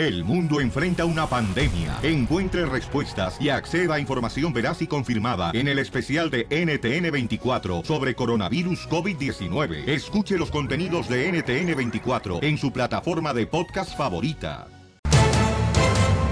El 0.00 0.24
mundo 0.24 0.62
enfrenta 0.62 1.04
una 1.04 1.26
pandemia. 1.26 1.98
Encuentre 2.02 2.64
respuestas 2.64 3.38
y 3.38 3.50
acceda 3.50 3.96
a 3.96 4.00
información 4.00 4.50
veraz 4.50 4.80
y 4.80 4.86
confirmada 4.86 5.50
en 5.52 5.68
el 5.68 5.78
especial 5.78 6.30
de 6.30 6.48
NTN24 6.48 7.84
sobre 7.84 8.14
coronavirus 8.14 8.88
COVID-19. 8.88 9.86
Escuche 9.86 10.38
los 10.38 10.50
contenidos 10.50 11.06
de 11.06 11.30
NTN24 11.30 12.42
en 12.42 12.56
su 12.56 12.72
plataforma 12.72 13.34
de 13.34 13.46
podcast 13.46 13.94
favorita. 13.94 14.68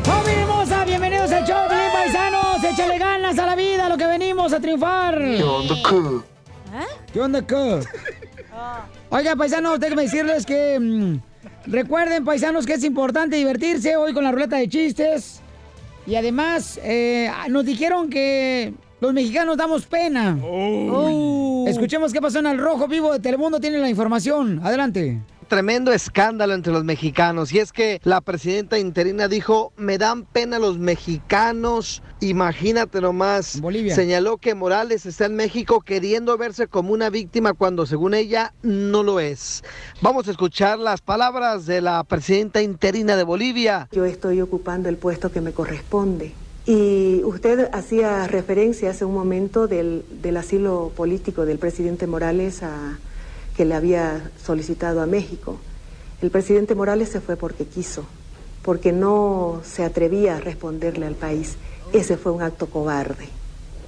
¡Familia 0.02 0.40
hermosa! 0.44 0.86
Bienvenidos 0.86 1.30
al 1.30 1.46
show, 1.46 1.68
Pelín 1.68 1.92
Paisanos. 1.92 2.64
Échale 2.64 2.98
ganas 2.98 3.38
a 3.38 3.44
la 3.44 3.54
vida, 3.54 3.84
a 3.84 3.88
lo 3.90 3.98
que 3.98 4.06
venimos 4.06 4.50
a 4.54 4.60
triunfar. 4.60 5.18
¿Qué 5.18 5.44
onda, 5.44 5.74
qué? 5.74 7.12
¿Qué 7.12 7.20
onda, 7.20 7.46
qué? 7.46 7.80
Oiga, 9.10 9.36
paisanos, 9.36 9.78
déjenme 9.78 10.04
decirles 10.04 10.46
que 10.46 10.80
mm, 10.80 11.27
recuerden, 11.68 12.24
paisanos, 12.24 12.66
que 12.66 12.74
es 12.74 12.84
importante 12.84 13.36
divertirse 13.36 13.96
hoy 13.96 14.12
con 14.12 14.24
la 14.24 14.32
ruleta 14.32 14.56
de 14.56 14.68
chistes. 14.68 15.40
Y 16.06 16.14
además, 16.14 16.80
eh, 16.82 17.30
nos 17.48 17.64
dijeron 17.64 18.08
que 18.08 18.72
los 19.00 19.12
mexicanos 19.12 19.56
damos 19.56 19.86
pena. 19.86 20.38
Oh. 20.42 21.64
Escuchemos 21.68 22.12
qué 22.12 22.20
pasó 22.20 22.38
en 22.38 22.46
el 22.46 22.58
Rojo 22.58 22.88
Vivo 22.88 23.12
de 23.12 23.20
Telemundo. 23.20 23.60
Tiene 23.60 23.78
la 23.78 23.88
información. 23.88 24.60
Adelante 24.64 25.20
tremendo 25.48 25.92
escándalo 25.92 26.54
entre 26.54 26.72
los 26.72 26.84
mexicanos 26.84 27.52
y 27.52 27.58
es 27.58 27.72
que 27.72 28.00
la 28.04 28.20
presidenta 28.20 28.78
interina 28.78 29.26
dijo, 29.28 29.72
me 29.76 29.98
dan 29.98 30.24
pena 30.24 30.58
los 30.58 30.78
mexicanos, 30.78 32.02
imagínate 32.20 33.00
nomás. 33.00 33.60
Bolivia. 33.60 33.94
Señaló 33.94 34.36
que 34.36 34.54
Morales 34.54 35.06
está 35.06 35.24
en 35.24 35.34
México 35.34 35.80
queriendo 35.80 36.36
verse 36.36 36.68
como 36.68 36.92
una 36.92 37.10
víctima 37.10 37.54
cuando 37.54 37.86
según 37.86 38.14
ella 38.14 38.52
no 38.62 39.02
lo 39.02 39.18
es. 39.18 39.64
Vamos 40.02 40.28
a 40.28 40.30
escuchar 40.30 40.78
las 40.78 41.00
palabras 41.00 41.66
de 41.66 41.80
la 41.80 42.04
presidenta 42.04 42.62
interina 42.62 43.16
de 43.16 43.24
Bolivia. 43.24 43.88
Yo 43.92 44.04
estoy 44.04 44.40
ocupando 44.40 44.88
el 44.88 44.96
puesto 44.96 45.32
que 45.32 45.40
me 45.40 45.52
corresponde. 45.52 46.34
Y 46.66 47.22
usted 47.24 47.70
hacía 47.72 48.26
referencia 48.26 48.90
hace 48.90 49.06
un 49.06 49.14
momento 49.14 49.68
del, 49.68 50.04
del 50.20 50.36
asilo 50.36 50.92
político 50.94 51.46
del 51.46 51.58
presidente 51.58 52.06
Morales 52.06 52.62
a 52.62 52.98
que 53.58 53.64
le 53.64 53.74
había 53.74 54.30
solicitado 54.40 55.02
a 55.02 55.06
México. 55.06 55.56
El 56.22 56.30
presidente 56.30 56.76
Morales 56.76 57.08
se 57.08 57.20
fue 57.20 57.34
porque 57.34 57.64
quiso, 57.64 58.04
porque 58.62 58.92
no 58.92 59.62
se 59.64 59.82
atrevía 59.82 60.36
a 60.36 60.40
responderle 60.40 61.06
al 61.06 61.16
país. 61.16 61.56
Ese 61.92 62.16
fue 62.16 62.30
un 62.30 62.40
acto 62.40 62.68
cobarde. 62.68 63.26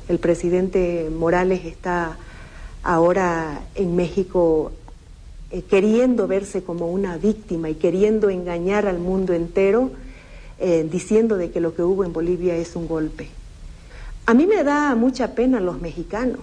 El 0.08 0.18
presidente 0.18 1.08
Morales 1.16 1.66
está 1.66 2.16
ahora 2.82 3.60
en 3.76 3.94
México 3.94 4.72
eh, 5.52 5.62
queriendo 5.62 6.26
verse 6.26 6.64
como 6.64 6.90
una 6.90 7.16
víctima 7.16 7.70
y 7.70 7.76
queriendo 7.76 8.28
engañar 8.28 8.88
al 8.88 8.98
mundo 8.98 9.34
entero, 9.34 9.92
eh, 10.58 10.84
diciendo 10.90 11.36
de 11.36 11.52
que 11.52 11.60
lo 11.60 11.76
que 11.76 11.84
hubo 11.84 12.02
en 12.02 12.12
Bolivia 12.12 12.56
es 12.56 12.74
un 12.74 12.88
golpe. 12.88 13.28
A 14.26 14.34
mí 14.34 14.48
me 14.48 14.64
da 14.64 14.96
mucha 14.96 15.36
pena 15.36 15.60
los 15.60 15.80
mexicanos 15.80 16.40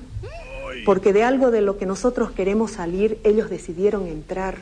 porque 0.87 1.11
de 1.11 1.21
algo 1.21 1.51
de 1.51 1.59
lo 1.59 1.77
que 1.77 1.85
nosotros 1.85 2.31
queremos 2.31 2.71
salir, 2.71 3.19
ellos 3.25 3.49
decidieron 3.49 4.07
entrar. 4.07 4.59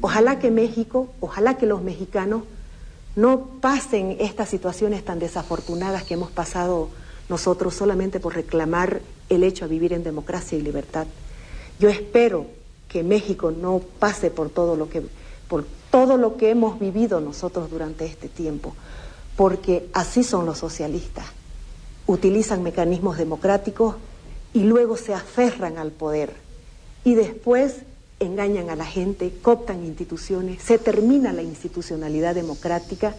Ojalá 0.00 0.40
que 0.40 0.50
México, 0.50 1.12
ojalá 1.20 1.56
que 1.56 1.66
los 1.66 1.82
mexicanos 1.82 2.42
no 3.14 3.46
pasen 3.60 4.16
estas 4.18 4.48
situaciones 4.48 5.04
tan 5.04 5.20
desafortunadas 5.20 6.02
que 6.02 6.14
hemos 6.14 6.32
pasado 6.32 6.88
nosotros 7.28 7.74
solamente 7.74 8.18
por 8.18 8.34
reclamar 8.34 9.02
el 9.28 9.44
hecho 9.44 9.66
de 9.66 9.70
vivir 9.70 9.92
en 9.92 10.02
democracia 10.02 10.58
y 10.58 10.62
libertad. 10.62 11.06
Yo 11.78 11.88
espero 11.88 12.46
que 12.88 13.04
México 13.04 13.52
no 13.52 13.80
pase 14.00 14.32
por 14.32 14.50
todo 14.50 14.74
lo 14.74 14.88
que 14.88 15.00
por 15.46 15.64
todo 15.92 16.16
lo 16.16 16.36
que 16.36 16.50
hemos 16.50 16.80
vivido 16.80 17.20
nosotros 17.20 17.70
durante 17.70 18.04
este 18.04 18.26
tiempo, 18.28 18.74
porque 19.36 19.88
así 19.92 20.24
son 20.24 20.44
los 20.44 20.58
socialistas. 20.58 21.26
Utilizan 22.08 22.64
mecanismos 22.64 23.16
democráticos 23.16 23.94
y 24.54 24.64
luego 24.64 24.96
se 24.96 25.14
aferran 25.14 25.78
al 25.78 25.90
poder. 25.90 26.32
Y 27.04 27.14
después 27.14 27.76
engañan 28.20 28.70
a 28.70 28.76
la 28.76 28.84
gente, 28.84 29.32
cooptan 29.42 29.84
instituciones, 29.84 30.62
se 30.62 30.78
termina 30.78 31.32
la 31.32 31.42
institucionalidad 31.42 32.34
democrática, 32.34 33.14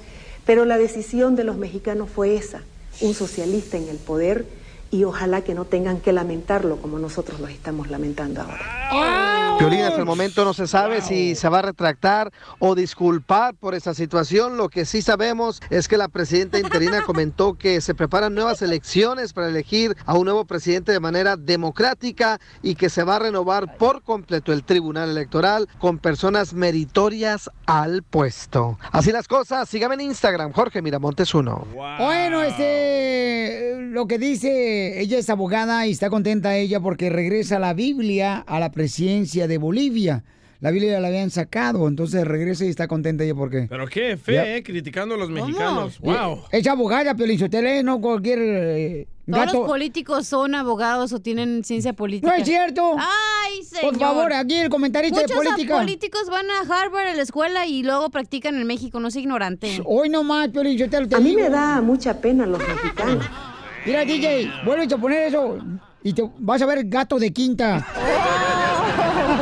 pero 0.45 0.65
la 0.65 0.77
decisión 0.77 1.35
de 1.35 1.43
los 1.43 1.57
mexicanos 1.57 2.09
fue 2.09 2.35
esa, 2.35 2.61
un 3.01 3.13
socialista 3.13 3.77
en 3.77 3.89
el 3.89 3.97
poder 3.97 4.45
y 4.93 5.05
ojalá 5.05 5.41
que 5.41 5.55
no 5.55 5.65
tengan 5.65 5.99
que 6.01 6.13
lamentarlo 6.13 6.77
como 6.77 6.99
nosotros 6.99 7.39
lo 7.39 7.47
estamos 7.47 7.89
lamentando 7.89 8.41
ahora. 8.41 9.57
Violín, 9.57 9.81
hasta 9.81 9.99
el 9.99 10.05
momento 10.05 10.45
no 10.45 10.53
se 10.53 10.67
sabe 10.67 11.01
si 11.01 11.33
se 11.33 11.49
va 11.49 11.59
a 11.59 11.61
retractar 11.63 12.31
o 12.59 12.75
disculpar 12.75 13.55
por 13.55 13.73
esa 13.73 13.95
situación. 13.95 14.55
Lo 14.55 14.69
que 14.69 14.85
sí 14.85 15.01
sabemos 15.01 15.61
es 15.71 15.87
que 15.87 15.97
la 15.97 16.09
presidenta 16.09 16.59
interina 16.59 17.01
comentó 17.05 17.55
que 17.55 17.81
se 17.81 17.95
preparan 17.95 18.35
nuevas 18.35 18.61
elecciones 18.61 19.33
para 19.33 19.47
elegir 19.47 19.95
a 20.05 20.15
un 20.15 20.25
nuevo 20.25 20.45
presidente 20.45 20.91
de 20.91 20.99
manera 20.99 21.37
democrática 21.37 22.39
y 22.61 22.75
que 22.75 22.89
se 22.89 23.03
va 23.03 23.15
a 23.15 23.19
renovar 23.19 23.77
por 23.77 24.03
completo 24.03 24.53
el 24.53 24.63
tribunal 24.63 25.09
electoral 25.09 25.67
con 25.79 25.97
personas 25.97 26.53
meritorias 26.53 27.49
al 27.65 28.03
puesto. 28.03 28.77
Así 28.91 29.11
las 29.11 29.27
cosas, 29.27 29.67
síganme 29.67 29.95
en 29.95 30.01
Instagram, 30.01 30.51
Jorge 30.51 30.83
Miramontes 30.83 31.33
1. 31.33 31.67
Bueno, 31.73 32.43
este, 32.43 33.77
lo 33.79 34.07
que 34.07 34.19
dice 34.19 34.82
ella 35.01 35.17
es 35.17 35.29
abogada 35.29 35.85
y 35.87 35.91
está 35.91 36.09
contenta 36.09 36.55
ella 36.57 36.79
porque 36.79 37.09
regresa 37.09 37.59
la 37.59 37.73
Biblia 37.73 38.37
a 38.39 38.59
la 38.59 38.71
presidencia 38.71 39.47
de 39.47 39.57
Bolivia. 39.57 40.23
La 40.63 40.71
Biblia 40.71 40.97
la 41.01 41.09
habían 41.09 41.29
sacado, 41.29 41.89
entonces 41.89 42.25
regresa 42.25 42.63
y 42.63 42.69
está 42.69 42.87
contenta 42.87 43.25
ella 43.25 43.35
porque... 43.35 43.67
Pero 43.69 43.85
qué 43.85 44.15
fe, 44.15 44.57
eh, 44.57 44.63
criticando 44.63 45.15
a 45.15 45.17
los 45.17 45.29
mexicanos. 45.29 45.99
Wow. 45.99 46.43
Es 46.53 46.65
abogada, 46.67 47.13
Piolichotele, 47.15 47.83
no 47.83 47.99
cualquier 47.99 48.39
eh, 48.41 49.07
Todos 49.25 49.39
gato. 49.45 49.59
los 49.59 49.67
políticos 49.67 50.25
son 50.25 50.55
abogados 50.55 51.11
o 51.11 51.19
tienen 51.19 51.65
ciencia 51.65 51.91
política. 51.91 52.29
No 52.29 52.33
es 52.33 52.47
cierto. 52.47 52.95
Ay, 52.97 53.61
señor. 53.63 53.91
Por 53.91 53.99
favor, 53.99 54.31
aquí 54.31 54.55
el 54.55 54.69
comentarista 54.69 55.19
Muchos 55.19 55.37
de 55.37 55.49
política. 55.49 55.77
políticos 55.79 56.29
van 56.29 56.45
a 56.49 56.61
Harvard 56.61 57.07
a 57.07 57.13
la 57.13 57.23
escuela 57.23 57.67
y 57.67 57.83
luego 57.83 58.09
practican 58.09 58.55
en 58.55 58.65
México, 58.65 59.01
no 59.01 59.09
es 59.09 59.17
ignorante. 59.17 59.81
Hoy 59.83 60.07
nomás, 60.07 60.47
Piolichotelo, 60.47 61.09
te 61.09 61.15
A 61.15 61.19
mí 61.19 61.35
me 61.35 61.49
da 61.49 61.81
mucha 61.81 62.21
pena 62.21 62.45
los 62.45 62.59
mexicanos. 62.59 63.25
Mira, 63.85 64.05
DJ, 64.05 64.49
vuelve 64.65 64.93
a 64.93 64.97
poner 64.97 65.27
eso 65.27 65.57
y 66.03 66.13
te 66.13 66.23
vas 66.37 66.61
a 66.61 66.65
ver 66.65 66.85
gato 66.85 67.17
de 67.19 67.31
quinta. 67.31 67.85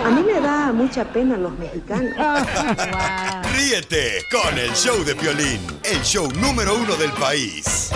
A 0.03 0.09
mí 0.09 0.23
me 0.23 0.39
da 0.39 0.71
mucha 0.71 1.03
pena 1.05 1.37
los 1.37 1.51
mexicanos. 1.57 2.13
Ríete 3.55 4.23
con 4.31 4.57
el 4.57 4.71
show 4.71 5.03
de 5.03 5.15
Piolín, 5.15 5.59
el 5.83 6.01
show 6.01 6.27
número 6.39 6.75
uno 6.75 6.95
del 6.95 7.11
país. 7.11 7.91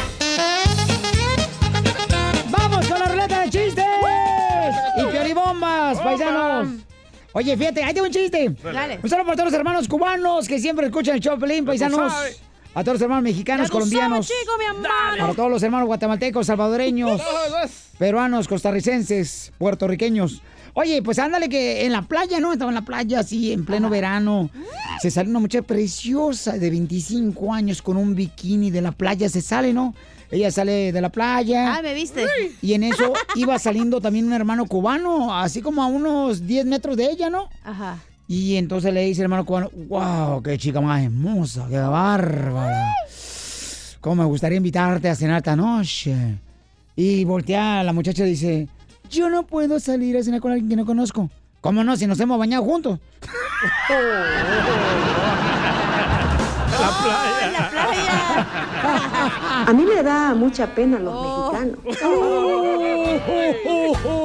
¡Vamos 2.49 2.87
con 2.87 2.99
la 2.99 3.05
ruleta 3.05 3.41
de 3.41 3.49
chistes! 3.49 3.85
¡Y 4.97 5.05
piolibombas, 5.11 5.99
paisanos! 5.99 6.67
Oye, 7.33 7.57
fíjate, 7.57 7.83
ahí 7.83 7.93
tengo 7.93 8.07
un 8.07 8.13
chiste. 8.13 8.55
Dale. 8.63 8.99
Un 9.03 9.09
saludo 9.09 9.25
para 9.25 9.35
todos 9.35 9.51
los 9.51 9.59
hermanos 9.59 9.87
cubanos 9.87 10.47
que 10.47 10.59
siempre 10.59 10.85
escuchan 10.85 11.15
el 11.15 11.21
show, 11.21 11.37
Pelín, 11.37 11.65
paisanos. 11.65 12.13
A 12.75 12.83
todos 12.83 12.95
los 12.95 13.01
hermanos 13.03 13.23
mexicanos, 13.23 13.71
colombianos. 13.71 14.27
chico, 14.27 14.51
mi. 14.59 14.65
Para 15.17 15.33
todos 15.33 15.49
los 15.49 15.63
hermanos 15.63 15.87
guatemaltecos, 15.87 16.45
salvadoreños, 16.47 17.21
peruanos, 17.97 18.49
costarricenses, 18.49 19.53
puertorriqueños. 19.57 20.41
Oye, 20.73 21.01
pues 21.01 21.17
ándale 21.19 21.47
que 21.47 21.85
en 21.85 21.93
la 21.93 22.01
playa, 22.01 22.41
¿no? 22.41 22.51
Estaba 22.51 22.69
en 22.69 22.75
la 22.75 22.81
playa 22.81 23.21
así, 23.21 23.53
en 23.53 23.63
pleno 23.63 23.89
verano. 23.89 24.49
Se 25.01 25.09
sale 25.09 25.29
una 25.29 25.39
muchacha 25.39 25.65
preciosa 25.65 26.57
de 26.57 26.69
25 26.69 27.53
años 27.53 27.81
con 27.81 27.95
un 27.95 28.13
bikini 28.13 28.71
de 28.71 28.81
la 28.81 28.91
playa. 28.91 29.29
Se 29.29 29.41
sale, 29.41 29.71
¿no? 29.71 29.95
Ella 30.29 30.51
sale 30.51 30.91
de 30.91 30.99
la 30.99 31.09
playa. 31.09 31.77
Ah, 31.77 31.81
¿me 31.81 31.93
viste? 31.93 32.25
Y 32.61 32.73
en 32.73 32.83
eso 32.83 33.13
iba 33.35 33.57
saliendo 33.57 34.01
también 34.01 34.25
un 34.25 34.33
hermano 34.33 34.65
cubano, 34.65 35.33
así 35.33 35.61
como 35.61 35.81
a 35.81 35.85
unos 35.85 36.45
10 36.45 36.65
metros 36.65 36.97
de 36.97 37.05
ella, 37.09 37.29
¿no? 37.29 37.47
Ajá. 37.63 37.99
Y 38.27 38.55
entonces 38.55 38.93
le 38.93 39.01
dice 39.05 39.21
el 39.21 39.25
hermano 39.25 39.45
cubano, 39.45 39.69
wow, 39.87 40.41
qué 40.41 40.57
chica 40.57 40.81
más 40.81 41.03
hermosa, 41.03 41.67
qué 41.69 41.77
bárbara. 41.77 42.93
¿Cómo 44.01 44.15
me 44.23 44.25
gustaría 44.25 44.57
invitarte 44.57 45.09
a 45.09 45.15
cenar 45.15 45.37
esta 45.37 45.55
noche? 45.55 46.37
Y 46.95 47.23
voltea 47.25 47.83
la 47.83 47.93
muchacha 47.93 48.25
y 48.25 48.29
dice, 48.31 48.67
yo 49.09 49.29
no 49.29 49.45
puedo 49.45 49.79
salir 49.79 50.17
a 50.17 50.23
cenar 50.23 50.41
con 50.41 50.51
alguien 50.51 50.69
que 50.69 50.75
no 50.75 50.85
conozco. 50.85 51.29
¿Cómo 51.61 51.83
no? 51.83 51.95
Si 51.97 52.07
nos 52.07 52.19
hemos 52.19 52.37
bañado 52.39 52.63
juntos. 52.63 52.99
La 56.69 56.89
playa. 57.01 57.51
La 57.51 57.69
playa. 57.69 59.65
A 59.67 59.73
mí 59.73 59.83
me 59.83 60.03
da 60.03 60.35
mucha 60.35 60.67
pena 60.67 60.99
los 60.99 61.53
mexicanos. 61.53 61.79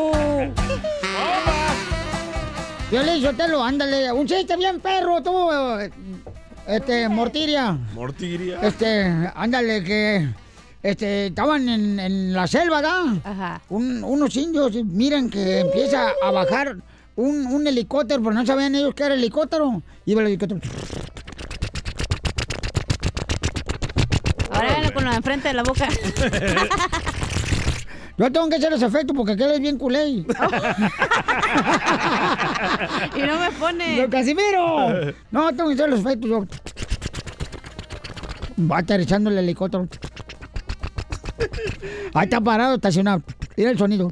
Violín, 2.90 3.22
Sotelo, 3.22 3.62
ándale. 3.62 4.10
Un 4.12 4.26
chiste 4.26 4.56
bien 4.56 4.80
perro, 4.80 5.22
tú. 5.22 5.32
Este, 6.66 7.08
Mortiria. 7.08 7.72
Mortiria. 7.94 8.58
Este, 8.62 9.30
ándale, 9.34 9.84
que. 9.84 10.28
Este, 10.82 11.26
estaban 11.26 11.68
en, 11.68 12.00
en 12.00 12.32
la 12.32 12.46
selva, 12.46 12.80
¿da? 12.80 13.02
Ajá. 13.22 13.60
Un- 13.68 14.02
unos 14.02 14.34
indios, 14.36 14.74
y 14.74 14.82
miran 14.82 15.28
que 15.28 15.60
empieza 15.60 16.08
a 16.24 16.30
bajar 16.30 16.76
un, 17.16 17.46
un 17.46 17.66
helicóptero, 17.66 18.22
pero 18.22 18.34
no 18.34 18.46
sabían 18.46 18.74
ellos 18.74 18.94
que 18.94 19.04
era 19.04 19.14
helicóptero. 19.14 19.82
Iba 20.06 20.22
el 20.22 20.28
helicóptero. 20.28 20.60
la 25.10 25.16
enfrente 25.16 25.48
de 25.48 25.54
la 25.54 25.62
boca. 25.62 25.88
Yo 28.18 28.30
tengo 28.30 28.48
que 28.50 28.56
hacer 28.56 28.70
los 28.70 28.82
efectos 28.82 29.16
porque 29.16 29.32
aquel 29.32 29.52
es 29.52 29.60
bien 29.60 29.78
culé. 29.78 30.24
y 33.16 33.22
no 33.22 33.38
me 33.38 33.50
pone. 33.52 34.00
¡Don 34.00 34.10
Casimiro! 34.10 35.14
No, 35.30 35.48
tengo 35.54 35.68
que 35.68 35.74
hacer 35.74 35.88
los 35.90 36.00
efectos. 36.00 36.30
Yo. 36.30 36.46
Va 38.70 38.78
aterrizando 38.78 39.30
el 39.30 39.38
helicóptero. 39.38 39.88
Ahí 42.14 42.24
está 42.24 42.40
parado, 42.40 42.74
estacionado. 42.74 43.22
Mira 43.56 43.70
el 43.70 43.78
sonido. 43.78 44.10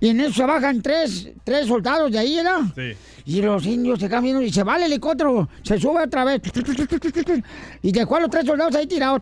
Y 0.00 0.08
en 0.08 0.20
eso 0.20 0.32
se 0.32 0.44
bajan 0.44 0.80
tres, 0.82 1.30
tres 1.44 1.66
soldados 1.66 2.12
de 2.12 2.18
ahí, 2.18 2.36
¿verdad? 2.36 2.60
Sí. 2.74 2.96
Y 3.24 3.42
los 3.42 3.66
indios 3.66 3.98
se 3.98 4.08
cambian 4.08 4.42
y 4.42 4.50
se 4.50 4.62
va 4.62 4.76
el 4.76 4.84
helicóptero. 4.84 5.48
Se 5.62 5.78
sube 5.78 6.02
otra 6.02 6.24
vez. 6.24 6.40
Y 7.82 7.92
dejó 7.92 8.16
a 8.16 8.20
los 8.20 8.30
tres 8.30 8.46
soldados 8.46 8.74
ahí 8.74 8.86
tirados. 8.86 9.20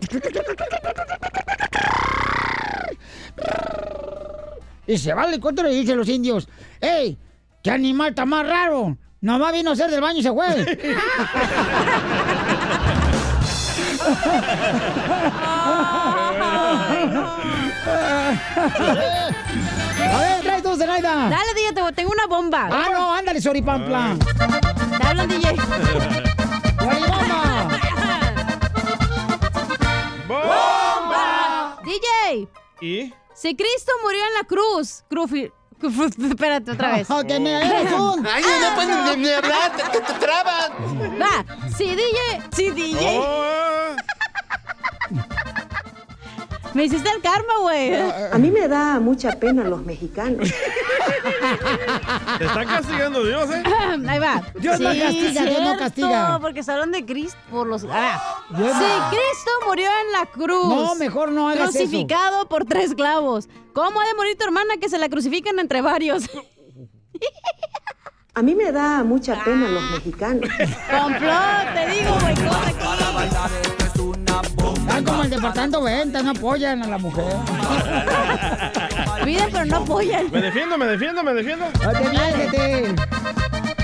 Y 4.86 4.98
se 4.98 5.12
va 5.14 5.24
el 5.24 5.30
helicóptero 5.34 5.70
y 5.70 5.80
dicen 5.80 5.96
los 5.98 6.08
indios, 6.08 6.48
¡Ey! 6.80 7.18
¿Qué 7.62 7.70
animal 7.70 8.10
está 8.10 8.24
más 8.24 8.46
raro? 8.46 8.96
Nomás 9.20 9.52
vino 9.52 9.70
a 9.70 9.72
hacer 9.72 9.90
del 9.90 10.00
baño 10.00 10.18
y 10.20 10.22
se 10.22 10.32
fue. 10.32 10.46
A 18.86 20.18
ver, 20.20 20.40
trae 20.42 20.62
tú, 20.62 20.76
Zenaida. 20.76 21.28
Dale, 21.28 21.54
DJ, 21.54 21.72
te- 21.72 21.92
tengo 21.94 22.12
una 22.12 22.26
bomba. 22.26 22.68
Ah, 22.70 22.88
no, 22.92 23.12
ándale, 23.14 23.40
Soripampla. 23.40 24.16
Hablan, 25.02 25.28
DJ. 25.28 25.56
¡Soribamba! 26.78 27.68
¡Bomba! 30.28 31.78
DJ, 31.84 32.48
¿Y? 32.80 33.12
Si 33.36 33.54
Cristo 33.54 33.92
murió 34.02 34.20
en 34.26 34.34
la 34.34 34.44
cruz, 34.44 35.04
crufi... 35.08 35.52
Espérate, 36.30 36.70
otra 36.70 36.96
vez. 36.96 37.08
Que 37.28 37.38
me 37.38 37.56
eres 37.58 37.92
un... 37.92 38.26
Ay, 38.32 38.42
no 38.42 38.74
pueden 38.74 39.04
ni, 39.20 39.26
ni 39.26 39.32
hablar, 39.32 39.76
te, 39.76 40.00
te 40.00 40.12
traban. 40.14 40.72
Va, 41.20 41.44
si 41.76 41.84
DJ, 41.84 42.42
si 42.54 42.70
DJ. 42.70 43.22
Me 46.76 46.84
hiciste 46.84 47.08
el 47.08 47.22
karma, 47.22 47.54
güey. 47.62 47.94
A 47.94 48.36
mí 48.38 48.50
me 48.50 48.68
da 48.68 49.00
mucha 49.00 49.32
pena 49.40 49.64
los 49.64 49.82
mexicanos. 49.84 50.48
te 52.38 52.44
está 52.44 52.64
castigando 52.66 53.24
Dios, 53.24 53.48
¿eh? 53.50 53.62
Ahí 54.08 54.18
va. 54.18 54.42
Dios 54.60 54.78
no 54.80 54.90
castiga, 54.90 55.42
Dios 55.44 55.62
no 55.62 55.78
castiga. 55.78 56.38
porque 56.40 56.62
se 56.62 56.72
hablan 56.72 56.92
de 56.92 57.06
Cristo 57.06 57.38
por 57.50 57.66
los. 57.66 57.84
Ah, 57.90 58.42
no- 58.50 58.58
Cristo 58.58 59.50
murió 59.66 59.88
en 60.06 60.12
la 60.12 60.26
cruz. 60.26 60.68
No, 60.68 60.94
mejor 60.96 61.32
no 61.32 61.48
hagas 61.48 61.70
eso. 61.70 61.78
Crucificado 61.78 62.46
por 62.48 62.66
tres 62.66 62.94
clavos. 62.94 63.48
¿Cómo 63.72 64.00
ha 64.00 64.06
de 64.06 64.14
morir 64.14 64.36
tu 64.36 64.44
hermana 64.44 64.76
que 64.80 64.88
se 64.90 64.98
la 64.98 65.08
crucifican 65.08 65.58
entre 65.58 65.80
varios? 65.80 66.28
A 68.34 68.42
mí 68.42 68.54
me 68.54 68.70
da 68.70 69.02
mucha 69.02 69.42
pena 69.42 69.66
los 69.68 69.82
mexicanos. 69.92 70.42
Complot, 70.90 71.74
te 71.74 71.86
digo, 71.90 72.18
güey. 72.20 73.85
Están 74.74 75.04
como 75.04 75.22
el 75.22 75.30
departamento 75.30 75.84
de 75.84 75.94
ventas, 75.94 76.24
no 76.24 76.30
apoyan 76.30 76.82
a 76.82 76.88
la 76.88 76.98
mujer. 76.98 77.36
Piden, 79.24 79.48
pero 79.52 79.64
no 79.66 79.76
apoyan. 79.76 80.30
Me 80.30 80.40
defiendo, 80.40 80.78
me 80.78 80.86
defiendo, 80.86 81.22
me 81.22 81.34
defiendo. 81.34 81.66
Gente. 81.70 82.94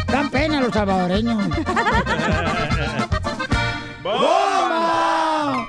Dan 0.06 0.31
pena 0.31 0.61
los 0.61 0.73
salvadoreños. 0.73 1.44
¡Bomba! 4.02 5.67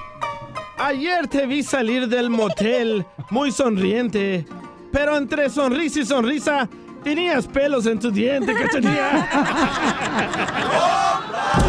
Ayer 0.77 1.27
te 1.27 1.45
vi 1.45 1.63
salir 1.63 2.07
del 2.07 2.29
motel 2.29 3.05
muy 3.29 3.51
sonriente, 3.51 4.45
pero 4.91 5.17
entre 5.17 5.49
sonrisa 5.49 5.99
y 5.99 6.05
sonrisa 6.05 6.67
tenías 7.03 7.47
pelos 7.47 7.85
en 7.85 7.99
tu 7.99 8.11
diente, 8.11 8.53
cachanilla. 8.53 9.27
Sucia. 10.73 11.59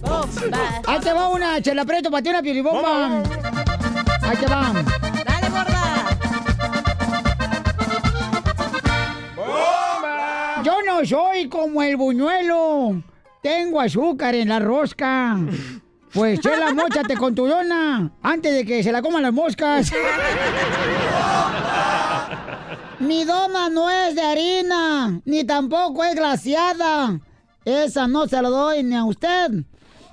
Bomba. 0.00 0.82
Ahí 0.86 1.00
te 1.00 1.12
va 1.12 1.28
una 1.28 1.60
chela 1.62 1.84
preto 1.84 2.10
para 2.10 2.22
ti 2.22 2.28
una 2.30 2.42
piribomba. 2.42 3.22
Ahí 4.22 4.36
te 4.36 4.46
va. 4.46 4.72
Dale, 5.24 5.48
gorda. 5.50 5.84
Yo 10.64 10.82
no 10.84 11.04
soy 11.04 11.48
como 11.48 11.82
el 11.82 11.96
buñuelo. 11.96 13.02
Tengo 13.42 13.80
azúcar 13.80 14.34
en 14.34 14.48
la 14.48 14.58
rosca. 14.58 15.36
Pues 16.12 16.40
chela, 16.40 16.72
mochate 16.74 17.16
con 17.16 17.34
tu 17.34 17.46
dona 17.46 18.10
antes 18.22 18.52
de 18.54 18.64
que 18.64 18.82
se 18.82 18.90
la 18.90 19.02
coman 19.02 19.22
las 19.22 19.32
moscas. 19.32 19.92
Mi 22.98 23.24
dona 23.24 23.68
no 23.68 23.90
es 23.90 24.14
de 24.14 24.22
harina, 24.22 25.20
ni 25.24 25.44
tampoco 25.44 26.02
es 26.04 26.14
glaciada. 26.14 27.20
Esa 27.64 28.06
no 28.06 28.26
se 28.26 28.42
la 28.42 28.48
doy 28.48 28.82
ni 28.82 28.94
a 28.94 29.04
usted, 29.04 29.50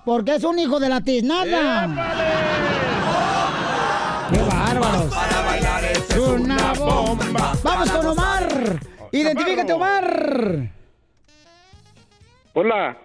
porque 0.06 0.36
es 0.36 0.44
un 0.44 0.58
hijo 0.58 0.80
de 0.80 0.88
la 0.90 1.02
tiznada. 1.02 1.88
¡Qué 4.32 4.42
bárbaros! 4.42 5.14
Es 6.10 6.18
una 6.18 6.74
bomba. 6.74 7.54
Vamos 7.62 7.92
con 7.92 8.06
Omar. 8.08 8.80
Identifícate, 9.12 9.74
Omar. 9.74 10.72
Hola, 12.54 12.98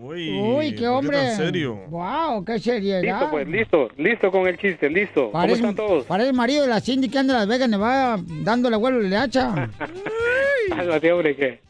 Uy, 0.00 0.30
Uy, 0.40 0.74
qué 0.76 0.82
¿por 0.86 0.94
hombre. 0.98 1.16
tan 1.16 1.36
serio? 1.36 1.76
Wow, 1.88 2.44
qué 2.44 2.58
seriedad. 2.60 3.02
listo 3.02 3.30
pues, 3.32 3.48
listo, 3.48 3.88
listo 3.96 4.30
con 4.30 4.46
el 4.46 4.56
chiste, 4.56 4.88
listo. 4.88 5.22
¿Cómo 5.22 5.32
Parece, 5.32 5.54
están 5.56 5.74
todos? 5.74 6.04
parece 6.04 6.30
el 6.30 6.36
marido 6.36 6.62
de 6.62 6.68
la 6.68 6.80
Cindy 6.80 7.08
que 7.08 7.18
anda 7.18 7.32
en 7.34 7.38
Las 7.40 7.48
Vegas, 7.48 7.68
le 7.68 7.76
va 7.76 8.16
dándole 8.44 8.76
vuelo 8.76 9.00
de 9.02 9.16
hacha. 9.16 9.68
Cálmate, 10.68 11.12
hombre, 11.12 11.34
que 11.34 11.60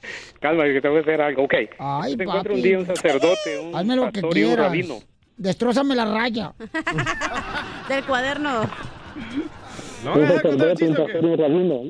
cálmate, 0.40 0.72
que 0.74 0.80
te 0.82 0.88
voy 0.88 0.98
a 0.98 1.00
hacer 1.00 1.20
algo. 1.22 1.44
Ok, 1.44 1.54
Ay, 1.78 2.16
te 2.16 2.24
encuentro 2.24 2.54
un 2.54 2.62
día 2.62 2.78
un 2.78 2.86
sacerdote, 2.86 3.58
un 3.64 3.74
Hazme 3.74 3.96
lo 3.96 4.02
que 4.12 4.20
pastor 4.20 4.36
y 4.38 4.42
un 4.42 4.48
quieras. 4.48 4.66
rabino. 4.66 4.94
Destrózame 5.36 5.94
la 5.94 6.04
raya. 6.04 6.52
Del 7.88 8.04
cuaderno. 8.04 8.62
¿No 10.04 10.12
un 10.14 10.26
sacerdote, 10.28 10.88
un 10.88 10.94
pastor 10.96 11.20
qué? 11.20 11.26
y 11.26 11.30
un 11.30 11.38
rabino. 11.38 11.82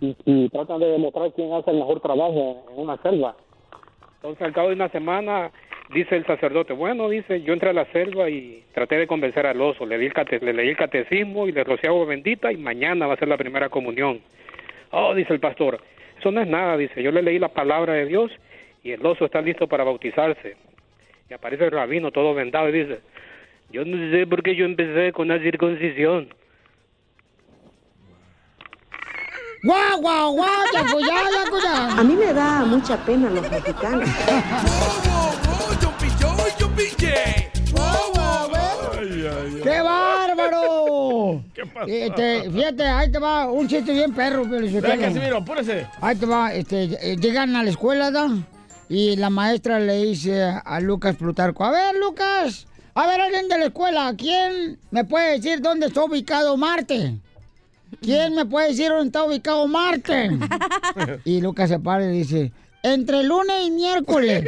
Y, 0.00 0.16
y 0.24 0.48
tratan 0.50 0.80
de 0.80 0.86
demostrar 0.86 1.32
quién 1.34 1.52
hace 1.52 1.70
el 1.72 1.78
mejor 1.78 2.00
trabajo 2.00 2.64
en 2.72 2.82
una 2.82 2.96
selva. 3.02 3.36
Entonces, 4.22 4.42
al 4.42 4.52
cabo 4.52 4.68
de 4.68 4.74
una 4.76 4.88
semana, 4.90 5.50
dice 5.92 6.14
el 6.16 6.24
sacerdote, 6.24 6.72
bueno, 6.72 7.08
dice, 7.08 7.42
yo 7.42 7.52
entré 7.52 7.70
a 7.70 7.72
la 7.72 7.86
selva 7.86 8.30
y 8.30 8.62
traté 8.72 8.96
de 8.96 9.08
convencer 9.08 9.46
al 9.46 9.60
oso, 9.60 9.84
le, 9.84 9.98
di 9.98 10.06
el 10.06 10.12
cate- 10.14 10.38
le 10.40 10.52
leí 10.52 10.68
el 10.68 10.76
catecismo 10.76 11.48
y 11.48 11.52
le 11.52 11.64
rocié 11.64 11.88
agua 11.88 12.04
bendita 12.06 12.52
y 12.52 12.56
mañana 12.56 13.08
va 13.08 13.14
a 13.14 13.16
ser 13.16 13.26
la 13.26 13.36
primera 13.36 13.68
comunión. 13.68 14.20
Oh, 14.92 15.12
dice 15.12 15.32
el 15.32 15.40
pastor, 15.40 15.80
eso 16.20 16.30
no 16.30 16.40
es 16.40 16.46
nada, 16.46 16.76
dice, 16.76 17.02
yo 17.02 17.10
le 17.10 17.20
leí 17.20 17.40
la 17.40 17.48
palabra 17.48 17.94
de 17.94 18.06
Dios 18.06 18.30
y 18.84 18.92
el 18.92 19.04
oso 19.04 19.24
está 19.24 19.40
listo 19.40 19.66
para 19.66 19.82
bautizarse. 19.82 20.56
Y 21.28 21.34
aparece 21.34 21.64
el 21.64 21.72
rabino 21.72 22.12
todo 22.12 22.32
vendado 22.32 22.68
y 22.68 22.72
dice, 22.72 23.00
yo 23.72 23.84
no 23.84 24.10
sé 24.12 24.24
por 24.28 24.44
qué 24.44 24.54
yo 24.54 24.64
empecé 24.66 25.10
con 25.12 25.26
la 25.28 25.40
circuncisión. 25.40 26.28
¡Guau, 29.64 30.00
guau, 30.00 30.32
guau! 30.34 30.64
¡Ya, 30.74 30.82
pues, 30.90 31.06
ya, 31.06 31.22
ya, 31.22 31.62
ya! 31.62 32.00
A 32.00 32.02
mí 32.02 32.16
me 32.16 32.32
da 32.32 32.64
mucha 32.64 32.96
pena 33.04 33.30
los 33.30 33.48
mexicanos. 33.48 34.08
¡Qué 39.62 39.80
bárbaro! 39.80 41.44
¿Qué 41.54 41.64
pasó? 41.66 41.86
Este, 41.86 42.50
fíjate, 42.50 42.82
ahí 42.82 43.12
te 43.12 43.20
va 43.20 43.52
un 43.52 43.68
chiste 43.68 43.92
bien 43.92 44.12
perro. 44.12 44.44
Lizotelo. 44.44 44.94
Ven, 44.94 45.00
Casimiro, 45.00 45.36
apúrese. 45.36 45.86
Ahí 46.00 46.16
te 46.16 46.26
va, 46.26 46.52
este, 46.52 47.16
llegan 47.18 47.54
a 47.54 47.62
la 47.62 47.70
escuela, 47.70 48.10
¿da? 48.10 48.28
Y 48.88 49.14
la 49.14 49.30
maestra 49.30 49.78
le 49.78 50.02
dice 50.02 50.42
a 50.42 50.80
Lucas 50.80 51.14
Plutarco, 51.14 51.64
a 51.64 51.70
ver, 51.70 51.94
Lucas, 51.94 52.66
a 52.94 53.06
ver, 53.06 53.20
alguien 53.20 53.46
de 53.48 53.58
la 53.58 53.66
escuela, 53.66 54.12
¿quién 54.18 54.80
me 54.90 55.04
puede 55.04 55.38
decir 55.38 55.60
dónde 55.60 55.86
está 55.86 56.02
ubicado 56.02 56.56
Marte? 56.56 57.20
¿Quién 58.00 58.34
me 58.34 58.46
puede 58.46 58.68
decir 58.68 58.88
dónde 58.88 59.06
está 59.06 59.24
ubicado 59.24 59.66
Marte? 59.68 60.30
Y 61.24 61.40
Lucas 61.40 61.68
se 61.68 61.78
para 61.78 62.04
y 62.04 62.18
dice, 62.18 62.52
entre 62.82 63.22
lunes 63.22 63.66
y 63.66 63.70
miércoles. 63.70 64.44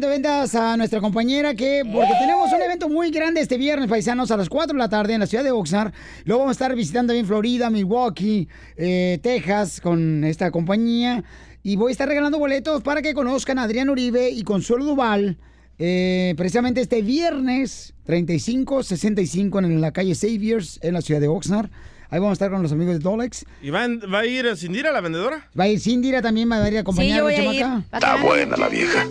Ventas 0.00 0.54
gracias 0.54 0.54
a 0.54 0.74
nuestra 0.78 1.02
compañera 1.02 1.54
que, 1.54 1.82
porque 1.84 2.14
tenemos 2.18 2.50
un 2.50 2.62
evento 2.62 2.88
muy 2.88 3.10
grande 3.10 3.42
este 3.42 3.58
viernes, 3.58 3.90
paisanos, 3.90 4.30
a 4.30 4.38
las 4.38 4.48
4 4.48 4.72
de 4.72 4.78
la 4.78 4.88
tarde 4.88 5.12
en 5.12 5.20
la 5.20 5.26
ciudad 5.26 5.44
de 5.44 5.50
Oxnard. 5.50 5.92
Luego 6.24 6.40
vamos 6.40 6.52
a 6.52 6.64
estar 6.64 6.74
visitando 6.74 7.10
también 7.10 7.26
Florida, 7.26 7.68
Milwaukee, 7.68 8.48
eh, 8.78 9.18
Texas 9.22 9.82
con 9.82 10.24
esta 10.24 10.50
compañía. 10.50 11.22
Y 11.62 11.76
voy 11.76 11.90
a 11.90 11.92
estar 11.92 12.08
regalando 12.08 12.38
boletos 12.38 12.82
para 12.82 13.02
que 13.02 13.12
conozcan 13.12 13.58
a 13.58 13.64
Adrián 13.64 13.90
Uribe 13.90 14.30
y 14.30 14.42
Consuelo 14.44 14.86
Duval. 14.86 15.36
eh, 15.78 16.34
precisamente 16.38 16.80
este 16.80 17.02
viernes 17.02 17.92
35-65 18.06 19.58
en 19.58 19.80
la 19.82 19.92
calle 19.92 20.14
Saviors 20.14 20.78
en 20.82 20.94
la 20.94 21.02
ciudad 21.02 21.20
de 21.20 21.28
Oxnard. 21.28 21.70
Ahí 22.12 22.18
vamos 22.18 22.32
a 22.32 22.34
estar 22.34 22.50
con 22.50 22.62
los 22.62 22.70
amigos 22.72 22.92
de 22.92 23.00
Dolex. 23.00 23.46
¿Y 23.62 23.70
va, 23.70 23.88
va 24.12 24.18
a 24.18 24.26
ir 24.26 24.54
Cindira, 24.54 24.92
la 24.92 25.00
vendedora? 25.00 25.48
Va 25.58 25.64
a 25.64 25.68
ir 25.68 25.80
Cindira 25.80 26.20
también, 26.20 26.50
va 26.50 26.62
a 26.62 26.68
ir 26.68 26.76
a 26.76 26.80
acompañar 26.80 27.16
yo 27.16 27.24
voy 27.24 27.34
a 27.36 27.38
a 27.38 27.42
la 27.42 27.54
ir. 27.54 27.60
chamaca. 27.60 27.96
Está 27.96 28.16
buena 28.16 28.56
la 28.58 28.68
vieja. 28.68 29.06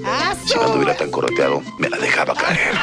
Si 0.45 0.53
no 0.53 0.65
estuviera 0.67 0.95
tan 0.95 1.09
correteado, 1.09 1.63
me 1.79 1.89
la 1.89 1.97
dejaba 1.97 2.35
caer. 2.35 2.75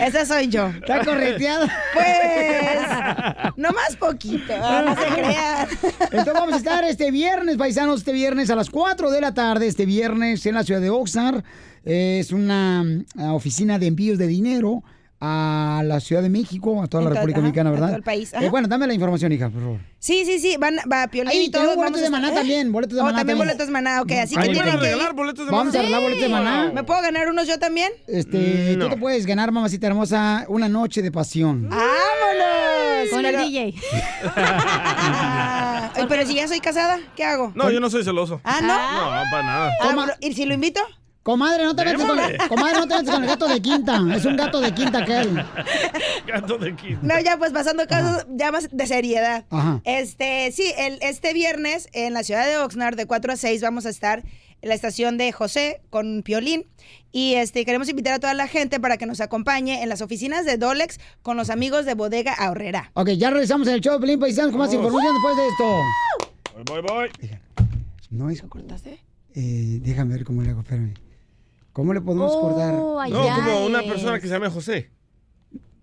Esa 0.08 0.26
soy 0.26 0.48
yo. 0.48 0.66
¿Está 0.70 1.04
correteada? 1.04 1.72
Pues, 1.94 3.52
no 3.56 3.70
más 3.70 3.94
poquito, 3.94 4.52
no 4.58 4.96
se 4.96 5.06
crean. 5.06 5.68
Entonces 6.00 6.34
vamos 6.34 6.54
a 6.54 6.56
estar 6.56 6.82
este 6.82 7.12
viernes, 7.12 7.58
paisanos, 7.58 7.98
este 8.00 8.12
viernes 8.12 8.50
a 8.50 8.56
las 8.56 8.70
4 8.70 9.08
de 9.12 9.20
la 9.20 9.32
tarde, 9.32 9.68
este 9.68 9.86
viernes 9.86 10.44
en 10.46 10.56
la 10.56 10.64
ciudad 10.64 10.80
de 10.80 10.90
Oxnard. 10.90 11.44
Es 11.84 12.32
una 12.32 12.82
mm, 12.82 13.04
oficina 13.34 13.78
de 13.78 13.86
envíos 13.86 14.18
de 14.18 14.26
dinero 14.26 14.82
a 15.24 15.82
la 15.84 16.00
Ciudad 16.00 16.20
de 16.20 16.28
México, 16.28 16.82
a 16.82 16.88
toda 16.88 17.04
la 17.04 17.10
República 17.10 17.38
ajá, 17.38 17.42
Dominicana, 17.42 17.70
a 17.70 17.72
¿verdad? 17.72 17.86
todo 17.88 17.96
el 17.98 18.02
país, 18.02 18.32
Eh, 18.34 18.48
bueno, 18.50 18.66
dame 18.66 18.88
la 18.88 18.94
información, 18.94 19.30
hija, 19.30 19.50
por 19.50 19.60
favor. 19.62 19.78
Sí, 20.00 20.24
sí, 20.24 20.40
sí, 20.40 20.56
van, 20.58 20.78
va 20.92 21.06
Piolín 21.06 21.30
Ay, 21.30 21.44
y 21.44 21.50
todos 21.52 21.76
boletos 21.76 22.00
a 22.00 22.04
de 22.04 22.10
Maná 22.10 22.30
¿eh? 22.30 22.34
también, 22.34 22.72
boletos 22.72 22.96
de 22.96 23.02
Oh, 23.02 23.04
Maná 23.04 23.18
también 23.18 23.38
también. 23.38 23.48
boletos 23.56 23.66
de 23.68 23.72
maná, 23.72 24.02
ok, 24.02 24.10
así 24.20 24.34
Ahí 24.36 24.46
que 24.46 24.50
a 24.50 24.52
tienen 24.64 24.74
que 24.80 24.80
regalar 24.86 25.10
ir. 25.10 25.14
boletos 25.14 25.46
de 25.46 25.52
Vamos 25.52 25.72
a 25.74 25.78
regalar 25.78 26.02
boletos 26.02 26.22
de 26.24 26.28
maná. 26.28 26.72
¿Me 26.74 26.82
puedo 26.82 27.00
ganar 27.02 27.28
unos 27.28 27.46
yo 27.46 27.56
también? 27.60 27.92
Este, 28.08 28.74
No. 28.76 28.86
tú 28.86 28.90
te 28.90 28.96
puedes 28.96 29.24
ganar, 29.26 29.52
mamacita 29.52 29.86
hermosa, 29.86 30.44
una 30.48 30.68
noche 30.68 31.02
de 31.02 31.12
pasión. 31.12 31.68
¡Vámonos! 31.68 33.10
Con 33.12 33.22
Pero- 33.22 33.38
el 33.38 33.44
DJ. 33.46 33.74
Ah, 35.94 36.06
pero 36.08 36.26
si 36.26 36.34
ya 36.34 36.48
soy 36.48 36.60
casada, 36.60 36.98
¿qué 37.16 37.24
hago? 37.24 37.52
No, 37.54 37.70
yo 37.70 37.78
no 37.80 37.90
soy 37.90 38.02
celoso. 38.02 38.40
Ah, 38.44 38.60
¿no? 38.62 38.68
No, 38.68 39.30
para 39.30 39.42
nada. 39.42 39.72
Ah, 39.82 40.06
¿Y 40.20 40.32
si 40.32 40.46
lo 40.46 40.54
invito? 40.54 40.80
Comadre, 41.22 41.64
no 41.64 41.76
te 41.76 41.84
metas 41.84 42.02
con, 42.04 42.16
Démosle. 42.16 42.38
comadre, 42.48 42.72
no 42.80 42.88
te 42.88 42.94
metas 42.96 43.14
con 43.14 43.22
el 43.22 43.28
gato 43.28 43.48
de 43.48 43.62
quinta. 43.62 44.02
Es 44.14 44.24
un 44.24 44.36
gato 44.36 44.60
de 44.60 44.74
quinta 44.74 44.98
aquel. 44.98 45.44
Gato 46.26 46.58
de 46.58 46.74
quinta. 46.74 47.00
No, 47.02 47.20
ya 47.20 47.36
pues 47.36 47.52
pasando 47.52 47.86
casos 47.86 48.26
ya 48.30 48.50
más 48.50 48.68
de 48.72 48.86
seriedad. 48.86 49.44
Ajá. 49.50 49.80
Este, 49.84 50.50
sí, 50.52 50.72
el, 50.76 50.98
este 51.02 51.32
viernes 51.32 51.88
en 51.92 52.12
la 52.14 52.24
ciudad 52.24 52.46
de 52.46 52.56
Oxnard 52.58 52.96
de 52.96 53.06
4 53.06 53.32
a 53.32 53.36
6 53.36 53.60
vamos 53.62 53.86
a 53.86 53.90
estar 53.90 54.24
en 54.62 54.68
la 54.68 54.74
estación 54.74 55.18
de 55.18 55.30
José 55.32 55.80
con 55.90 56.22
Piolín 56.22 56.66
y 57.10 57.34
este 57.34 57.64
queremos 57.64 57.88
invitar 57.88 58.14
a 58.14 58.18
toda 58.20 58.34
la 58.34 58.48
gente 58.48 58.80
para 58.80 58.96
que 58.96 59.06
nos 59.06 59.20
acompañe 59.20 59.82
en 59.82 59.88
las 59.88 60.00
oficinas 60.02 60.44
de 60.46 60.56
Dolex 60.56 60.98
con 61.22 61.36
los 61.36 61.50
amigos 61.50 61.84
de 61.84 61.94
Bodega 61.94 62.32
Ahorrera. 62.32 62.90
Ok, 62.94 63.10
ya 63.10 63.30
regresamos 63.30 63.68
en 63.68 63.74
el 63.74 63.80
show 63.80 63.94
de 63.94 64.00
Pelín 64.00 64.18
Paisanos 64.20 64.50
con 64.52 64.58
más 64.60 64.72
información 64.72 65.14
después 65.14 65.36
de 65.36 65.48
esto. 65.48 66.72
Voy, 66.72 66.80
voy, 66.82 67.08
voy. 67.20 67.30
No 68.10 68.30
es... 68.30 68.42
¿Cortaste? 68.42 69.00
Eh, 69.34 69.78
déjame 69.82 70.14
ver 70.14 70.24
cómo 70.24 70.42
le 70.42 70.50
hago, 70.50 70.60
espérame. 70.60 70.94
¿Cómo 71.72 71.94
le 71.94 72.00
podemos 72.00 72.32
cortar? 72.36 72.74
Oh, 72.74 73.00
ay, 73.00 73.10
No, 73.12 73.22
como 73.34 73.66
una 73.66 73.82
persona 73.82 74.20
que 74.20 74.26
se 74.26 74.32
llame 74.34 74.48
José. 74.50 74.90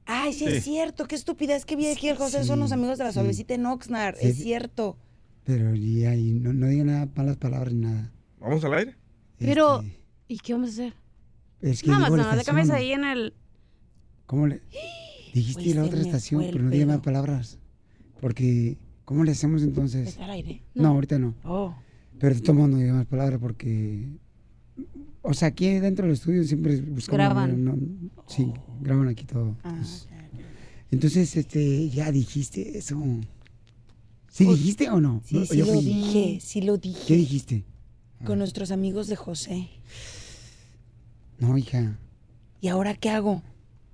Ay, 0.06 0.34
sí, 0.34 0.46
Sí. 0.46 0.54
es 0.58 0.64
cierto, 0.64 1.06
qué 1.08 1.16
estupidez 1.16 1.66
que 1.66 1.76
vi 1.76 1.88
aquí 1.88 2.10
el 2.10 2.18
José, 2.18 2.44
son 2.44 2.60
los 2.60 2.72
amigos 2.72 2.98
de 2.98 3.04
la 3.04 3.12
sí. 3.12 3.16
suavecita 3.16 3.54
en 3.54 3.66
Oxnard, 3.66 4.16
Sí. 4.18 4.28
es 4.28 4.38
cierto. 4.38 4.98
Pero 5.44 5.74
ya, 5.76 6.16
y 6.16 6.34
no, 6.34 6.54
no 6.54 6.68
diga 6.68 6.84
nada, 6.84 7.08
malas 7.16 7.38
palabras 7.38 7.74
ni 7.74 7.82
nada. 7.82 8.12
¿Vamos 8.40 8.64
al 8.64 8.74
aire? 8.76 8.96
Pero, 9.38 9.82
Este, 9.82 10.00
¿y 10.28 10.38
qué 10.40 10.54
vamos 10.54 10.70
a 10.70 10.74
hacer? 10.74 10.94
es 11.62 11.82
que 11.84 11.90
Nada 11.90 12.02
más, 12.02 12.12
la 12.12 12.18
nada 12.18 12.30
más, 12.32 12.40
estación. 12.40 12.56
cambias 12.58 12.78
ahí 12.78 12.92
en 12.92 13.04
el... 13.04 13.34
¿Cómo 14.26 14.48
le...? 14.48 14.62
Dijiste 15.34 15.62
Güey, 15.62 15.74
la 15.76 15.84
otra 15.84 16.02
estación, 16.02 16.44
pero 16.52 16.64
no 16.64 16.70
diga 16.72 16.86
malas 16.88 17.02
palabras. 17.02 17.60
Porque, 18.20 18.78
¿cómo 19.06 19.24
le 19.24 19.32
hacemos 19.32 19.62
entonces? 19.64 20.08
¿Está 20.10 20.26
al 20.26 20.32
aire? 20.32 20.64
No, 20.74 20.90
ahorita 20.90 21.20
no. 21.20 21.36
Oh. 21.44 21.76
Pero 22.20 22.34
de 22.36 22.42
todo 22.42 22.56
mundo 22.56 22.78
diga 22.78 22.94
malas 22.94 23.08
palabras 23.08 23.40
porque... 23.40 24.08
O 25.30 25.34
sea, 25.36 25.50
aquí 25.50 25.70
dentro 25.80 26.06
del 26.08 26.16
estudio 26.16 26.44
siempre 26.44 26.78
buscamos... 26.82 27.18
Graban. 27.20 27.64
no- 27.64 27.78
sí, 28.28 28.52
graban 28.82 29.08
aquí 29.10 29.26
todo. 29.26 29.56
Ah, 29.64 29.76
Pues, 29.78 30.08
Entonces, 30.90 31.36
este, 31.38 31.88
ya 31.90 32.12
dijiste 32.12 32.80
eso. 32.80 33.00
¿Sí 34.28 34.46
dijiste 34.46 34.90
o 34.90 35.00
no? 35.00 35.22
Sí, 35.24 35.36
No, 35.36 35.46
sí 35.46 35.58
yo 35.58 35.66
lo 35.68 35.74
fui- 35.74 35.84
dije, 35.86 36.40
sí 36.42 36.62
lo 36.64 36.78
dije. 36.80 37.00
¿Qué 37.08 37.16
dijiste? 37.16 37.64
Con 38.26 38.40
nuestros 38.40 38.72
amigos 38.72 39.06
de 39.08 39.16
José. 39.16 39.70
No, 41.38 41.56
hija, 41.60 42.00
¿Y 42.60 42.68
ahora 42.70 42.96
qué 42.96 43.10
hago? 43.12 43.44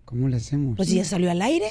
¿cómo 0.05 0.29
le 0.29 0.37
hacemos? 0.37 0.77
Pues 0.77 0.87
si 0.89 0.95
ya 0.95 1.03
salió 1.03 1.29
al 1.29 1.41
aire. 1.41 1.67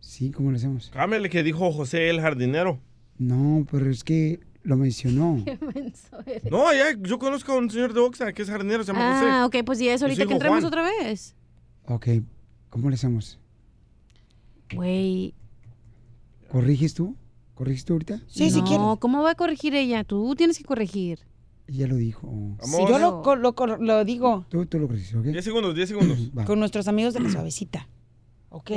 Sí, 0.00 0.30
¿cómo 0.32 0.50
le 0.50 0.56
hacemos? 0.56 0.90
Cámbiale 0.92 1.30
que 1.30 1.42
dijo 1.44 1.70
José 1.72 2.10
el 2.10 2.20
jardinero. 2.20 2.80
No, 3.16 3.64
pero 3.70 3.88
es 3.90 4.02
que 4.02 4.40
lo 4.64 4.76
mencionó. 4.76 5.40
Qué 5.44 5.56
menso 5.74 6.18
eres. 6.26 6.50
No, 6.50 6.72
ya, 6.72 6.96
yo 7.00 7.18
conozco 7.18 7.52
a 7.52 7.56
un 7.58 7.70
señor 7.70 7.94
de 7.94 8.00
Oxnard 8.00 8.34
que 8.34 8.42
es 8.42 8.48
jardinero, 8.50 8.82
se 8.84 8.92
llama 8.92 9.18
Ah, 9.38 9.42
José. 9.44 9.60
ok, 9.60 9.64
pues 9.66 9.78
ya 9.78 9.94
es 9.94 10.02
ahorita 10.02 10.26
que 10.26 10.32
entremos 10.32 10.60
Juan. 10.60 10.66
otra 10.66 10.82
vez. 10.82 11.36
Ok, 11.86 12.08
¿cómo 12.70 12.88
le 12.90 12.94
hacemos? 12.96 13.38
Güey. 14.74 15.34
¿Corriges 16.48 16.94
tú? 16.94 17.16
¿Corriges 17.54 17.84
tú 17.84 17.92
ahorita? 17.94 18.20
Sí, 18.26 18.50
si 18.50 18.60
no, 18.60 18.64
quieres. 18.66 18.86
¿cómo 19.00 19.22
va 19.22 19.30
a 19.30 19.34
corregir 19.34 19.74
ella? 19.74 20.02
Tú 20.04 20.34
tienes 20.36 20.58
que 20.58 20.64
corregir. 20.64 21.20
Ya 21.68 21.86
lo 21.86 21.96
dijo. 21.96 22.56
Si 22.62 22.72
yo 22.88 22.98
lo, 22.98 23.36
lo, 23.36 23.54
lo 23.78 24.04
digo 24.04 24.44
Tú, 24.50 24.66
tú 24.66 24.78
lo 24.78 24.86
corriges, 24.86 25.14
¿ok? 25.14 25.22
10 25.24 25.44
segundos, 25.44 25.74
10 25.74 25.88
segundos. 25.88 26.18
Va. 26.38 26.44
con 26.44 26.58
nuestros 26.58 26.88
amigos 26.88 27.14
de 27.14 27.20
la 27.20 27.30
suavecita. 27.30 27.88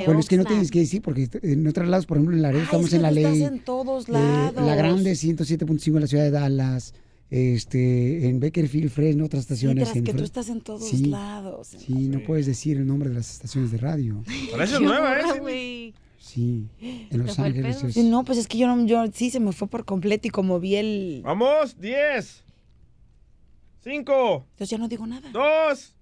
Bueno, 0.06 0.20
es 0.20 0.28
que 0.28 0.38
no 0.38 0.46
tienes 0.46 0.72
que 0.72 0.80
decir, 0.80 1.02
porque 1.02 1.30
en 1.44 1.68
otros 1.68 1.88
lados, 1.88 2.06
por 2.06 2.18
ejemplo, 2.18 2.36
en 2.36 2.42
Laredo 2.42 2.60
Ay, 2.62 2.66
estamos 2.66 2.86
es 2.86 2.90
que 2.92 2.96
en 2.98 3.02
la 3.04 3.12
ley. 3.12 3.26
Estás 3.26 3.52
en 3.52 3.60
todos 3.60 4.10
eh, 4.10 4.12
lados. 4.14 4.66
la 4.66 4.76
grande 4.76 5.12
107.5 5.14 5.88
en 5.96 6.02
la 6.02 6.08
ciudad 6.08 6.24
de 6.24 6.32
Dallas. 6.32 6.94
Este, 7.30 8.30
en 8.30 8.40
Bakerfield, 8.40 8.90
Fresno, 8.90 9.26
otras 9.26 9.44
Sí, 9.44 9.54
estaciones. 9.54 9.84
tras 9.86 9.98
en 9.98 10.04
que 10.06 10.14
tú 10.14 10.24
estás 10.24 10.48
en 10.50 10.62
todos 10.62 10.88
Sí. 10.90 11.06
lados. 11.08 11.68
Sí, 11.78 11.94
no 12.08 12.22
puedes 12.26 12.46
decir 12.46 12.78
el 12.78 12.88
nombre 12.88 13.10
de 13.10 13.16
las 13.16 13.30
estaciones 13.34 13.70
de 13.72 13.78
radio. 13.80 14.24
Parece 14.52 14.78
Qué 14.78 14.84
nueva, 14.86 15.18
burra, 15.36 15.52
¿eh? 15.52 15.94
Sí, 16.20 16.68
en 16.82 17.20
Los 17.26 17.38
Ángeles. 17.40 17.84
es- 17.84 17.94
Sí, 17.94 18.04
no, 18.04 18.24
pues 18.24 18.38
es 18.38 18.48
que 18.48 18.58
yo 18.58 18.68
no, 18.68 18.86
yo 18.86 19.06
sí 19.14 19.30
se 19.30 19.40
me 19.40 19.52
fue 19.52 19.68
por 19.68 19.84
completo 19.86 20.28
y 20.28 20.32
como 20.32 20.60
vi 20.60 20.76
el. 20.76 21.22
Vamos, 21.24 21.80
10. 21.80 22.44
5, 23.84 24.46
Entonces 24.52 24.70
ya 24.70 24.78
no 24.78 24.88
digo 24.88 25.06
nada. 25.08 25.30
2. 25.32 25.96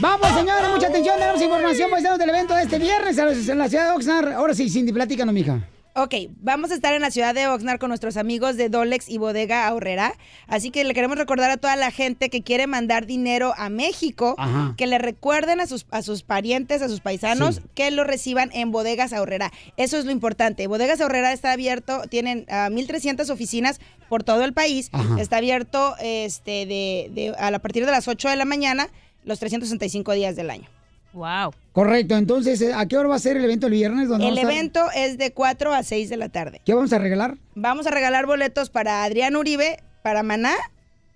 Vamos, 0.00 0.28
señores, 0.34 0.70
mucha 0.72 0.86
atención. 0.88 1.16
Tenemos 1.18 1.42
información 1.42 1.90
paisanos 1.90 2.18
del 2.18 2.30
evento 2.30 2.54
de 2.54 2.62
este 2.62 2.78
viernes 2.78 3.18
en 3.18 3.58
la 3.58 3.68
ciudad 3.68 3.86
de 3.86 3.90
Oxnard. 3.96 4.32
Ahora 4.32 4.54
sí, 4.54 4.70
Cindy, 4.70 4.92
platícanos, 4.92 5.34
mija. 5.34 5.68
Ok, 5.94 6.14
vamos 6.40 6.70
a 6.70 6.74
estar 6.74 6.94
en 6.94 7.02
la 7.02 7.10
ciudad 7.10 7.34
de 7.34 7.48
Oxnard 7.48 7.78
con 7.80 7.88
nuestros 7.88 8.16
amigos 8.16 8.56
de 8.56 8.68
Dolex 8.70 9.08
y 9.10 9.18
Bodega 9.18 9.66
Ahorrera. 9.66 10.14
Así 10.46 10.70
que 10.70 10.84
le 10.84 10.94
queremos 10.94 11.18
recordar 11.18 11.50
a 11.50 11.56
toda 11.58 11.74
la 11.76 11.90
gente 11.90 12.30
que 12.30 12.42
quiere 12.42 12.66
mandar 12.66 13.04
dinero 13.06 13.52
a 13.58 13.68
México, 13.68 14.36
Ajá. 14.38 14.74
que 14.78 14.86
le 14.86 14.98
recuerden 14.98 15.60
a 15.60 15.66
sus, 15.66 15.86
a 15.90 16.00
sus 16.02 16.22
parientes, 16.22 16.80
a 16.80 16.88
sus 16.88 17.00
paisanos, 17.00 17.56
Sí. 17.56 17.62
que 17.74 17.90
lo 17.90 18.04
reciban 18.04 18.50
en 18.54 18.70
Bodegas 18.70 19.12
Ahorrera. 19.12 19.52
Eso 19.76 19.98
es 19.98 20.04
lo 20.06 20.12
importante. 20.12 20.66
Bodegas 20.68 21.00
Ahorrera 21.00 21.32
está 21.32 21.52
abierto, 21.52 22.02
tienen 22.08 22.46
ah, 22.48 22.68
1.300 22.70 23.28
oficinas 23.28 23.80
por 24.08 24.22
todo 24.22 24.44
el 24.44 24.54
país. 24.54 24.88
Ajá. 24.92 25.20
Está 25.20 25.38
abierto 25.38 25.96
este, 26.00 26.64
de, 26.66 27.34
a 27.38 27.58
partir 27.58 27.84
de 27.84 27.92
las 27.92 28.06
8 28.08 28.28
de 28.30 28.36
la 28.36 28.44
mañana, 28.46 28.88
los 29.24 29.38
365 29.38 30.12
días 30.12 30.36
del 30.36 30.50
año. 30.50 30.68
Wow. 31.12 31.52
Correcto, 31.72 32.16
entonces, 32.16 32.62
¿a 32.72 32.86
qué 32.86 32.96
hora 32.96 33.08
va 33.08 33.16
a 33.16 33.18
ser 33.18 33.36
el 33.36 33.44
evento 33.44 33.66
el 33.66 33.72
viernes? 33.72 34.08
¿Dónde 34.08 34.26
El 34.28 34.34
vamos 34.34 34.38
a 34.38 34.42
estar? 34.42 34.58
evento 34.58 34.80
es 34.94 35.18
de 35.18 35.32
4 35.32 35.72
a 35.74 35.82
6 35.82 36.08
de 36.08 36.16
la 36.16 36.28
tarde. 36.28 36.60
¿Qué 36.64 36.72
vamos 36.74 36.92
a 36.92 36.98
regalar? 36.98 37.36
Vamos 37.56 37.86
a 37.86 37.90
regalar 37.90 38.26
boletos 38.26 38.70
para 38.70 39.02
Adrián 39.02 39.34
Uribe, 39.34 39.78
para 40.02 40.22
Maná, 40.22 40.54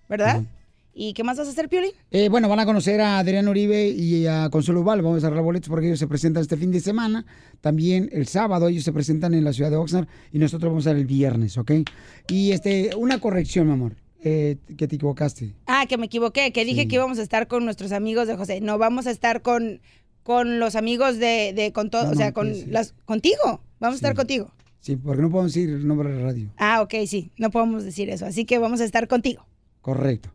¿verdad? 0.09 0.43
¿Y 0.97 1.13
qué 1.13 1.25
más 1.25 1.37
vas 1.39 1.49
a 1.49 1.51
hacer, 1.51 1.69
Piolín? 1.69 1.91
Eh, 2.13 2.29
bueno, 2.29 2.49
van 2.49 2.61
a 2.61 2.67
conocer 2.67 3.01
a 3.01 3.19
Adrián 3.19 3.49
Uribe 3.49 3.89
y 3.89 4.27
a 4.29 4.49
Consuelo 4.51 4.85
Val. 4.85 5.03
Vamos 5.03 5.25
a 5.25 5.27
regalar 5.29 5.45
boletos 5.45 5.69
porque 5.69 5.87
ellos 5.87 5.99
se 5.99 6.07
presentan 6.07 6.43
este 6.43 6.57
fin 6.57 6.71
de 6.71 6.79
semana. 6.81 7.25
También 7.61 8.09
el 8.13 8.29
sábado 8.29 8.69
ellos 8.69 8.85
se 8.85 8.93
presentan 8.93 9.35
en 9.35 9.43
la 9.43 9.53
ciudad 9.53 9.71
de 9.71 9.77
Oxnard 9.77 10.07
y 10.33 10.39
nosotros 10.39 10.71
vamos 10.71 10.87
a 10.87 10.91
estar 10.91 11.01
el 11.01 11.07
viernes, 11.07 11.59
¿ok? 11.59 11.73
Y 12.29 12.53
este, 12.53 12.91
una 12.97 13.19
corrección, 13.19 13.67
mi 13.67 13.73
amor, 13.73 13.97
eh, 14.25 14.57
que 14.77 14.89
te 14.89 14.97
equivocaste. 14.97 15.55
Ah, 15.67 15.85
que 15.89 15.97
me 15.99 16.07
equivoqué, 16.07 16.53
que 16.53 16.65
dije 16.65 16.83
Sí. 16.83 16.89
que 16.89 16.95
íbamos 16.97 17.19
a 17.19 17.23
estar 17.23 17.47
con 17.47 17.65
nuestros 17.65 17.93
amigos 17.93 18.27
de 18.27 18.37
José. 18.37 18.61
No, 18.61 18.79
vamos 18.79 19.07
a 19.07 19.11
estar 19.11 19.43
con, 19.43 19.81
con 20.23 20.59
los 20.59 20.75
amigos 20.77 21.19
de, 21.19 21.53
de 21.55 21.73
con 21.73 21.91
todo, 21.91 22.05
No, 22.07 22.11
o 22.13 22.15
sea, 22.15 22.29
no, 22.29 22.35
con 22.35 22.49
pues 22.49 22.61
sí. 22.63 22.71
las 22.71 22.95
contigo. 23.05 23.61
Vamos 23.81 23.95
a 23.95 23.97
estar 23.97 24.15
contigo. 24.15 24.51
Sí, 24.81 24.97
porque 24.97 25.23
no 25.23 25.31
podemos 25.31 25.53
decir 25.55 25.69
el 25.71 25.87
nombre 25.87 26.11
de 26.11 26.17
la 26.21 26.23
radio. 26.27 26.51
Ah, 26.57 26.83
ok, 26.83 26.95
sí, 27.07 27.31
no 27.39 27.51
podemos 27.51 27.85
decir 27.85 28.11
eso. 28.11 28.27
Así 28.27 28.45
que 28.45 28.59
vamos 28.59 28.81
a 28.81 28.85
estar 28.85 29.07
contigo. 29.09 29.47
Correcto. 29.81 30.31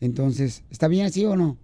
Entonces, 0.00 0.62
¿está 0.70 0.88
bien 0.88 1.06
así 1.06 1.24
o 1.24 1.36
no? 1.36 1.56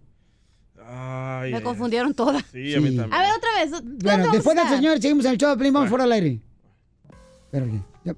Ay, 0.85 1.51
Me 1.51 1.59
ay, 1.59 1.63
confundieron 1.63 2.15
todas. 2.15 2.45
Sí, 2.53 2.75
a 2.75 2.81
mí 2.81 2.97
también. 2.97 3.13
A 3.13 3.23
ver, 3.23 3.31
otra 3.37 3.51
vez. 3.61 3.71
¿dónde 3.71 4.05
Bueno, 4.05 4.33
después 4.33 4.57
del 4.57 4.69
señor, 4.69 5.01
seguimos 5.01 5.25
en 5.27 5.33
el 5.33 5.39
show 5.39 5.55
de 5.57 5.65
vamos 5.71 5.87
Va. 5.87 5.89
fuera 5.91 6.05
al 6.05 6.13
aire. 6.13 6.41
Espérate, 7.45 7.83
ya, 8.05 8.15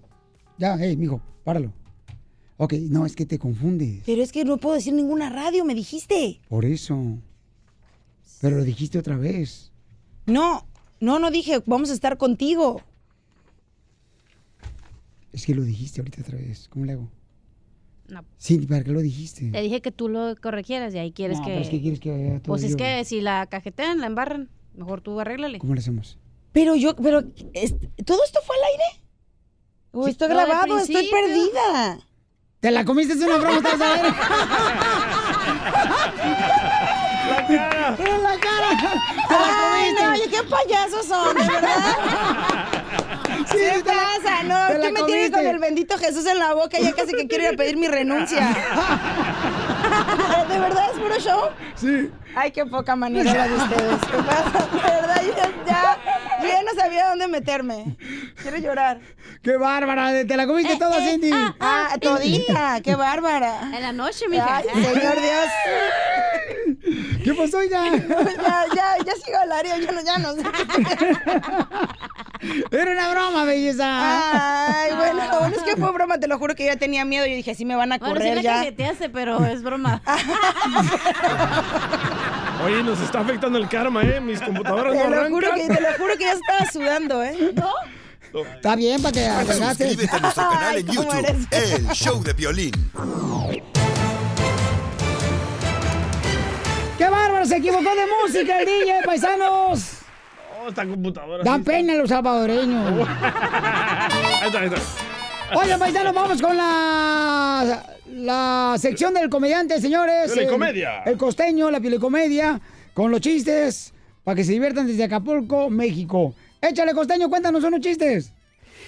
ya, 0.58 0.76
hey, 0.78 0.96
mijo, 0.96 1.20
páralo. 1.44 1.72
Ok, 2.62 2.74
no, 2.90 3.06
es 3.06 3.16
que 3.16 3.24
te 3.24 3.38
confundes. 3.38 4.02
Pero 4.04 4.22
es 4.22 4.32
que 4.32 4.44
no 4.44 4.58
puedo 4.58 4.74
decir 4.74 4.92
ninguna 4.92 5.30
radio, 5.30 5.64
me 5.64 5.74
dijiste. 5.74 6.42
Por 6.46 6.66
eso. 6.66 7.16
Pero 8.42 8.58
lo 8.58 8.64
dijiste 8.64 8.98
otra 8.98 9.16
vez. 9.16 9.72
No, 10.26 10.66
no, 11.00 11.18
no 11.18 11.30
dije, 11.30 11.62
vamos 11.64 11.88
a 11.90 11.94
estar 11.94 12.18
contigo. 12.18 12.82
Es 15.32 15.46
que 15.46 15.54
lo 15.54 15.62
dijiste 15.62 16.02
ahorita 16.02 16.20
otra 16.20 16.36
vez. 16.36 16.68
¿Cómo 16.68 16.84
le 16.84 16.92
hago? 16.92 17.08
No. 18.08 18.24
Sí, 18.36 18.58
¿para 18.58 18.84
qué 18.84 18.90
lo 18.90 19.00
dijiste? 19.00 19.50
Te 19.52 19.62
dije 19.62 19.80
que 19.80 19.90
tú 19.90 20.10
lo 20.10 20.36
corregieras 20.36 20.94
y 20.94 20.98
ahí 20.98 21.12
quieres 21.12 21.38
No, 21.38 21.44
que... 21.44 21.50
pero 21.52 21.62
es 21.62 21.68
que 21.70 21.80
quieres 21.80 21.98
que 22.00 22.12
haga 22.12 22.40
todo 22.40 22.52
Pues 22.52 22.62
es 22.64 22.72
yo. 22.72 22.76
que 22.76 23.04
si 23.06 23.22
la 23.22 23.46
cajetean, 23.46 24.00
la 24.00 24.06
embarran, 24.06 24.50
mejor 24.74 25.00
tú 25.00 25.18
arréglale. 25.18 25.60
¿Cómo 25.60 25.74
le 25.74 25.80
hacemos? 25.80 26.18
Pero 26.52 26.74
yo, 26.76 26.94
pero, 26.96 27.22
¿todo 27.22 28.22
esto 28.24 28.40
fue 28.44 28.56
al 28.56 28.64
aire? 28.72 29.02
¿O 29.92 30.04
Sí, 30.04 30.10
estoy 30.10 30.28
grabado? 30.28 30.78
Estoy 30.78 31.08
perdida. 31.08 32.00
¿Te 32.60 32.70
la 32.70 32.84
comiste? 32.84 33.14
Es 33.14 33.20
una 33.20 33.38
broma, 33.38 33.56
estás 33.56 33.80
a 33.80 33.88
ver. 33.94 34.04
¡La 37.30 37.46
cara! 37.46 37.96
¡En 37.98 38.22
la 38.22 38.36
cara! 38.38 38.68
¡Te 39.28 39.34
la 39.34 39.48
comiste! 39.60 40.02
no, 40.02 40.12
oye, 40.12 40.28
qué 40.28 40.42
payasos 40.42 41.06
son, 41.06 41.34
de 41.36 41.46
verdad. 41.48 41.96
Sí, 43.50 43.56
¿Qué 43.58 43.82
pasa? 43.82 44.42
No, 44.44 44.68
¿qué 44.80 44.92
me 44.92 45.00
comiste. 45.00 45.30
con 45.32 45.46
el 45.46 45.58
bendito 45.58 45.96
Jesús 45.96 46.26
en 46.26 46.38
la 46.38 46.52
boca? 46.54 46.78
Ya 46.78 46.92
casi 46.92 47.12
que 47.14 47.26
quiero 47.26 47.44
ir 47.44 47.50
a 47.54 47.56
pedir 47.56 47.76
mi 47.78 47.88
renuncia. 47.88 48.40
¿De 50.48 50.58
verdad 50.58 50.90
es 50.92 50.98
puro 51.00 51.18
show? 51.18 51.48
Sí. 51.76 52.10
Ay, 52.36 52.50
qué 52.52 52.66
poca 52.66 52.94
manera 52.94 53.32
la 53.32 53.48
de 53.48 53.54
ustedes. 53.56 53.98
¿Qué 54.10 54.18
pasa? 54.18 54.66
De 54.70 54.78
verdad, 55.00 55.22
yo 55.24 55.32
ya, 55.36 55.49
ya, 55.66 55.98
yo 56.42 56.48
ya 56.48 56.62
no 56.62 56.70
sabía 56.80 57.08
dónde 57.10 57.28
meterme. 57.28 57.96
Quiero 58.42 58.58
llorar. 58.58 59.00
¡Qué 59.42 59.56
bárbara! 59.56 60.12
¡Te 60.26 60.36
la 60.36 60.46
comiste 60.46 60.76
toda, 60.76 61.00
Cindy! 61.00 61.30
Ah, 61.60 61.96
todita, 62.00 62.80
qué 62.82 62.94
bárbara. 62.94 63.62
En 63.74 63.82
la 63.82 63.92
noche, 63.92 64.28
mija. 64.28 64.58
Ay, 64.58 64.64
señor 64.84 65.20
Dios. 65.20 65.46
¿Qué 67.24 67.34
pasó, 67.34 67.58
oiga? 67.58 67.84
Ya, 67.90 68.64
ya, 68.74 68.96
ya 69.04 69.12
sigo 69.24 69.38
al 69.42 69.52
área, 69.52 69.76
yo 69.78 69.92
no, 69.92 70.00
ya 70.02 70.18
no 70.18 70.32
sé. 70.34 70.42
Era 72.70 72.92
una 72.92 73.10
broma, 73.10 73.44
belleza. 73.44 73.84
Ay, 74.82 74.92
bueno, 74.96 75.22
lo 75.30 75.40
bueno 75.40 75.56
es 75.56 75.62
que 75.62 75.76
fue 75.76 75.92
broma, 75.92 76.18
te 76.18 76.26
lo 76.26 76.38
juro 76.38 76.54
que 76.54 76.64
yo 76.66 76.72
ya 76.72 76.78
tenía 76.78 77.04
miedo. 77.04 77.26
Yo 77.26 77.34
dije, 77.34 77.54
sí 77.54 77.66
me 77.66 77.76
van 77.76 77.92
a 77.92 77.98
Bueno, 77.98 78.14
sí 78.14 78.20
correr 78.20 78.36
la 78.36 78.42
ya. 78.42 78.54
cajeteaste, 78.54 79.10
pero 79.10 79.44
es 79.44 79.62
broma. 79.62 80.00
Oye, 82.64 82.82
nos 82.82 83.00
está 83.00 83.20
afectando 83.20 83.58
el 83.58 83.68
karma, 83.68 84.02
¿eh? 84.02 84.20
Mis 84.20 84.40
computadoras 84.40 84.94
no 84.94 85.00
Te 85.02 85.08
lo, 85.08 85.16
arrancan. 85.16 85.32
juro 85.32 85.54
que, 85.54 85.74
te 85.74 85.80
lo 85.80 85.92
juro 85.98 86.16
que 86.16 86.24
ya 86.24 86.32
estaba 86.32 86.70
sudando, 86.70 87.22
¿eh? 87.22 87.52
¿No? 87.54 87.72
Está 88.54 88.76
bien, 88.76 89.00
para 89.02 89.12
que 89.12 89.26
arreglaste. 89.26 89.84
Suscríbete 89.88 90.16
a 90.16 90.20
nuestro 90.20 90.48
canal 90.50 90.76
en 90.76 90.88
Ay, 90.90 90.96
¿cómo 90.96 91.12
YouTube, 91.12 91.28
eres? 91.50 91.78
El 91.78 91.88
Show 91.90 92.22
de 92.22 92.32
Violín. 92.32 92.72
¡Qué 96.98 97.08
bárbaro! 97.08 97.46
Se 97.46 97.56
equivocó 97.56 97.82
de 97.94 98.06
música 98.22 98.60
el 98.60 98.66
DJ, 98.66 99.02
paisanos. 99.04 99.92
Oh, 100.62 100.68
esta 100.68 100.86
computadora. 100.86 101.42
Dan 101.42 101.60
sí 101.60 101.64
pena 101.64 101.94
los 101.94 102.08
salvadoreños. 102.10 103.08
Ahí 104.42 104.46
está, 104.46 104.60
ahí 104.60 104.66
está. 104.68 105.58
Oye, 105.58 105.78
paisanos, 105.78 106.14
vamos 106.14 106.40
con 106.42 106.56
la, 106.56 107.82
la 108.12 108.76
sección 108.78 109.14
del 109.14 109.28
comediante, 109.28 109.80
señores. 109.80 110.32
Piolicomedia. 110.32 111.02
El, 111.04 111.12
el 111.12 111.18
costeño, 111.18 111.70
la 111.70 111.80
piolicomedia, 111.80 112.60
con 112.94 113.10
los 113.10 113.20
chistes, 113.20 113.92
para 114.24 114.34
que 114.36 114.44
se 114.44 114.52
diviertan 114.52 114.86
desde 114.86 115.04
Acapulco, 115.04 115.70
México. 115.70 116.34
Échale, 116.60 116.92
costeño, 116.94 117.28
cuéntanos 117.30 117.64
unos 117.64 117.80
chistes. 117.80 118.32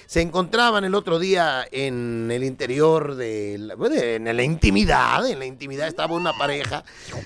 se 0.06 0.20
encontraban 0.20 0.84
el 0.84 0.94
otro 0.94 1.18
día 1.18 1.64
en 1.70 2.28
el 2.30 2.44
interior 2.44 3.14
de 3.14 3.56
la, 3.58 3.74
bueno, 3.76 3.94
en 3.96 4.36
la 4.36 4.42
intimidad, 4.42 5.26
en 5.26 5.38
la 5.38 5.46
intimidad 5.46 5.88
estaba 5.88 6.14
una 6.14 6.32
pareja, 6.34 6.84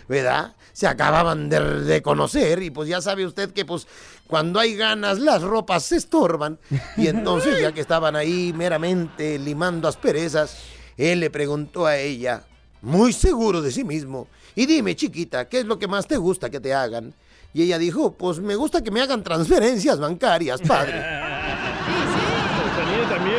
¿verdad? 0.09 0.55
Se 0.73 0.87
acababan 0.87 1.49
de, 1.49 1.59
de 1.83 2.03
conocer 2.03 2.63
y 2.63 2.71
pues 2.71 2.89
ya 2.89 3.01
sabe 3.01 3.27
usted 3.27 3.51
que 3.53 3.65
pues 3.65 3.89
cuando 4.29 4.61
hay 4.61 4.77
ganas 4.77 5.19
las 5.19 5.43
ropas 5.43 5.85
se 5.85 5.97
estorban 5.97 6.59
y 6.97 7.09
entonces 7.09 7.61
ya 7.61 7.73
que 7.73 7.81
estaban 7.81 8.15
ahí 8.15 8.53
meramente 8.55 9.39
limando 9.39 9.89
asperezas, 9.89 10.57
él 10.97 11.21
le 11.21 11.31
preguntó 11.31 11.87
a 11.87 11.97
ella, 11.97 12.45
muy 12.83 13.13
seguro 13.13 13.63
de 13.63 13.71
sí 13.71 13.85
mismo, 13.85 14.29
y 14.55 14.67
dime 14.67 14.97
chiquita, 14.97 15.49
¿qué 15.49 15.61
es 15.61 15.67
lo 15.67 15.79
que 15.79 15.89
más 15.89 16.07
te 16.07 16.17
gusta 16.17 16.51
que 16.51 16.61
te 16.61 16.75
hagan? 16.75 17.15
Y 17.53 17.63
ella 17.63 17.79
dijo, 17.79 18.13
pues 18.13 18.39
me 18.39 18.55
gusta 18.55 18.83
que 18.83 18.91
me 18.91 19.01
hagan 19.01 19.23
transferencias 19.23 19.99
bancarias, 19.99 20.61
padre. 20.61 21.03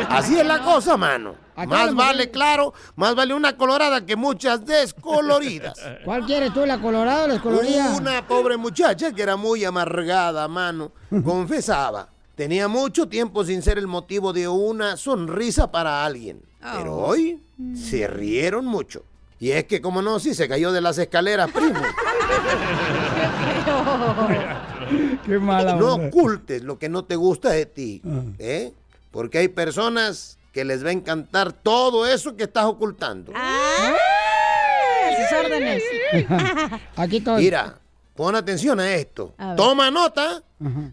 Así 0.08 0.38
es 0.38 0.46
la 0.46 0.60
cosa, 0.62 0.96
mano. 0.96 1.34
Más 1.66 1.94
vale, 1.94 2.30
claro, 2.30 2.72
más 2.96 3.14
vale 3.14 3.34
una 3.34 3.56
colorada 3.56 4.04
que 4.06 4.16
muchas 4.16 4.64
descoloridas. 4.64 5.78
¿Cuál 6.04 6.24
quieres 6.24 6.52
tú, 6.52 6.64
la 6.64 6.80
colorada 6.80 7.24
o 7.24 7.26
la 7.26 7.34
descolorida? 7.34 7.96
Una 7.96 8.26
pobre 8.26 8.56
muchacha 8.56 9.12
que 9.12 9.22
era 9.22 9.36
muy 9.36 9.64
amargada, 9.64 10.46
mano, 10.48 10.92
confesaba. 11.24 12.08
Tenía 12.34 12.68
mucho 12.68 13.08
tiempo 13.08 13.44
sin 13.44 13.62
ser 13.62 13.78
el 13.78 13.88
motivo 13.88 14.32
de 14.32 14.46
una 14.46 14.96
sonrisa 14.96 15.72
para 15.72 16.04
alguien. 16.04 16.42
Pero 16.60 16.96
hoy 16.96 17.40
se 17.74 18.06
rieron 18.08 18.66
mucho. 18.66 19.04
Y 19.40 19.52
es 19.52 19.64
que, 19.64 19.80
como 19.80 20.02
no, 20.02 20.18
si 20.18 20.34
se 20.34 20.48
cayó 20.48 20.72
de 20.72 20.80
las 20.80 20.98
escaleras, 20.98 21.50
primo. 21.52 21.80
Qué 25.24 25.38
mala 25.38 25.74
No 25.76 25.94
onda. 25.94 26.08
ocultes 26.08 26.62
lo 26.62 26.78
que 26.78 26.88
no 26.88 27.04
te 27.04 27.16
gusta 27.16 27.50
de 27.50 27.66
ti, 27.66 28.02
¿eh? 28.38 28.72
Porque 29.10 29.38
hay 29.38 29.48
personas 29.48 30.38
que 30.52 30.64
les 30.64 30.84
va 30.84 30.88
a 30.88 30.92
encantar 30.92 31.52
todo 31.52 32.06
eso 32.06 32.36
que 32.36 32.44
estás 32.44 32.64
ocultando. 32.64 33.32
Ah, 33.34 33.94
sus 35.16 35.38
órdenes. 35.38 35.82
Aquí 36.96 37.18
estoy. 37.18 37.44
Mira, 37.44 37.78
pon 38.14 38.34
atención 38.34 38.80
a 38.80 38.94
esto. 38.94 39.34
A. 39.38 39.54
Toma 39.56 39.90
nota. 39.90 40.42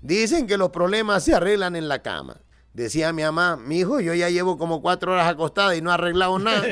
Dicen 0.02 0.46
que 0.46 0.58
los 0.58 0.70
problemas 0.70 1.24
se 1.24 1.34
arreglan 1.34 1.76
en 1.76 1.88
la 1.88 2.00
cama. 2.00 2.38
Decía 2.76 3.14
mi 3.14 3.24
mamá, 3.24 3.56
mi 3.56 3.80
hijo, 3.80 4.02
yo 4.02 4.14
ya 4.14 4.30
llevo 4.30 4.58
como 4.58 4.82
cuatro 4.82 5.14
horas 5.14 5.30
acostada 5.30 5.78
y 5.78 5.82
no 5.82 5.92
he 5.92 5.94
arreglado 5.94 6.38
nada. 6.38 6.62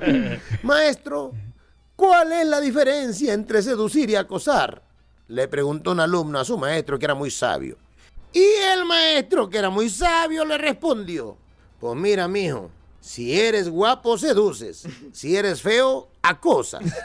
Maestro, 0.64 1.30
¿cuál 1.94 2.32
es 2.32 2.44
la 2.48 2.60
diferencia 2.60 3.32
entre 3.32 3.62
seducir 3.62 4.10
y 4.10 4.16
acosar? 4.16 4.82
Le 5.28 5.46
preguntó 5.46 5.92
un 5.92 6.00
alumno 6.00 6.40
a 6.40 6.44
su 6.44 6.58
maestro 6.58 6.98
que 6.98 7.04
era 7.04 7.14
muy 7.14 7.30
sabio. 7.30 7.76
Y 8.32 8.42
el 8.42 8.84
maestro, 8.84 9.48
que 9.48 9.58
era 9.58 9.70
muy 9.70 9.88
sabio, 9.88 10.44
le 10.44 10.58
respondió, 10.58 11.36
pues 11.78 11.96
mira, 11.96 12.26
mijo, 12.26 12.68
si 13.04 13.38
eres 13.38 13.68
guapo, 13.68 14.16
seduces. 14.16 14.88
Si 15.12 15.36
eres 15.36 15.60
feo, 15.60 16.08
acosas. 16.22 16.82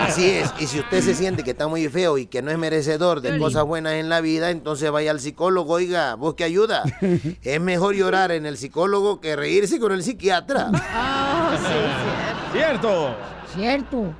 Así 0.00 0.30
es, 0.30 0.50
y 0.58 0.66
si 0.66 0.80
usted 0.80 1.02
se 1.02 1.14
siente 1.14 1.44
que 1.44 1.50
está 1.50 1.68
muy 1.68 1.86
feo 1.90 2.16
y 2.16 2.24
que 2.24 2.40
no 2.40 2.50
es 2.50 2.56
merecedor 2.56 3.20
de 3.20 3.38
cosas 3.38 3.64
buenas 3.64 3.92
en 3.92 4.08
la 4.08 4.22
vida, 4.22 4.50
entonces 4.50 4.90
vaya 4.90 5.10
al 5.10 5.20
psicólogo, 5.20 5.74
oiga, 5.74 6.14
busque 6.14 6.42
ayuda. 6.44 6.84
Es 7.42 7.60
mejor 7.60 7.94
llorar 7.94 8.32
en 8.32 8.46
el 8.46 8.56
psicólogo 8.56 9.20
que 9.20 9.36
reírse 9.36 9.78
con 9.78 9.92
el 9.92 10.02
psiquiatra. 10.02 10.70
Cierto. 12.50 13.14
Cierto. 13.54 14.14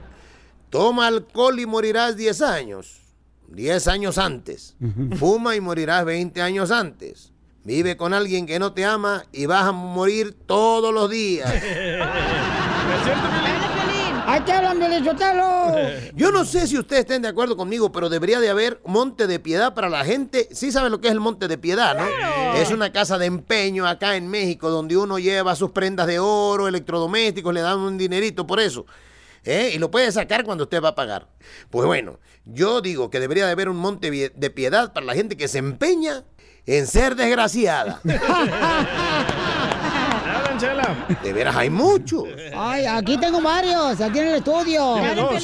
Toma 0.68 1.07
alcohol 1.07 1.59
y 1.59 1.64
morirás 1.64 2.14
10 2.14 2.42
años. 2.42 3.01
10 3.48 3.88
años 3.88 4.18
antes. 4.18 4.77
Fuma 5.16 5.57
y 5.57 5.62
morirás 5.62 6.05
20 6.05 6.42
años 6.42 6.70
antes. 6.70 7.32
Vive 7.64 7.96
con 7.96 8.12
alguien 8.12 8.46
que 8.46 8.59
no 8.59 8.72
te 8.72 8.85
ama 8.85 9.25
y 9.33 9.46
vas 9.46 9.64
a 9.64 9.72
morir 9.72 10.37
todos 10.46 10.92
los 10.92 11.09
días. 11.09 11.48
¡Ahí 14.27 14.40
te 14.40 14.53
hablan! 14.53 14.72
Yo 16.14 16.33
no 16.33 16.44
sé 16.44 16.66
si 16.66 16.79
ustedes 16.79 17.01
estén 17.01 17.22
de 17.22 17.29
acuerdo 17.29 17.57
conmigo, 17.57 17.92
pero 17.92 18.09
debería 18.09 18.40
de 18.40 18.48
haber 18.48 18.81
monte 18.85 19.27
de 19.27 19.38
piedad 19.38 19.75
para 19.75 19.88
la 19.88 20.05
gente. 20.05 20.48
Sí 20.53 20.72
saben 20.72 20.92
lo 20.92 21.01
que 21.01 21.09
es 21.09 21.12
el 21.12 21.20
monte 21.20 21.48
de 21.48 21.59
piedad, 21.59 21.96
¿no? 21.96 22.55
Es 22.55 22.70
una 22.70 22.92
casa 22.92 23.18
de 23.18 23.27
empeño 23.27 23.87
acá 23.87 24.16
en 24.16 24.29
México 24.29 24.70
donde 24.70 24.96
uno 24.96 25.18
lleva 25.18 25.57
sus 25.57 25.70
prendas 25.70 26.07
de 26.07 26.18
oro, 26.18 26.68
electrodomésticos, 26.68 27.53
le 27.53 27.61
dan 27.61 27.79
un 27.79 27.98
dinerito 27.98 28.46
por 28.46 28.61
eso. 28.61 28.87
¿eh? 29.44 29.72
Y 29.75 29.79
lo 29.79 29.90
puede 29.90 30.11
sacar 30.12 30.44
cuando 30.44 30.64
usted 30.64 30.83
va 30.83 30.90
a 30.90 30.94
pagar. 30.94 31.29
Pues 31.70 31.87
bueno, 31.87 32.18
yo 32.44 32.81
digo 32.81 33.11
que 33.11 33.20
debería 33.20 33.46
de 33.46 33.53
haber 33.53 33.68
un 33.68 33.77
monte 33.77 34.11
de 34.35 34.51
piedad 34.51 34.92
para 34.92 35.07
la 35.07 35.14
gente 35.14 35.37
que 35.37 35.48
se 35.48 35.59
empeña 35.59 36.25
en 36.66 36.87
ser 36.87 37.14
desgraciada. 37.16 38.01
De 41.22 41.33
veras 41.33 41.57
hay 41.57 41.70
muchos. 41.70 42.25
Ay, 42.57 42.87
aquí 42.87 43.18
tengo 43.18 43.40
varios, 43.40 44.01
aquí 44.01 44.20
en 44.20 44.29
el 44.29 44.35
estudio. 44.37 44.94
Tiene 44.94 45.14
dos. 45.14 45.42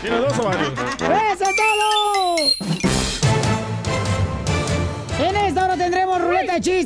Tiene 0.00 0.16
dos 0.18 0.38
o 0.38 0.42
varios. 0.42 0.72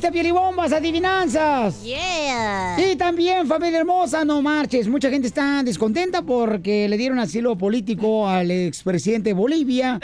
Chiste, 0.02 0.12
pielibombas, 0.12 0.72
adivinanzas. 0.72 1.82
Yeah. 1.84 2.76
Y 2.90 2.96
también, 2.96 3.46
familia 3.46 3.78
hermosa, 3.78 4.24
no 4.24 4.42
marches. 4.42 4.88
Mucha 4.88 5.08
gente 5.10 5.28
está 5.28 5.62
descontenta 5.62 6.22
porque 6.22 6.88
le 6.88 6.96
dieron 6.96 7.20
asilo 7.20 7.56
político 7.56 8.28
al 8.28 8.50
expresidente 8.50 9.30
de 9.30 9.34
Bolivia. 9.34 10.00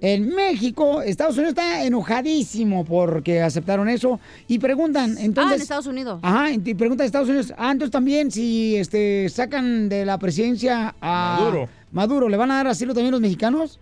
En 0.00 0.34
México, 0.34 1.00
Estados 1.00 1.36
Unidos 1.36 1.50
está 1.50 1.84
enojadísimo 1.84 2.84
porque 2.84 3.40
aceptaron 3.40 3.88
eso. 3.88 4.18
Y 4.48 4.58
preguntan, 4.58 5.16
entonces... 5.18 5.52
ah, 5.52 5.54
en 5.54 5.62
Estados 5.62 5.86
Unidos. 5.86 6.18
Ajá, 6.22 6.50
y 6.50 6.74
pregunta 6.74 7.04
de 7.04 7.06
Estados 7.06 7.28
Unidos. 7.28 7.52
Ah, 7.56 7.70
entonces 7.70 7.92
también 7.92 8.32
si 8.32 8.74
este 8.76 9.28
sacan 9.28 9.88
de 9.88 10.04
la 10.04 10.18
presidencia 10.18 10.96
a 11.00 11.38
Maduro. 11.38 11.68
Maduro, 11.92 12.28
¿le 12.28 12.36
van 12.36 12.50
a 12.50 12.56
dar 12.56 12.66
asilo 12.66 12.94
también 12.94 13.12
los 13.12 13.20
mexicanos? 13.20 13.78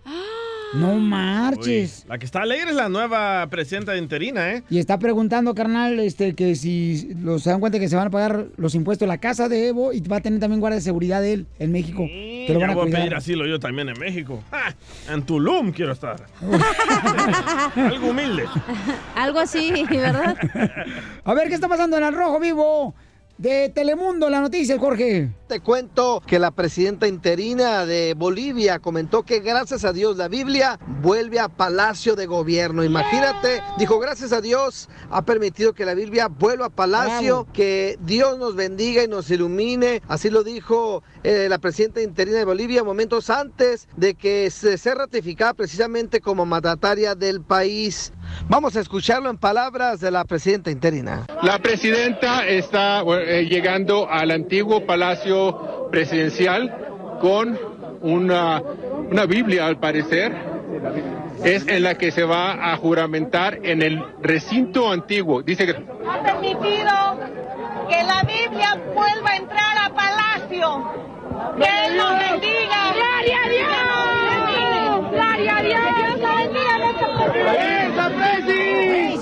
No 0.75 0.95
marches. 0.95 2.01
Uy, 2.03 2.09
la 2.09 2.17
que 2.17 2.25
está 2.25 2.41
alegre 2.41 2.69
es 2.69 2.75
la 2.75 2.89
nueva 2.89 3.47
presidenta 3.49 3.95
interina, 3.95 4.53
¿eh? 4.53 4.63
Y 4.69 4.79
está 4.79 4.99
preguntando, 4.99 5.55
carnal, 5.55 5.99
este, 5.99 6.35
que 6.35 6.55
si 6.55 7.13
los 7.21 7.43
se 7.43 7.49
dan 7.49 7.59
cuenta 7.59 7.79
que 7.79 7.87
se 7.87 7.95
van 7.95 8.07
a 8.07 8.09
pagar 8.09 8.47
los 8.57 8.75
impuestos 8.75 9.05
de 9.05 9.07
la 9.07 9.17
casa 9.19 9.47
de 9.49 9.69
Evo 9.69 9.93
y 9.93 10.01
va 10.01 10.17
a 10.17 10.21
tener 10.21 10.39
también 10.39 10.59
guardia 10.59 10.75
de 10.75 10.81
seguridad 10.81 11.21
de 11.21 11.33
él 11.33 11.47
en 11.59 11.71
México. 11.71 12.05
que 12.05 12.49
lo 12.51 12.59
van 12.59 12.71
a 12.71 12.75
voy 12.75 12.89
a 12.89 12.95
pedir 12.95 13.15
asilo 13.15 13.45
yo 13.45 13.59
también 13.59 13.89
en 13.89 13.99
México. 13.99 14.43
¡Ja! 14.51 14.75
En 15.13 15.23
Tulum 15.23 15.71
quiero 15.71 15.93
estar. 15.93 16.25
Algo 17.75 18.09
humilde. 18.09 18.45
Algo 19.15 19.39
así, 19.39 19.71
¿verdad? 19.89 20.35
A 21.23 21.33
ver, 21.33 21.47
¿qué 21.47 21.55
está 21.55 21.67
pasando 21.67 21.97
en 21.97 22.03
el 22.03 22.13
rojo 22.13 22.39
vivo 22.39 22.95
de 23.37 23.69
Telemundo? 23.69 24.29
La 24.29 24.41
noticia, 24.41 24.79
Jorge. 24.79 25.29
Te 25.47 25.59
cuento 25.59 26.23
que 26.25 26.39
la 26.39 26.51
presidenta 26.51 27.07
interina 27.07 27.85
de 27.85 28.15
Bolivia 28.15 28.79
comentó 28.79 29.23
que 29.23 29.39
gracias 29.41 29.85
a 29.85 29.93
Dios 29.93 30.17
la 30.17 30.27
Biblia 30.27 30.79
vuelve 31.01 31.39
a 31.39 31.49
Palacio 31.49 32.15
de 32.15 32.25
Gobierno. 32.25 32.83
Imagínate, 32.83 33.61
dijo 33.77 33.99
gracias 33.99 34.31
a 34.31 34.41
Dios 34.41 34.89
ha 35.11 35.23
permitido 35.23 35.73
que 35.73 35.85
la 35.85 35.93
Biblia 35.93 36.27
vuelva 36.27 36.67
a 36.67 36.69
Palacio, 36.69 37.43
Bravo. 37.43 37.53
que 37.53 37.99
Dios 38.01 38.39
nos 38.39 38.55
bendiga 38.55 39.03
y 39.03 39.07
nos 39.07 39.29
ilumine. 39.29 40.01
Así 40.07 40.29
lo 40.29 40.43
dijo 40.43 41.03
eh, 41.23 41.47
la 41.49 41.59
presidenta 41.59 42.01
interina 42.01 42.37
de 42.37 42.45
Bolivia 42.45 42.83
momentos 42.83 43.29
antes 43.29 43.87
de 43.95 44.15
que 44.15 44.49
se 44.49 44.77
sea 44.77 44.95
ratificada 44.95 45.53
precisamente 45.53 46.21
como 46.21 46.45
mandataria 46.45 47.13
del 47.13 47.41
país. 47.41 48.13
Vamos 48.47 48.75
a 48.75 48.79
escucharlo 48.79 49.29
en 49.29 49.37
palabras 49.37 49.99
de 49.99 50.11
la 50.11 50.23
presidenta 50.25 50.71
interina. 50.71 51.25
La 51.41 51.59
presidenta 51.59 52.45
está 52.45 53.01
eh, 53.01 53.45
llegando 53.49 54.07
al 54.09 54.31
antiguo 54.31 54.85
palacio 54.85 55.89
presidencial 55.91 57.17
con 57.21 57.57
una, 58.01 58.61
una 59.09 59.25
Biblia, 59.25 59.65
al 59.65 59.79
parecer. 59.79 60.33
Es 61.43 61.67
en 61.67 61.83
la 61.83 61.95
que 61.95 62.11
se 62.11 62.23
va 62.23 62.71
a 62.71 62.77
juramentar 62.77 63.59
en 63.63 63.81
el 63.81 64.03
recinto 64.21 64.91
antiguo. 64.91 65.41
Dice 65.41 65.65
que 65.65 65.71
ha 65.71 66.23
permitido 66.23 66.91
que 67.89 68.03
la 68.03 68.23
Biblia 68.23 68.81
vuelva 68.93 69.31
a 69.31 69.37
entrar 69.37 69.77
a 69.83 69.89
Palacio. 69.93 70.91
Que 71.57 71.87
Él 71.87 71.97
nos 71.97 72.19
bendiga. 72.19 72.93
¡Gloria 72.93 73.37
a 73.43 73.49
Dios! 73.49 74.24
¡Gloria 75.15 75.57
a 75.57 75.61
Dios! 75.63 75.79
¡Que 75.95 76.03
Dios 76.03 76.19
la 76.19 76.35
bendiga, 76.35 76.77
nuestro 76.79 77.07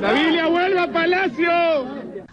¡La 0.02 0.12
Biblia 0.12 0.48
vuelve 0.48 0.80
a 0.80 0.92
Palacio! 0.92 1.52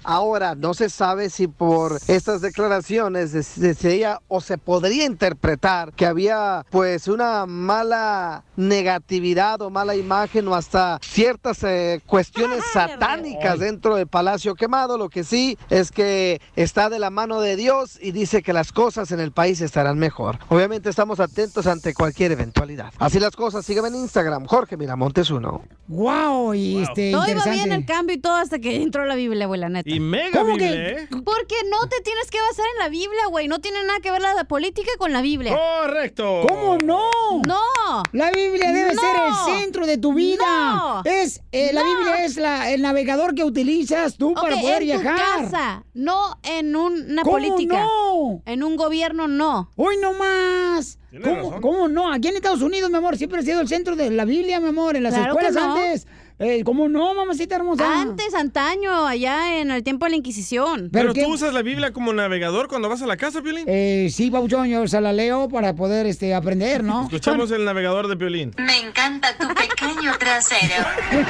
Ahora, 0.03 0.55
no 0.55 0.73
se 0.73 0.89
sabe 0.89 1.29
si 1.29 1.47
por 1.47 1.99
estas 2.09 2.41
declaraciones 2.41 3.33
de- 3.33 3.45
de- 3.69 3.75
sería 3.75 4.19
o 4.29 4.41
se 4.41 4.57
podría 4.57 5.05
interpretar 5.05 5.93
que 5.93 6.07
había 6.07 6.65
pues 6.71 7.07
una 7.07 7.45
mala 7.45 8.45
negatividad 8.61 9.61
o 9.63 9.71
mala 9.71 9.97
imagen 9.97 10.47
o 10.49 10.55
hasta 10.55 10.99
ciertas 11.03 11.63
eh, 11.65 12.01
cuestiones 12.07 12.63
satánicas 12.73 13.59
dentro 13.59 13.97
del 13.97 14.07
Palacio 14.07 14.55
Quemado. 14.55 14.99
Lo 14.99 15.09
que 15.09 15.25
sí 15.25 15.57
es 15.71 15.91
que 15.91 16.41
está 16.57 16.89
de 16.91 16.99
la 16.99 17.11
mano 17.11 17.41
de 17.41 17.57
Dios 17.57 17.99
y 18.01 18.13
dice 18.13 18.43
que 18.43 18.53
las 18.53 18.73
cosas 18.73 19.11
en 19.13 19.21
el 19.21 19.33
país 19.33 19.61
estarán 19.61 19.99
mejor. 19.99 20.39
Obviamente 20.49 20.89
estamos 20.91 21.21
atentos 21.21 21.67
ante 21.67 21.95
cualquier 21.95 22.33
eventualidad. 22.33 22.93
Así 22.99 23.19
las 23.21 23.35
cosas, 23.37 23.65
sígueme 23.65 23.89
en 23.89 23.97
Instagram, 23.97 24.47
Jorge 24.47 24.77
Miramontes 24.77 25.31
1. 25.31 25.63
Wow, 25.89 26.55
y 26.55 26.83
este 26.83 27.11
Todo 27.13 27.23
iba 27.25 27.31
interesante. 27.33 27.51
bien 27.51 27.73
el 27.73 27.85
cambio 27.87 28.15
y 28.17 28.21
todo 28.21 28.37
hasta 28.37 28.59
que 28.59 28.77
entró 28.83 29.05
la 29.07 29.15
Biblia, 29.17 29.47
güey, 29.47 29.61
la 29.61 29.69
neta. 29.69 29.91
Y 29.91 29.99
mega 30.01 30.41
¿Cómo 30.41 30.55
Biblia, 30.57 30.71
que- 30.71 30.89
¿eh? 31.03 31.09
Porque 31.25 31.57
no 31.71 31.89
te 31.89 32.01
tienes 32.03 32.31
que 32.31 32.39
basar 32.41 32.65
en 32.75 32.79
la 32.79 32.89
Biblia, 32.89 33.27
güey. 33.29 33.49
No 33.49 33.61
tiene 33.61 33.83
nada 33.85 33.99
que 34.01 34.11
ver 34.11 34.21
la 34.23 34.45
política 34.45 34.91
con 34.99 35.13
la 35.13 35.21
Biblia. 35.23 35.57
Correcto. 35.57 36.43
¿Cómo 36.49 36.79
no? 36.85 37.01
No. 37.47 38.03
La 38.13 38.31
Biblia 38.31 38.50
debe 38.59 38.95
No. 38.95 39.01
ser 39.01 39.17
el 39.27 39.61
centro 39.61 39.87
de 39.87 39.99
tu 39.99 40.13
vida. 40.15 40.45
No. 40.47 41.03
Es 41.05 41.41
eh, 41.53 41.71
la. 41.73 41.83
Biblia 41.83 42.25
es 42.25 42.37
la, 42.37 42.71
el 42.71 42.83
navegador 42.83 43.35
que 43.35 43.45
utilizas 43.45 44.17
tú 44.17 44.35
para 44.35 44.57
poder 44.61 44.83
en 44.83 44.91
tu 44.97 45.01
viajar. 45.03 45.19
casa, 45.43 45.85
no 45.95 46.39
en 46.43 46.75
un- 46.77 47.11
una 47.13 47.23
¿Cómo 47.23 47.37
política. 47.37 47.83
no? 47.83 48.43
En 48.47 48.63
un 48.63 48.77
gobierno, 48.77 49.29
no. 49.29 49.71
Hoy 49.77 49.97
no 50.01 50.13
más. 50.15 50.99
¿Cómo, 51.25 51.61
cómo 51.61 51.89
no? 51.89 52.13
Aquí 52.13 52.29
en 52.29 52.37
Estados 52.37 52.63
Unidos, 52.63 52.89
mi 52.91 52.97
amor, 52.97 53.17
siempre 53.17 53.41
ha 53.41 53.43
sido 53.43 53.61
el 53.61 53.69
centro 53.69 53.97
de 53.97 54.11
la 54.11 54.25
Biblia, 54.25 54.61
mi 54.61 54.69
amor. 54.69 54.97
En 54.97 55.03
las 55.03 55.15
Claro 55.15 55.33
escuelas 55.33 55.55
no. 55.55 55.75
antes. 55.75 56.07
Eh, 56.43 56.65
¿Cómo 56.65 56.89
no, 56.89 57.13
mamacita 57.15 57.57
hermosa? 57.57 58.01
Antes, 58.01 58.33
antaño, 58.33 59.07
allá 59.07 59.61
en 59.61 59.71
el 59.71 59.83
tiempo 59.83 60.07
de 60.07 60.13
la 60.13 60.17
Inquisición. 60.17 60.89
Pero, 60.91 61.13
tú 61.13 61.27
usas 61.27 61.53
la 61.53 61.61
Biblia 61.61 61.93
como 61.93 62.15
navegador 62.15 62.67
cuando 62.67 62.89
vas 62.89 63.03
a 63.03 63.07
la 63.07 63.19
casa, 63.19 63.43
Piolín. 63.43 63.67
Eh, 63.69 64.09
sí, 64.11 64.31
Pauchón, 64.31 64.67
yo 64.67 64.89
se 64.89 65.03
la 65.03 65.13
leo 65.13 65.51
para 65.51 65.75
poder 65.75 66.07
este, 66.07 66.35
aprender, 66.35 66.83
¿no? 66.83 67.03
Escuchamos 67.03 67.51
el 67.51 67.67
navegador 67.67 68.09
de 68.09 68.17
Piolín. 68.17 68.55
Me 68.57 68.79
encanta 68.79 69.37
tu 69.37 69.49
pequeño 69.55 70.17
trasero. 70.19 70.87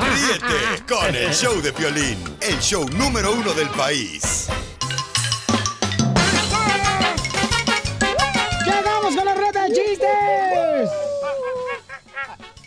Ríete 0.00 0.82
con 0.88 1.14
el 1.14 1.30
show 1.34 1.60
de 1.60 1.74
Piolín, 1.74 2.16
el 2.40 2.58
show 2.60 2.88
número 2.96 3.34
uno 3.34 3.52
del 3.52 3.68
país. 3.68 4.48
¡Llegamos 8.64 9.14
con 9.14 9.26
la 9.26 9.34
reta 9.34 9.64
de 9.64 9.74
chistes! 9.74 10.43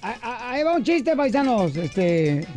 Ah, 0.10 0.16
ah, 0.22 0.52
Ahí 0.52 0.64
va 0.64 0.74
un 0.78 0.84
chiste, 0.84 1.18
paisanos. 1.18 1.76
Este. 1.76 2.48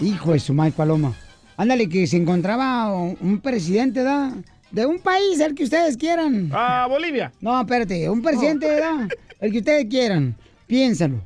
Hijo 0.00 0.32
de 0.32 0.38
su 0.38 0.54
madre 0.54 0.72
paloma. 0.72 1.14
Ándale, 1.58 1.86
que 1.86 2.06
se 2.06 2.16
encontraba 2.16 2.90
un 2.94 3.40
presidente, 3.42 4.02
¿da? 4.02 4.34
De 4.70 4.86
un 4.86 4.98
país, 4.98 5.38
el 5.40 5.54
que 5.54 5.64
ustedes 5.64 5.98
quieran. 5.98 6.48
Ah, 6.50 6.86
Bolivia. 6.88 7.30
No, 7.42 7.60
espérate, 7.60 8.08
un 8.08 8.22
presidente, 8.22 8.66
¿da? 8.68 9.06
El 9.38 9.52
que 9.52 9.58
ustedes 9.58 9.84
quieran. 9.84 10.34
Piénsalo. 10.66 11.22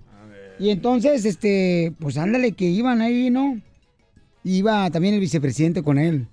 Y 0.58 0.70
entonces, 0.70 1.24
este, 1.24 1.92
pues 2.00 2.18
ándale, 2.18 2.50
que 2.52 2.64
iban 2.64 3.00
ahí, 3.00 3.30
¿no? 3.30 3.60
Iba 4.42 4.90
también 4.90 5.14
el 5.14 5.20
vicepresidente 5.20 5.84
con 5.84 5.96
él. 5.96 6.26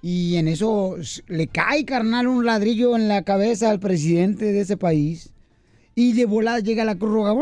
Y 0.00 0.36
en 0.36 0.46
eso 0.46 0.96
le 1.26 1.48
cae, 1.48 1.84
carnal, 1.84 2.28
un 2.28 2.46
ladrillo 2.46 2.94
en 2.94 3.08
la 3.08 3.22
cabeza 3.22 3.70
al 3.70 3.80
presidente 3.80 4.52
de 4.52 4.60
ese 4.60 4.76
país. 4.76 5.30
Y 5.96 6.12
de 6.12 6.26
volada 6.26 6.60
llega 6.60 6.84
la 6.84 6.94
Cruz 6.94 7.12
Roja. 7.14 7.34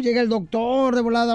Llega 0.00 0.20
el 0.20 0.28
doctor 0.28 0.94
de 0.94 1.00
volada. 1.00 1.34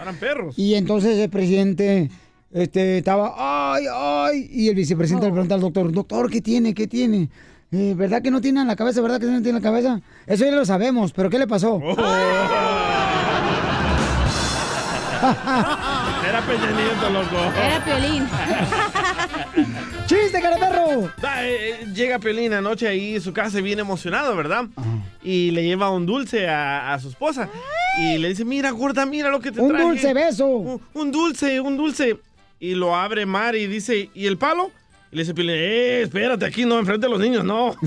Eran 0.00 0.16
perros. 0.16 0.58
Y 0.58 0.74
entonces 0.74 1.18
el 1.18 1.28
presidente 1.30 2.10
este, 2.52 2.98
estaba, 2.98 3.34
ay, 3.74 3.84
ay. 3.90 4.48
Y 4.50 4.68
el 4.68 4.74
vicepresidente 4.74 5.26
le 5.26 5.32
pregunta 5.32 5.54
al 5.54 5.60
doctor, 5.60 5.92
doctor, 5.92 6.30
¿qué 6.30 6.40
tiene? 6.40 6.74
¿Qué 6.74 6.86
tiene? 6.86 7.28
"Eh, 7.70 7.94
¿Verdad 7.96 8.20
que 8.22 8.30
no 8.30 8.40
tiene 8.40 8.60
en 8.60 8.66
la 8.68 8.76
cabeza? 8.76 9.00
¿Verdad 9.00 9.18
que 9.20 9.26
no 9.26 9.32
tiene 9.42 9.48
en 9.50 9.54
la 9.56 9.60
cabeza? 9.60 10.00
Eso 10.26 10.44
ya 10.44 10.50
lo 10.52 10.64
sabemos, 10.64 11.12
pero 11.12 11.30
¿qué 11.30 11.38
le 11.38 11.46
pasó? 11.46 11.80
Era 15.22 16.40
Peña 16.46 16.70
Nieto, 16.72 17.10
loco. 17.10 17.36
Era 17.56 17.84
Piolín. 17.84 18.24
¡Chiste, 20.40 20.48
eh, 20.48 21.80
eh, 21.82 21.86
llega 21.94 22.18
Piolín 22.18 22.52
anoche 22.52 22.88
ahí 22.88 23.16
en 23.16 23.20
su 23.20 23.32
casa 23.32 23.60
bien 23.60 23.78
emocionado, 23.78 24.34
¿verdad? 24.36 24.64
Y 25.22 25.50
le 25.50 25.62
lleva 25.64 25.90
un 25.90 26.06
dulce 26.06 26.48
a, 26.48 26.94
a 26.94 26.98
su 26.98 27.08
esposa. 27.10 27.48
Y 27.98 28.18
le 28.18 28.28
dice, 28.30 28.44
mira, 28.44 28.70
gorda, 28.70 29.04
mira 29.06 29.28
lo 29.30 29.40
que 29.40 29.52
te 29.52 29.60
Un 29.60 29.68
traje. 29.68 29.84
dulce 29.84 30.14
beso. 30.14 30.46
Un, 30.46 30.80
un 30.94 31.12
dulce, 31.12 31.60
un 31.60 31.76
dulce. 31.76 32.18
Y 32.58 32.74
lo 32.74 32.94
abre 32.96 33.26
Mar 33.26 33.54
y 33.56 33.66
dice, 33.66 34.08
¿y 34.14 34.26
el 34.26 34.38
palo? 34.38 34.70
Y 35.10 35.16
le 35.16 35.22
dice 35.22 35.34
Piolín, 35.34 35.54
eh, 35.56 36.02
espérate 36.02 36.46
aquí, 36.46 36.64
no, 36.64 36.78
enfrente 36.78 37.06
de 37.06 37.10
los 37.10 37.20
niños, 37.20 37.44
no. 37.44 37.74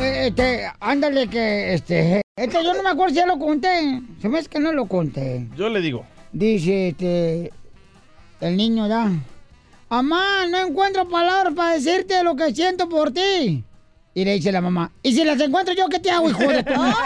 Eh, 0.00 0.26
Este, 0.26 0.66
ándale 0.80 1.28
que, 1.28 1.74
este, 1.74 2.20
este, 2.36 2.64
yo 2.64 2.74
no 2.74 2.82
me 2.82 2.88
acuerdo 2.90 3.10
si 3.14 3.20
ya 3.20 3.26
lo 3.26 3.38
conté. 3.38 4.00
Se 4.20 4.28
me 4.28 4.38
hace 4.40 4.48
que 4.48 4.58
no 4.58 4.72
lo 4.72 4.86
conté. 4.86 5.46
Yo 5.56 5.68
le 5.68 5.80
digo, 5.80 6.04
Dice, 6.34 6.88
este, 6.88 7.52
el 8.40 8.56
niño 8.56 8.88
da. 8.88 9.08
Mamá, 9.88 10.46
no 10.50 10.58
encuentro 10.58 11.08
palabras 11.08 11.54
para 11.54 11.74
decirte 11.74 12.24
lo 12.24 12.34
que 12.34 12.52
siento 12.52 12.88
por 12.88 13.12
ti. 13.12 13.62
Y 14.14 14.24
le 14.24 14.34
dice 14.34 14.50
la 14.50 14.60
mamá, 14.60 14.90
¿y 15.00 15.14
si 15.14 15.22
las 15.24 15.40
encuentro 15.40 15.74
yo, 15.74 15.88
qué 15.88 16.00
te 16.00 16.10
hago, 16.10 16.28
hijo 16.28 16.40
de 16.40 16.64
tu 16.64 16.74
madre?" 16.74 16.94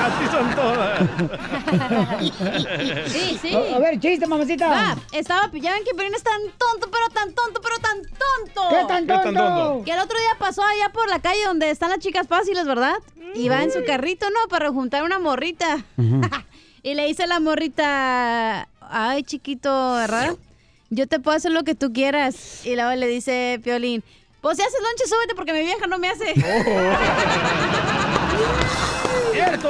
así 0.00 0.24
están 0.24 0.54
todas. 0.56 1.00
Sí, 3.06 3.38
sí. 3.40 3.54
A, 3.54 3.76
a 3.76 3.78
ver, 3.78 4.00
chiste, 4.00 4.26
mamacita. 4.26 4.68
Va, 4.68 4.96
estaba, 5.12 5.48
ya 5.52 5.72
ven 5.72 5.84
que 5.84 5.94
Piolín 5.94 6.14
es 6.14 6.22
tan 6.24 6.40
tonto, 6.58 6.90
pero 6.90 7.08
tan 7.14 7.32
tonto, 7.32 7.60
pero 7.62 7.76
tan 7.78 8.02
tonto. 8.02 8.68
¿Qué 8.70 8.84
tan 8.88 9.06
¿Qué 9.06 9.12
tan 9.12 9.22
tonto? 9.22 9.40
tonto? 9.40 9.84
Que 9.84 9.92
el 9.92 10.00
otro 10.00 10.18
día 10.18 10.36
pasó 10.38 10.62
allá 10.64 10.90
por 10.92 11.08
la 11.08 11.20
calle 11.20 11.44
donde 11.46 11.70
están 11.70 11.90
las 11.90 12.00
chicas 12.00 12.26
fáciles, 12.26 12.66
¿verdad? 12.66 12.94
Y 13.34 13.48
va 13.48 13.62
en 13.62 13.70
su 13.70 13.84
carrito, 13.84 14.26
¿no? 14.30 14.48
Para 14.48 14.70
juntar 14.70 15.04
una 15.04 15.20
morrita. 15.20 15.84
y 16.82 16.94
le 16.94 17.06
dice 17.06 17.26
la 17.26 17.40
morrita, 17.40 18.68
ay, 18.80 19.22
chiquito, 19.22 19.94
¿verdad? 19.94 20.36
Yo 20.90 21.06
te 21.06 21.20
puedo 21.20 21.36
hacer 21.36 21.52
lo 21.52 21.62
que 21.62 21.74
tú 21.74 21.92
quieras. 21.92 22.64
Y 22.66 22.74
luego 22.74 22.92
le 22.94 23.06
dice 23.06 23.60
Piolín, 23.62 24.02
pues 24.40 24.56
si 24.56 24.62
haces 24.62 24.80
lonche, 24.80 25.06
súbete 25.06 25.34
porque 25.34 25.52
mi 25.52 25.60
vieja 25.60 25.86
no 25.86 25.98
me 25.98 26.08
hace. 26.08 26.34
¡Cierto! 29.32 29.68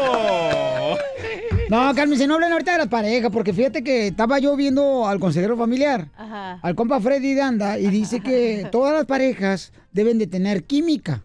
No, 1.68 1.94
Carmen, 1.94 2.18
se 2.18 2.26
no 2.26 2.34
hablen 2.34 2.50
ahorita 2.52 2.72
de 2.72 2.78
las 2.78 2.88
parejas, 2.88 3.30
porque 3.32 3.52
fíjate 3.52 3.84
que 3.84 4.08
estaba 4.08 4.38
yo 4.40 4.56
viendo 4.56 5.06
al 5.06 5.20
consejero 5.20 5.56
familiar, 5.56 6.08
Ajá. 6.16 6.58
al 6.62 6.74
compa 6.74 7.00
Freddy 7.00 7.34
Danda, 7.34 7.78
y 7.78 7.86
dice 7.88 8.20
que 8.20 8.66
todas 8.72 8.92
las 8.92 9.04
parejas 9.06 9.72
deben 9.92 10.18
de 10.18 10.26
tener 10.26 10.64
química. 10.64 11.22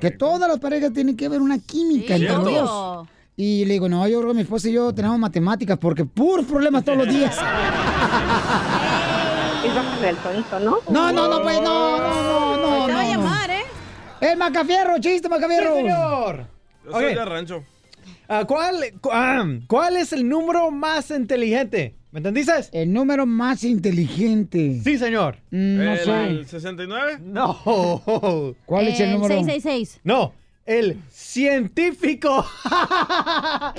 Que 0.00 0.10
todas 0.10 0.48
las 0.48 0.58
parejas 0.58 0.92
tienen 0.92 1.16
que 1.16 1.26
haber 1.26 1.40
una 1.40 1.58
química 1.58 2.16
Sí, 2.16 2.22
entre 2.26 2.36
obvio. 2.36 2.62
dos. 2.62 3.08
Y 3.36 3.64
le 3.66 3.74
digo, 3.74 3.88
no, 3.88 4.06
yo 4.08 4.18
creo 4.20 4.30
que 4.30 4.36
mi 4.36 4.42
esposa 4.42 4.68
y 4.68 4.72
yo 4.72 4.94
tenemos 4.94 5.18
matemáticas, 5.18 5.76
porque 5.78 6.04
puros 6.06 6.46
problemas 6.46 6.84
todos 6.84 6.98
los 6.98 7.08
días. 7.08 7.36
el 10.06 10.16
tonito, 10.18 10.60
¿no? 10.60 10.76
No, 10.90 11.12
no, 11.12 11.28
no, 11.28 11.42
pues 11.42 11.60
no, 11.60 11.98
no, 11.98 12.56
no, 12.56 12.56
no. 12.80 12.86
Te 12.86 12.92
va 12.92 13.00
a 13.00 13.04
no, 13.04 13.08
no. 13.14 13.22
llamar, 13.22 13.50
¿eh? 13.50 13.62
El 14.20 14.38
Macafierro, 14.38 14.98
chiste, 15.00 15.28
Macafierro. 15.28 15.74
Sí, 15.74 15.82
señor. 15.82 16.46
Yo 16.84 16.92
soy 16.92 17.04
Ok. 17.06 17.10
de 17.18 17.24
rancho. 17.24 17.64
Ah, 18.28 18.44
¿cuál, 18.46 18.76
cu- 19.00 19.10
ah, 19.12 19.44
¿Cuál 19.66 19.96
es 19.96 20.12
el 20.12 20.28
número 20.28 20.70
más 20.70 21.10
inteligente? 21.10 21.94
¿Me 22.12 22.18
entendiste? 22.20 22.52
El 22.72 22.92
número 22.92 23.26
más 23.26 23.62
inteligente. 23.64 24.80
Sí, 24.82 24.96
señor. 24.98 25.36
Mm, 25.50 25.84
no 25.84 25.96
sé. 25.96 26.24
¿El 26.28 26.46
69? 26.46 27.18
No. 27.22 28.54
¿Cuál 28.64 28.88
es 28.88 29.00
el 29.00 29.12
número? 29.12 29.34
666. 29.34 30.00
No, 30.04 30.32
el 30.64 30.98
científico. 31.36 32.46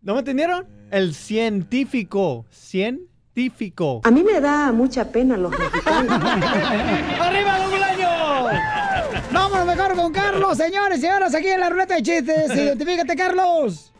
¿No 0.00 0.14
me 0.14 0.20
entendieron? 0.20 0.66
El 0.90 1.12
científico. 1.12 2.46
Científico. 2.48 4.00
A 4.04 4.10
mí 4.10 4.22
me 4.22 4.40
da 4.40 4.72
mucha 4.72 5.12
pena 5.12 5.36
los 5.36 5.50
mexicanos. 5.50 6.10
¡Arriba, 7.20 7.58
don 7.58 7.70
Bolaño! 7.70 8.08
Vámonos 9.30 9.66
mejor 9.66 9.94
con 9.96 10.10
Carlos, 10.12 10.56
señores 10.56 10.96
y 10.98 11.02
señoras, 11.02 11.34
aquí 11.34 11.48
en 11.48 11.60
la 11.60 11.68
ruleta 11.68 11.96
de 11.96 12.02
chistes. 12.02 12.56
Identifícate, 12.56 13.14
Carlos. 13.14 13.92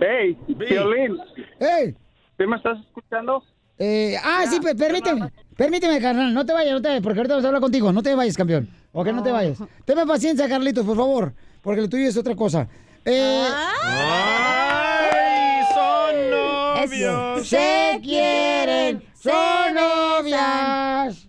Hey, 0.00 0.38
Violín. 0.46 1.18
Hey. 1.58 1.96
¿Sí 2.38 2.46
me 2.46 2.54
estás 2.56 2.78
escuchando? 2.86 3.42
Eh, 3.78 4.16
ah, 4.22 4.44
sí, 4.48 4.60
permíteme. 4.60 5.32
Permíteme, 5.56 6.00
carnal. 6.00 6.34
No 6.34 6.44
te 6.44 6.52
vayas, 6.52 6.72
no 6.72 6.82
te 6.82 6.88
vayas, 6.88 7.02
porque 7.02 7.20
ahorita 7.20 7.34
vamos 7.34 7.44
a 7.44 7.48
hablar 7.48 7.62
contigo. 7.62 7.92
No 7.92 8.02
te 8.02 8.14
vayas, 8.14 8.36
campeón. 8.36 8.68
Ok, 8.92 9.08
no 9.08 9.22
te 9.22 9.30
vayas. 9.30 9.58
Tenme 9.84 10.06
paciencia, 10.06 10.48
Carlitos, 10.48 10.84
por 10.84 10.96
favor. 10.96 11.32
Porque 11.62 11.80
lo 11.80 11.88
tuyo 11.88 12.08
es 12.08 12.16
otra 12.16 12.34
cosa. 12.34 12.68
Eh, 13.04 13.48
¡Ay, 13.84 15.62
son 15.74 16.30
novios! 16.30 17.48
Se 17.48 18.00
quieren, 18.02 19.02
son 19.14 19.74
novias. 19.74 21.28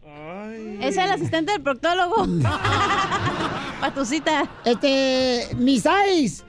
Es 0.82 0.98
el 0.98 1.12
asistente 1.12 1.52
del 1.54 1.62
proctólogo. 1.62 2.26
Patucita. 3.82 4.50
Este, 4.64 5.50
Misaís. 5.58 6.44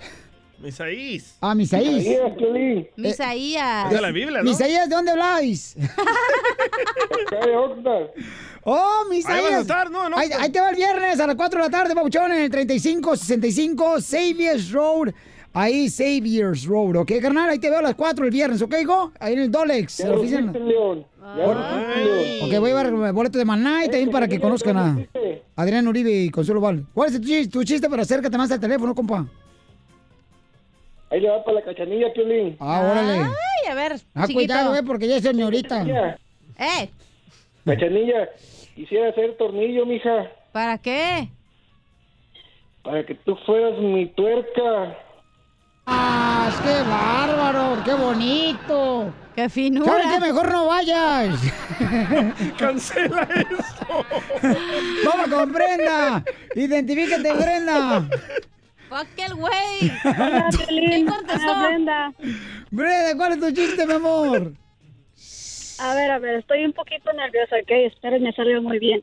Misaís. 0.58 1.36
Ah, 1.40 1.54
Misaís. 1.54 2.06
Piolín. 2.36 2.88
Misaías. 2.96 3.86
Es 3.86 3.92
de 3.92 4.00
la 4.00 4.10
Biblia, 4.10 4.38
¿no? 4.38 4.44
Misaías, 4.50 4.88
¿de 4.88 4.94
dónde 4.94 5.10
habláis? 5.12 5.76
Oh, 8.68 9.04
Misaías. 9.08 9.38
Ahí 9.38 9.44
vas 9.44 9.54
a 9.54 9.60
estar, 9.60 9.90
¿no? 9.90 10.08
¿no? 10.08 10.16
Ahí, 10.18 10.28
ahí 10.40 10.50
te 10.50 10.60
va 10.60 10.70
el 10.70 10.76
viernes 10.76 11.20
a 11.20 11.26
las 11.28 11.36
4 11.36 11.60
de 11.62 11.66
la 11.66 11.70
tarde, 11.70 11.94
Pabuchón, 11.94 12.32
en 12.32 12.42
el 12.42 12.50
3565 12.50 14.00
Xavier's 14.00 14.72
Road. 14.72 15.12
Ahí, 15.52 15.88
Xavier's 15.88 16.66
Road, 16.66 16.96
¿ok, 16.96 17.12
carnal? 17.22 17.48
Ahí 17.48 17.60
te 17.60 17.70
veo 17.70 17.78
a 17.78 17.82
las 17.82 17.94
4 17.94 18.24
el 18.24 18.30
viernes, 18.32 18.60
¿ok, 18.60 18.74
hijo? 18.82 19.12
Ahí 19.20 19.34
en 19.34 19.38
el 19.38 19.50
Dolex, 19.52 19.98
Ya 19.98 20.04
en 20.04 20.10
la 20.10 20.14
lo 20.16 20.20
oficina. 20.20 20.40
viste, 20.52 20.58
León. 20.60 21.06
Ya 21.36 21.46
lo 21.46 21.54
viste, 21.54 22.04
León. 22.04 22.42
Ok, 22.42 22.58
voy 22.60 22.70
a 22.72 22.82
llevar 22.84 23.12
boleto 23.12 23.38
de 23.38 23.44
maná 23.44 23.84
y 23.84 23.88
también 23.88 24.10
para 24.10 24.26
que 24.26 24.40
conozcan 24.40 24.76
a 24.76 24.98
Adrián 25.54 25.86
Uribe 25.86 26.10
y 26.10 26.30
Consuelo 26.30 26.60
Val. 26.60 26.84
¿Cuál 26.92 27.08
es 27.10 27.20
tu 27.20 27.24
chiste, 27.26 27.48
tu 27.52 27.62
chiste? 27.62 27.88
Pero 27.88 28.02
acércate 28.02 28.36
más 28.36 28.50
al 28.50 28.58
teléfono, 28.58 28.94
compa. 28.96 29.24
Ahí 31.10 31.20
le 31.20 31.30
va 31.30 31.44
para 31.44 31.60
la 31.60 31.64
cachanilla, 31.64 32.12
Piolín. 32.12 32.56
Ah, 32.60 32.80
órale. 32.90 33.12
Ay, 33.20 33.70
a 33.70 33.74
ver, 33.74 33.92
Ah, 34.14 34.22
chiquito. 34.26 34.34
cuidado, 34.34 34.76
eh, 34.76 34.82
porque 34.82 35.06
ya 35.08 35.16
es 35.16 35.22
señorita. 35.22 35.68
Cachanilla, 35.78 36.18
Eh, 36.58 36.90
Cachanilla, 37.64 38.28
quisiera 38.74 39.10
hacer 39.10 39.36
tornillo, 39.36 39.84
mija, 39.86 40.30
¿para 40.52 40.78
qué? 40.78 41.28
para 42.82 43.04
que 43.04 43.14
tú 43.16 43.36
fueras 43.44 43.78
mi 43.80 44.06
tuerca. 44.06 44.96
¡Ah, 45.88 46.50
qué 46.64 46.82
bárbaro! 46.88 47.82
¡Qué 47.84 47.94
bonito! 47.94 49.12
¡Qué 49.34 49.48
finura! 49.48 49.90
¿Sabes 49.92 50.06
qué? 50.14 50.20
Mejor 50.20 50.52
no 50.52 50.66
vayas. 50.66 51.40
Cancela 52.58 53.22
esto. 53.22 54.04
Vamos 55.04 55.28
con 55.28 55.52
Brenda. 55.52 56.24
Identifícate, 56.54 57.32
Brenda. 57.34 58.08
¡Fuck 58.88 59.08
el 59.18 59.34
güey! 59.34 59.92
Hola, 60.04 60.48
Piolín. 60.50 60.90
¿Quién 60.90 61.06
contestó? 61.06 61.52
Hola, 61.52 61.68
Brenda. 61.68 62.12
Brenda, 62.70 63.16
¿cuál 63.16 63.32
es 63.32 63.40
tu 63.40 63.50
chiste, 63.52 63.86
mi 63.86 63.94
amor? 63.94 64.52
A 65.78 65.94
ver, 65.94 66.10
a 66.10 66.18
ver, 66.18 66.36
estoy 66.36 66.64
un 66.64 66.72
poquito 66.72 67.12
nerviosa, 67.12 67.56
¿ok? 67.56 67.70
Espero 67.70 68.18
me 68.20 68.32
salió 68.32 68.62
muy 68.62 68.78
bien. 68.78 69.02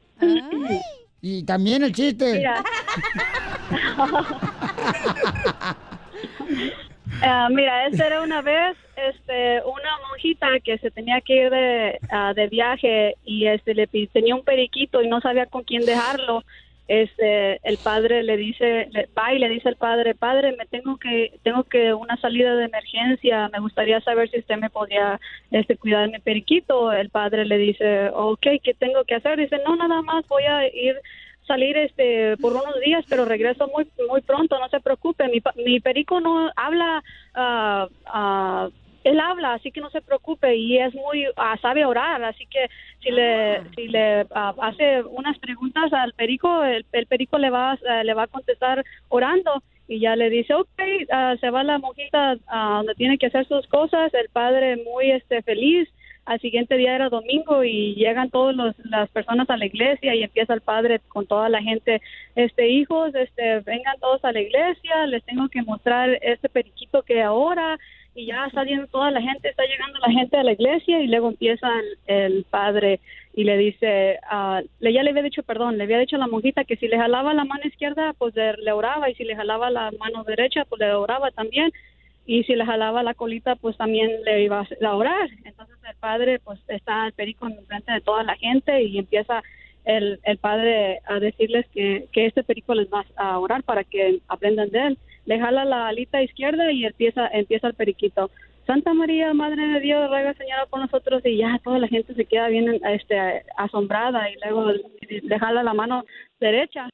Y 1.21 1.43
también 1.43 1.83
el 1.83 1.91
chiste. 1.91 2.33
Mira. 2.33 2.63
Ah, 7.21 7.47
mira, 7.49 7.87
esta 7.87 8.07
era 8.07 8.21
una 8.21 8.41
vez 8.41 8.75
este, 8.95 9.61
una 9.61 9.97
monjita 10.09 10.47
que 10.63 10.77
se 10.79 10.91
tenía 10.91 11.21
que 11.21 11.45
ir 11.45 11.49
de, 11.49 11.99
ah, 12.11 12.33
de 12.35 12.47
viaje 12.47 13.15
y 13.23 13.47
este, 13.47 13.73
le 13.73 13.87
tenía 13.87 14.35
un 14.35 14.43
periquito 14.43 15.01
y 15.01 15.07
no 15.07 15.21
sabía 15.21 15.45
con 15.45 15.63
quién 15.63 15.85
dejarlo. 15.85 16.43
Este, 16.87 17.59
el 17.63 17.77
padre 17.77 18.23
le 18.23 18.35
dice, 18.35 18.89
le, 18.91 19.07
va 19.17 19.33
y 19.33 19.39
le 19.39 19.47
dice 19.49 19.69
al 19.69 19.77
padre, 19.77 20.15
padre, 20.15 20.55
me 20.57 20.65
tengo 20.65 20.97
que, 20.97 21.39
tengo 21.41 21.63
que 21.63 21.93
una 21.93 22.17
salida 22.17 22.55
de 22.55 22.65
emergencia, 22.65 23.49
me 23.53 23.59
gustaría 23.59 24.01
saber 24.01 24.29
si 24.29 24.39
usted 24.39 24.57
me 24.57 24.69
podía 24.69 25.19
este, 25.51 25.77
cuidar 25.77 26.09
mi 26.09 26.19
periquito. 26.19 26.91
El 26.91 27.09
padre 27.09 27.45
le 27.45 27.57
dice, 27.57 28.09
ok, 28.09 28.47
¿qué 28.61 28.73
tengo 28.77 29.03
que 29.05 29.15
hacer? 29.15 29.37
Dice, 29.37 29.59
no, 29.65 29.75
nada 29.75 30.01
más 30.01 30.27
voy 30.27 30.43
a 30.43 30.67
ir 30.67 30.95
salir 31.47 31.75
este 31.77 32.37
por 32.37 32.53
unos 32.53 32.79
días, 32.79 33.03
pero 33.09 33.25
regreso 33.25 33.67
muy 33.67 33.85
muy 34.07 34.21
pronto, 34.21 34.57
no 34.59 34.69
se 34.69 34.79
preocupe. 34.79 35.27
Mi, 35.27 35.41
mi 35.63 35.79
perico 35.79 36.19
no 36.21 36.49
habla, 36.55 37.03
ah, 37.35 38.69
él 39.03 39.19
habla, 39.19 39.53
así 39.53 39.71
que 39.71 39.81
no 39.81 39.89
se 39.89 40.01
preocupe 40.01 40.55
y 40.55 40.77
es 40.77 40.93
muy 40.95 41.25
ah, 41.37 41.57
sabe 41.61 41.85
orar, 41.85 42.23
así 42.23 42.45
que 42.47 42.67
si 43.01 43.11
le 43.11 43.61
si 43.75 43.87
le 43.87 44.25
ah, 44.33 44.53
hace 44.61 45.03
unas 45.03 45.37
preguntas 45.39 45.91
al 45.93 46.13
perico, 46.13 46.63
el, 46.63 46.85
el 46.91 47.05
perico 47.07 47.37
le 47.37 47.49
va 47.49 47.73
a- 47.73 48.03
le 48.03 48.13
va 48.13 48.23
a 48.23 48.27
contestar 48.27 48.83
orando 49.09 49.61
y 49.87 49.99
ya 49.99 50.15
le 50.15 50.29
dice, 50.29 50.53
ok, 50.53 50.79
ah, 51.11 51.35
se 51.41 51.49
va 51.49 51.63
la 51.63 51.77
monjita 51.77 52.37
donde 52.77 52.95
tiene 52.95 53.17
que 53.17 53.27
hacer 53.27 53.45
sus 53.47 53.67
cosas, 53.67 54.13
el 54.13 54.29
padre 54.29 54.77
muy 54.77 55.11
este 55.11 55.41
feliz 55.43 55.89
al 56.25 56.39
siguiente 56.39 56.77
día 56.77 56.95
era 56.95 57.09
domingo 57.09 57.65
y 57.65 57.95
llegan 57.95 58.29
todas 58.29 58.55
las 58.85 59.09
personas 59.09 59.49
a 59.49 59.57
la 59.57 59.65
iglesia 59.65 60.15
y 60.15 60.23
empieza 60.23 60.53
el 60.53 60.61
padre 60.61 61.01
con 61.09 61.27
toda 61.27 61.49
la 61.49 61.61
gente, 61.61 62.01
este 62.35 62.69
hijos, 62.69 63.13
este 63.13 63.59
vengan 63.59 63.99
todos 63.99 64.23
a 64.23 64.31
la 64.31 64.39
iglesia, 64.39 65.05
les 65.07 65.21
tengo 65.25 65.49
que 65.49 65.61
mostrar 65.63 66.17
este 66.21 66.47
periquito 66.47 67.01
que 67.03 67.21
ahora 67.21 67.77
y 68.15 68.27
ya 68.27 68.45
está 68.45 68.63
yendo 68.63 68.87
toda 68.87 69.11
la 69.11 69.21
gente, 69.21 69.49
está 69.49 69.63
llegando 69.65 69.99
la 69.99 70.11
gente 70.11 70.37
a 70.37 70.43
la 70.43 70.51
iglesia 70.51 71.01
y 71.01 71.07
luego 71.07 71.29
empieza 71.29 71.67
el, 72.07 72.15
el 72.15 72.43
padre 72.43 72.99
y 73.33 73.43
le 73.43 73.57
dice, 73.57 74.19
ah, 74.29 74.61
le, 74.79 74.93
ya 74.93 75.01
le 75.01 75.09
había 75.09 75.23
dicho, 75.23 75.43
perdón, 75.43 75.77
le 75.77 75.85
había 75.85 75.97
dicho 75.97 76.17
a 76.17 76.19
la 76.19 76.27
monjita 76.27 76.63
que 76.63 76.75
si 76.75 76.87
le 76.87 76.97
jalaba 76.97 77.33
la 77.33 77.45
mano 77.45 77.65
izquierda, 77.65 78.13
pues 78.13 78.35
le, 78.35 78.53
le 78.57 78.71
oraba 78.71 79.09
y 79.09 79.15
si 79.15 79.23
le 79.23 79.35
jalaba 79.35 79.71
la 79.71 79.91
mano 79.99 80.23
derecha, 80.23 80.65
pues 80.65 80.79
le 80.79 80.93
oraba 80.93 81.31
también 81.31 81.71
y 82.25 82.43
si 82.43 82.55
le 82.55 82.65
jalaba 82.65 83.03
la 83.03 83.15
colita, 83.15 83.55
pues 83.55 83.75
también 83.75 84.23
le 84.23 84.43
iba 84.43 84.65
a 84.81 84.95
orar. 84.95 85.29
Entonces 85.43 85.75
el 85.89 85.95
padre, 85.97 86.39
pues 86.39 86.59
está 86.67 87.07
el 87.07 87.13
perico 87.13 87.47
en 87.47 87.65
frente 87.65 87.91
de 87.91 88.01
toda 88.01 88.23
la 88.23 88.35
gente 88.35 88.83
y 88.83 88.97
empieza 88.99 89.41
el, 89.85 90.19
el 90.23 90.37
padre 90.37 90.99
a 91.05 91.19
decirles 91.19 91.65
que, 91.73 92.05
que 92.11 92.27
este 92.27 92.43
perico 92.43 92.73
les 92.75 92.87
va 92.87 93.05
a 93.17 93.39
orar 93.39 93.63
para 93.63 93.83
que 93.83 94.19
aprendan 94.27 94.69
de 94.69 94.87
él. 94.87 94.97
Le 95.25 95.39
jala 95.39 95.65
la 95.65 95.87
alita 95.87 96.21
izquierda 96.21 96.71
y 96.71 96.85
empieza, 96.85 97.27
empieza 97.27 97.67
el 97.67 97.73
periquito. 97.73 98.29
Santa 98.65 98.93
María, 98.93 99.33
Madre 99.33 99.67
de 99.67 99.79
Dios, 99.81 100.09
ruega 100.09 100.33
Señora 100.35 100.65
por 100.67 100.79
nosotros. 100.79 101.21
Y 101.25 101.37
ya 101.37 101.59
toda 101.63 101.79
la 101.79 101.87
gente 101.87 102.13
se 102.13 102.25
queda 102.25 102.47
bien 102.47 102.79
este, 102.85 103.43
asombrada 103.57 104.29
y 104.29 104.35
luego 104.43 104.71
le 104.71 105.39
jala 105.39 105.63
la 105.63 105.73
mano 105.73 106.05
derecha 106.39 106.89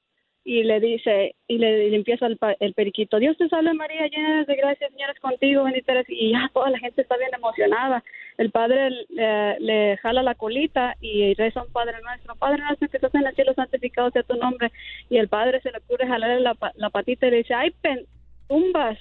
y 0.50 0.63
le 0.63 0.80
dice, 0.80 1.36
y 1.48 1.60
le, 1.60 1.96
empieza 1.96 2.26
el, 2.26 2.39
el 2.60 2.74
periquito, 2.74 3.20
Dios 3.20 3.38
te 3.38 3.48
salve 3.50 3.72
María, 3.74 4.08
llena 4.08 4.44
de 4.46 4.56
gracia, 4.56 4.89
Señor 4.89 5.12
es 5.12 5.20
contigo, 5.20 5.63
bendita 5.63 5.92
eres", 5.92 6.08
y 6.10 6.32
ya 6.32 6.50
toda 6.52 6.72
la 6.72 6.80
gente 6.80 7.04
está 7.04 7.18
bien 7.18 7.30
emocionada. 7.36 8.04
El 8.38 8.50
padre 8.50 8.89
le, 9.10 9.60
le 9.60 9.98
jala 9.98 10.24
la 10.24 10.34
colita 10.34 10.96
y 11.02 11.36
reza 11.36 11.62
un 11.62 11.72
Padre 11.72 11.98
Nuestro, 12.02 12.36
Padre 12.36 12.63
Nuestro 12.63 12.88
que 12.88 12.98
estás 12.98 13.13
en 13.13 13.28
el 13.28 13.36
cielo, 13.36 13.54
santificado 13.54 14.10
sea 14.10 14.24
tu 14.24 14.38
nombre, 14.38 14.72
y 15.10 15.18
el 15.18 15.28
padre 15.28 15.62
se 15.62 15.72
le 15.72 15.80
ocurre 15.80 16.08
jalarle 16.08 16.39
la, 16.39 16.56
la 16.76 16.89
patita 16.89 17.28
y 17.28 17.32
le 17.32 17.38
dice, 17.38 17.54
ay, 17.54 17.72
pen, 17.82 18.08
tumbas. 18.50 18.98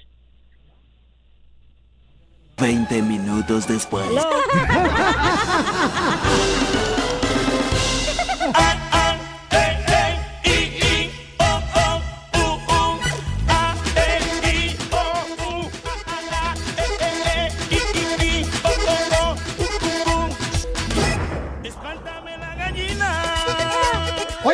20 2.58 3.02
minutos 3.02 3.66
después. 3.66 4.06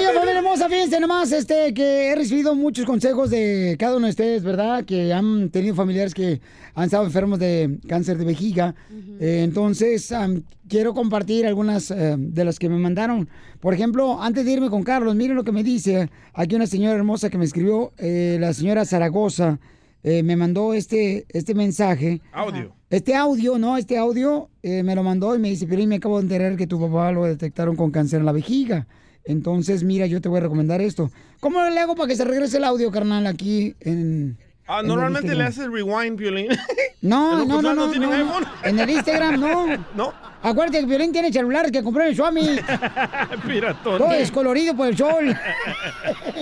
Oye, 0.05 0.13
familia 0.13 0.39
hermosa, 0.39 0.69
fíjense 0.69 1.01
nomás, 1.01 1.33
este, 1.33 1.73
que 1.73 2.11
he 2.11 2.15
recibido 2.15 2.55
muchos 2.55 2.85
consejos 2.85 3.31
de 3.31 3.77
cada 3.79 3.97
uno 3.97 4.07
de 4.07 4.11
ustedes, 4.11 4.43
¿verdad? 4.43 4.85
Que 4.85 5.15
han 5.15 5.49
tenido 5.49 5.75
familiares 5.75 6.13
que 6.13 6.43
han 6.75 6.85
estado 6.85 7.05
enfermos 7.05 7.39
de 7.39 7.79
cáncer 7.89 8.19
de 8.19 8.27
vejiga. 8.27 8.75
Eh, 9.19 9.41
entonces, 9.45 10.13
am, 10.13 10.43
quiero 10.69 10.93
compartir 10.93 11.47
algunas 11.47 11.91
eh, 11.91 12.17
de 12.19 12.45
las 12.45 12.59
que 12.59 12.69
me 12.69 12.77
mandaron. 12.77 13.31
Por 13.61 13.73
ejemplo, 13.73 14.23
antes 14.23 14.45
de 14.45 14.53
irme 14.53 14.69
con 14.69 14.83
Carlos, 14.83 15.15
miren 15.15 15.37
lo 15.37 15.45
que 15.45 15.53
me 15.53 15.63
dice 15.63 16.11
aquí 16.35 16.55
una 16.55 16.67
señora 16.67 16.97
hermosa 16.97 17.31
que 17.31 17.39
me 17.39 17.47
escribió, 17.47 17.93
eh, 17.97 18.37
la 18.39 18.53
señora 18.53 18.85
Zaragoza, 18.85 19.59
eh, 20.03 20.23
me 20.23 20.37
mandó 20.37 20.75
este, 20.75 21.25
este 21.31 21.55
mensaje. 21.55 22.21
Audio. 22.33 22.75
Este 22.91 23.15
audio, 23.15 23.57
¿no? 23.57 23.79
Este 23.79 23.97
audio 23.97 24.51
eh, 24.63 24.83
me 24.83 24.95
lo 24.95 25.03
mandó 25.03 25.35
y 25.35 25.39
me 25.39 25.49
dice, 25.49 25.67
pero 25.67 25.85
me 25.87 25.97
acabo 25.97 26.19
de 26.19 26.25
enterar 26.25 26.57
que 26.59 26.67
tu 26.67 26.79
papá 26.79 27.11
lo 27.11 27.25
detectaron 27.25 27.75
con 27.75 27.91
cáncer 27.91 28.21
en 28.21 28.27
la 28.27 28.33
vejiga. 28.33 28.87
Entonces, 29.25 29.85
mira, 29.85 30.07
yo 30.07 30.21
te 30.21 30.29
voy 30.29 30.39
a 30.39 30.43
recomendar 30.43 30.81
esto. 30.81 31.11
¿Cómo 31.41 31.63
le 31.65 31.81
hago 31.81 31.95
para 31.95 32.09
que 32.09 32.17
se 32.17 32.25
regrese 32.25 32.59
el 32.59 32.65
audio, 32.65 32.91
carnal, 32.91 33.27
aquí 33.27 33.75
en... 33.81 34.39
Ah, 34.67 34.81
en 34.81 34.87
normalmente 34.87 35.35
le 35.35 35.45
haces 35.45 35.71
rewind, 35.71 36.17
Piolín. 36.19 36.49
No, 37.03 37.43
¿En 37.43 37.49
no, 37.49 37.61
no, 37.61 37.75
no, 37.75 37.87
no 37.87 38.13
iPhone? 38.13 38.47
En 38.63 38.81
el 38.81 38.89
Instagram, 38.89 39.39
no. 39.39 39.67
No. 39.95 40.15
Acuérdate 40.43 40.81
que 40.81 40.87
Violín 40.87 41.13
tiene 41.13 41.31
celulares 41.31 41.71
que 41.71 41.83
compró 41.83 42.03
en 42.03 42.09
el 42.09 42.17
Suami. 42.17 42.59
Piratón. 43.47 43.99
Todo 43.99 44.11
descolorido 44.11 44.75
por 44.75 44.89
el 44.89 44.97
sol. 44.97 45.37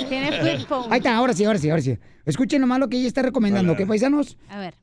Tiene 0.08 0.40
flip 0.40 0.68
phone. 0.68 0.92
Ahí 0.92 0.98
está, 0.98 1.16
ahora 1.16 1.32
sí, 1.32 1.44
ahora 1.44 1.58
sí, 1.58 1.68
ahora 1.68 1.82
sí. 1.82 1.98
Escuchen 2.24 2.60
nomás 2.60 2.78
lo 2.78 2.88
que 2.88 2.96
ella 2.96 3.08
está 3.08 3.22
recomendando, 3.22 3.74
¿qué 3.76 3.86
paisanos? 3.86 4.36
A 4.48 4.58
ver. 4.58 4.74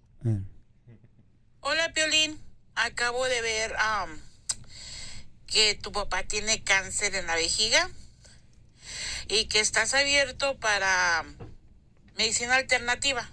Hola, 1.62 1.94
Piolín. 1.94 2.38
Acabo 2.76 3.26
de 3.26 3.42
ver 3.42 3.74
am, 3.78 4.10
que 5.50 5.76
tu 5.76 5.92
papá 5.92 6.24
tiene 6.24 6.64
cáncer 6.64 7.16
en 7.16 7.28
la 7.28 7.36
vejiga 7.36 7.90
y 9.28 9.46
que 9.46 9.60
estás 9.60 9.94
abierto 9.94 10.58
para 10.60 11.26
medicina 12.16 12.56
alternativa. 12.56 13.30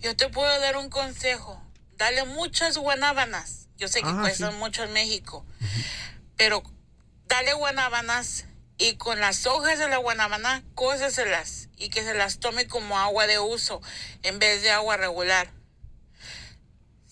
Yo 0.00 0.16
te 0.16 0.28
puedo 0.28 0.60
dar 0.60 0.76
un 0.76 0.90
consejo. 0.90 1.60
Dale 1.96 2.24
muchas 2.24 2.76
guanábanas. 2.76 3.68
Yo 3.76 3.88
sé 3.88 4.02
que 4.02 4.08
Ah, 4.08 4.18
cuestan 4.20 4.52
sí. 4.52 4.58
mucho 4.58 4.84
en 4.84 4.92
México, 4.92 5.44
pero 6.36 6.62
dale 7.26 7.52
guanábanas 7.54 8.44
y 8.78 8.96
con 8.96 9.20
las 9.20 9.46
hojas 9.46 9.78
de 9.78 9.88
la 9.88 9.96
guanábana 9.96 10.62
cóseselas 10.74 11.68
y 11.76 11.88
que 11.90 12.02
se 12.04 12.14
las 12.14 12.38
tome 12.38 12.66
como 12.68 12.98
agua 12.98 13.26
de 13.26 13.38
uso 13.38 13.80
en 14.22 14.38
vez 14.38 14.62
de 14.62 14.70
agua 14.70 14.96
regular. 14.96 15.50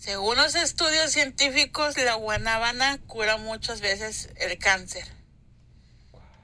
Según 0.03 0.35
los 0.35 0.57
estudios 0.57 1.13
científicos, 1.13 1.97
la 1.97 2.17
guanábana 2.17 2.99
cura 3.07 3.37
muchas 3.37 3.81
veces 3.81 4.31
el 4.35 4.59
cáncer 4.59 5.05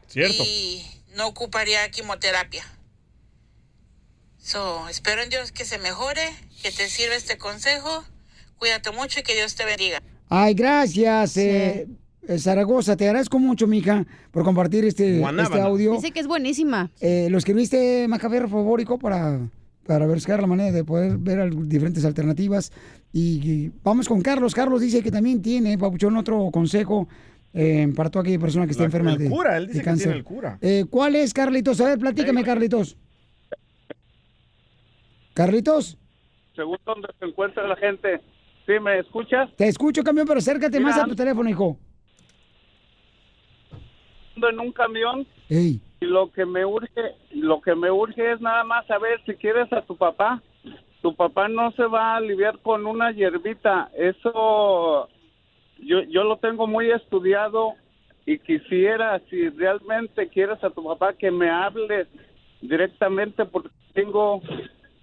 Cierto. 0.06 0.44
y 0.46 0.86
no 1.16 1.26
ocuparía 1.26 1.90
quimioterapia. 1.90 2.62
So, 4.40 4.88
espero 4.88 5.22
en 5.22 5.30
Dios 5.30 5.50
que 5.50 5.64
se 5.64 5.78
mejore, 5.78 6.22
que 6.62 6.70
te 6.70 6.88
sirva 6.88 7.16
este 7.16 7.36
consejo. 7.36 8.04
Cuídate 8.58 8.92
mucho 8.92 9.18
y 9.18 9.22
que 9.24 9.34
Dios 9.34 9.56
te 9.56 9.64
bendiga. 9.64 10.00
Ay, 10.28 10.54
gracias, 10.54 11.36
eh, 11.36 11.88
eh, 12.28 12.38
Zaragoza. 12.38 12.96
Te 12.96 13.06
agradezco 13.08 13.40
mucho, 13.40 13.66
mija, 13.66 14.06
por 14.30 14.44
compartir 14.44 14.84
este, 14.84 15.20
este 15.20 15.60
audio. 15.60 15.94
Dice 15.94 16.12
que 16.12 16.20
es 16.20 16.28
buenísima. 16.28 16.92
Eh, 17.00 17.26
¿Lo 17.28 17.38
escribiste, 17.38 18.06
Macafer, 18.06 18.48
favorico, 18.48 19.00
para, 19.00 19.50
para 19.88 20.06
buscar 20.06 20.38
la 20.40 20.46
manera 20.46 20.70
de 20.70 20.84
poder 20.84 21.16
ver 21.16 21.50
diferentes 21.66 22.04
alternativas? 22.04 22.70
Y, 23.10 23.40
y 23.50 23.72
vamos 23.82 24.06
con 24.06 24.20
Carlos. 24.20 24.54
Carlos 24.54 24.82
dice 24.82 25.02
que 25.02 25.10
también 25.10 25.40
tiene, 25.40 25.78
Papuchón, 25.78 26.14
otro 26.18 26.50
consejo 26.52 27.08
eh, 27.54 27.90
para 27.96 28.10
toda 28.10 28.22
aquella 28.22 28.38
persona 28.38 28.66
que 28.66 28.72
está 28.72 28.82
La- 28.82 28.86
enferma 28.88 29.12
el 29.12 29.18
de 29.18 29.30
cura, 29.30 29.56
él 29.56 29.66
de 29.66 29.72
dice 29.72 29.80
que 29.80 29.84
cáncer. 29.86 30.04
tiene 30.08 30.18
el 30.18 30.24
cura. 30.24 30.58
Eh, 30.60 30.84
¿Cuál 30.90 31.16
es, 31.16 31.32
Carlitos? 31.32 31.80
A 31.80 31.86
ver, 31.86 31.98
platícame, 31.98 32.44
Carlitos. 32.44 32.96
Carlitos, 35.32 35.96
Según 36.54 36.76
donde 36.84 37.08
se 37.18 37.24
encuentra 37.24 37.66
la 37.66 37.76
gente. 37.76 38.20
¿Sí 38.66 38.72
me 38.82 38.98
escuchas? 38.98 39.48
te 39.56 39.68
escucho, 39.68 40.02
camión, 40.04 40.26
pero 40.26 40.38
acércate 40.40 40.78
Mira. 40.78 40.90
más 40.90 40.98
a 40.98 41.06
tu 41.06 41.14
teléfono, 41.16 41.48
hijo. 41.48 41.78
En 44.36 44.60
un 44.60 44.70
camión 44.72 45.26
Ey. 45.48 45.80
Y 46.00 46.06
lo 46.06 46.30
que 46.30 46.46
me 46.46 46.64
urge, 46.64 47.14
lo 47.30 47.60
que 47.60 47.74
me 47.74 47.90
urge 47.90 48.32
es 48.32 48.40
nada 48.40 48.64
más 48.64 48.86
saber 48.86 49.20
si 49.26 49.34
quieres 49.34 49.72
a 49.72 49.82
tu 49.82 49.96
papá. 49.96 50.42
Tu 51.02 51.14
papá 51.14 51.48
no 51.48 51.70
se 51.72 51.84
va 51.84 52.12
a 52.12 52.16
aliviar 52.16 52.58
con 52.58 52.86
una 52.86 53.12
hierbita. 53.12 53.90
Eso 53.94 55.08
yo, 55.78 56.02
yo 56.02 56.24
lo 56.24 56.36
tengo 56.36 56.66
muy 56.66 56.90
estudiado 56.90 57.74
y 58.26 58.38
quisiera, 58.38 59.18
si 59.30 59.48
realmente 59.50 60.28
quieres 60.28 60.62
a 60.62 60.70
tu 60.70 60.84
papá, 60.84 61.14
que 61.14 61.30
me 61.30 61.50
hables 61.50 62.08
directamente 62.60 63.44
porque 63.44 63.70
tengo 63.94 64.42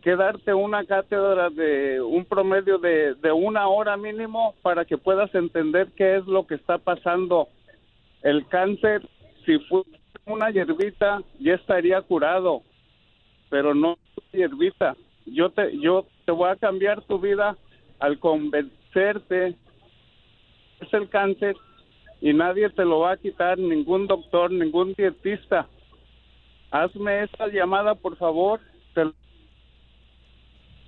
que 0.04 0.16
darte 0.16 0.54
una 0.54 0.86
cátedra 0.86 1.50
de 1.50 2.00
un 2.00 2.26
promedio 2.26 2.78
de, 2.78 3.16
de 3.16 3.32
una 3.32 3.68
hora 3.68 3.98
mínimo 3.98 4.54
para 4.62 4.86
que 4.86 4.98
puedas 4.98 5.34
entender 5.34 5.88
qué 5.96 6.18
es 6.18 6.28
lo 6.28 6.46
que 6.46 6.56
está 6.56 6.78
pasando. 6.78 7.48
El 8.22 8.46
cáncer, 8.48 9.02
si 9.46 9.58
fue 9.60 9.82
una 10.26 10.50
hierbita, 10.50 11.22
ya 11.40 11.54
estaría 11.54 12.02
curado, 12.02 12.62
pero 13.50 13.74
no 13.74 13.98
hierbita. 14.32 14.96
Yo 15.26 15.50
te, 15.50 15.78
yo 15.80 16.06
te 16.26 16.32
voy 16.32 16.50
a 16.50 16.56
cambiar 16.56 17.02
tu 17.04 17.20
vida 17.20 17.58
al 18.00 18.20
convencerte 18.20 19.56
es 20.80 20.94
el 20.94 21.10
cáncer 21.10 21.56
y 22.22 22.34
nadie 22.34 22.70
te 22.70 22.86
lo 22.86 23.00
va 23.00 23.12
a 23.12 23.18
quitar, 23.18 23.58
ningún 23.58 24.08
doctor, 24.08 24.52
ningún 24.52 24.94
dietista. 24.94 25.68
Hazme 26.72 27.24
esta 27.24 27.48
llamada, 27.48 27.96
por 27.96 28.18
favor. 28.18 28.60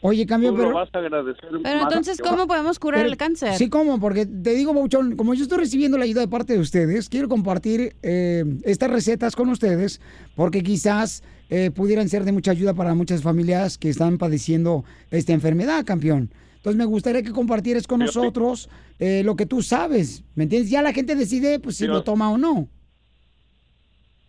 Oye, 0.01 0.25
cambio, 0.27 0.51
tú 0.51 0.57
pero... 0.57 0.69
lo 0.69 0.75
vas 0.75 0.89
a 0.93 0.99
agradecer. 0.99 1.49
Pero 1.49 1.61
más 1.61 1.83
entonces, 1.83 2.21
¿cómo 2.21 2.37
va. 2.37 2.47
podemos 2.47 2.77
curar 2.77 2.99
Pero- 3.01 3.09
el 3.09 3.17
cáncer? 3.17 3.53
Sí, 3.55 3.67
¿cómo? 3.69 3.99
Porque 3.99 4.25
te 4.25 4.51
digo, 4.53 4.73
Bauchón, 4.73 5.15
como 5.15 5.33
yo 5.33 5.43
estoy 5.43 5.57
recibiendo 5.57 5.97
la 5.97 6.03
ayuda 6.03 6.21
de 6.21 6.27
parte 6.27 6.53
de 6.53 6.59
ustedes, 6.59 7.09
quiero 7.09 7.27
compartir 7.27 7.95
eh, 8.03 8.43
estas 8.63 8.91
recetas 8.91 9.35
con 9.35 9.49
ustedes 9.49 9.99
porque 10.35 10.61
quizás 10.61 11.23
eh, 11.49 11.71
pudieran 11.71 12.09
ser 12.09 12.25
de 12.25 12.31
mucha 12.31 12.51
ayuda 12.51 12.73
para 12.75 12.93
muchas 12.93 13.23
familias 13.23 13.77
que 13.77 13.89
están 13.89 14.17
padeciendo 14.19 14.83
esta 15.09 15.33
enfermedad, 15.33 15.83
campeón. 15.83 16.29
Entonces 16.57 16.77
me 16.77 16.85
gustaría 16.85 17.23
que 17.23 17.31
compartieras 17.31 17.87
con 17.87 17.99
nosotros 17.99 18.69
eh, 18.99 19.23
lo 19.23 19.35
que 19.35 19.45
tú 19.45 19.61
sabes, 19.63 20.23
¿me 20.35 20.43
entiendes? 20.43 20.69
Ya 20.69 20.81
la 20.81 20.93
gente 20.93 21.15
decide 21.15 21.59
pues, 21.59 21.77
si 21.77 21.87
lo 21.87 22.03
toma 22.03 22.29
o 22.29 22.37
no. 22.37 22.67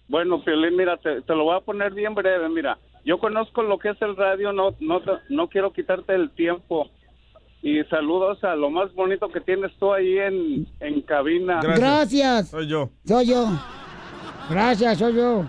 Bueno, 0.08 0.42
Piolín, 0.42 0.76
mira, 0.76 0.96
te, 0.96 1.20
te 1.20 1.34
lo 1.34 1.44
voy 1.44 1.56
a 1.56 1.60
poner 1.60 1.92
bien 1.92 2.14
breve. 2.14 2.48
Mira, 2.48 2.78
yo 3.04 3.18
conozco 3.18 3.62
lo 3.62 3.78
que 3.78 3.90
es 3.90 4.02
el 4.02 4.16
radio, 4.16 4.52
no, 4.52 4.74
no, 4.80 5.00
no 5.28 5.48
quiero 5.48 5.72
quitarte 5.72 6.14
el 6.14 6.30
tiempo. 6.30 6.90
Y 7.62 7.82
saludos 7.84 8.42
a 8.44 8.54
lo 8.54 8.70
más 8.70 8.94
bonito 8.94 9.28
que 9.30 9.40
tienes 9.40 9.72
tú 9.78 9.92
ahí 9.92 10.18
en, 10.18 10.66
en 10.80 11.00
cabina. 11.02 11.60
Gracias. 11.60 12.50
Soy 12.50 12.68
yo. 12.68 12.90
Soy 13.04 13.26
yo. 13.26 13.46
Gracias, 14.48 14.98
soy 14.98 15.14
yo. 15.14 15.44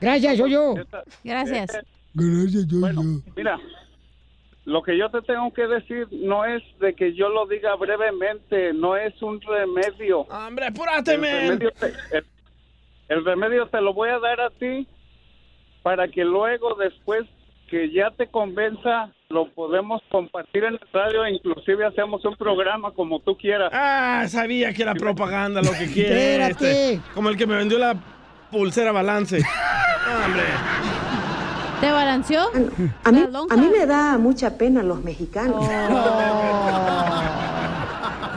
Gracias, 0.00 0.36
soy 0.36 0.50
yo. 0.50 0.74
Gracias. 1.22 1.84
Gracias, 2.14 2.66
soy 2.68 2.94
yo. 2.94 3.02
Mira, 3.36 3.58
lo 4.64 4.82
que 4.82 4.98
yo 4.98 5.10
te 5.10 5.22
tengo 5.22 5.52
que 5.54 5.66
decir 5.66 6.08
no 6.10 6.44
es 6.44 6.62
de 6.80 6.94
que 6.94 7.14
yo 7.14 7.28
lo 7.28 7.46
diga 7.46 7.74
brevemente, 7.76 8.72
no 8.74 8.96
es 8.96 9.20
un 9.22 9.40
remedio. 9.40 10.20
Hombre, 10.22 10.66
apúrate, 10.66 11.14
el 11.14 11.20
man. 11.20 11.30
remedio, 11.30 11.70
te, 11.70 11.86
el, 12.16 12.26
el 13.08 13.24
remedio 13.24 13.66
te 13.68 13.80
lo 13.80 13.94
voy 13.94 14.10
a 14.10 14.18
dar 14.18 14.40
a 14.40 14.50
ti 14.50 14.86
para 15.88 16.06
que 16.08 16.22
luego, 16.22 16.74
después 16.74 17.24
que 17.70 17.90
ya 17.90 18.10
te 18.10 18.26
convenza, 18.26 19.10
lo 19.30 19.48
podemos 19.54 20.02
compartir 20.10 20.64
en 20.64 20.74
el 20.74 20.80
radio 20.92 21.24
e 21.24 21.30
inclusive 21.32 21.86
hacemos 21.86 22.22
un 22.26 22.36
programa 22.36 22.90
como 22.90 23.20
tú 23.20 23.38
quieras. 23.38 23.70
Ah, 23.72 24.26
sabía 24.28 24.74
que 24.74 24.82
era 24.82 24.94
propaganda 24.94 25.62
lo 25.62 25.72
que 25.72 25.86
quiere. 25.94 26.32
Espérate. 26.34 26.92
este. 26.92 27.00
Como 27.14 27.30
el 27.30 27.38
que 27.38 27.46
me 27.46 27.56
vendió 27.56 27.78
la 27.78 27.94
pulsera 28.50 28.92
balance. 28.92 29.36
Hombre. 30.26 30.42
¿Te 31.80 31.90
balanceó? 31.90 32.50
A 33.04 33.10
mí, 33.10 33.24
a 33.48 33.56
mí 33.56 33.70
me 33.74 33.86
da 33.86 34.18
mucha 34.18 34.58
pena 34.58 34.82
los 34.82 35.02
mexicanos. 35.02 35.66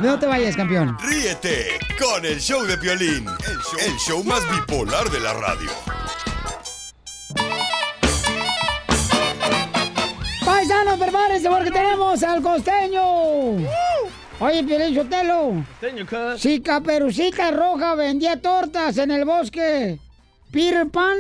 No 0.02 0.18
te 0.18 0.26
vayas, 0.26 0.56
campeón. 0.56 0.98
Ríete 1.00 1.78
con 2.00 2.26
el 2.26 2.40
show 2.40 2.64
de 2.64 2.76
Piolín, 2.76 3.24
el 3.28 3.58
show, 3.60 3.80
el 3.86 3.98
show 4.00 4.24
más 4.24 4.42
bipolar 4.50 5.08
de 5.12 5.20
la 5.20 5.32
radio. 5.34 5.70
Paisanos, 10.92 11.00
prepárense 11.00 11.50
porque 11.50 11.72
tenemos 11.72 12.24
al 12.24 12.42
costeño. 12.42 13.02
Oye, 14.40 14.64
Piolín 14.64 14.96
Sotelo. 14.96 15.64
Costeño, 15.80 16.06
cuz. 16.06 16.42
Si 16.42 16.60
Caperucita 16.62 17.52
Roja 17.52 17.96
vendía 17.96 18.42
tortas 18.42 18.98
en 18.98 19.12
el 19.12 19.24
bosque, 19.26 20.00
Peter 20.52 20.90
Pan. 20.90 21.18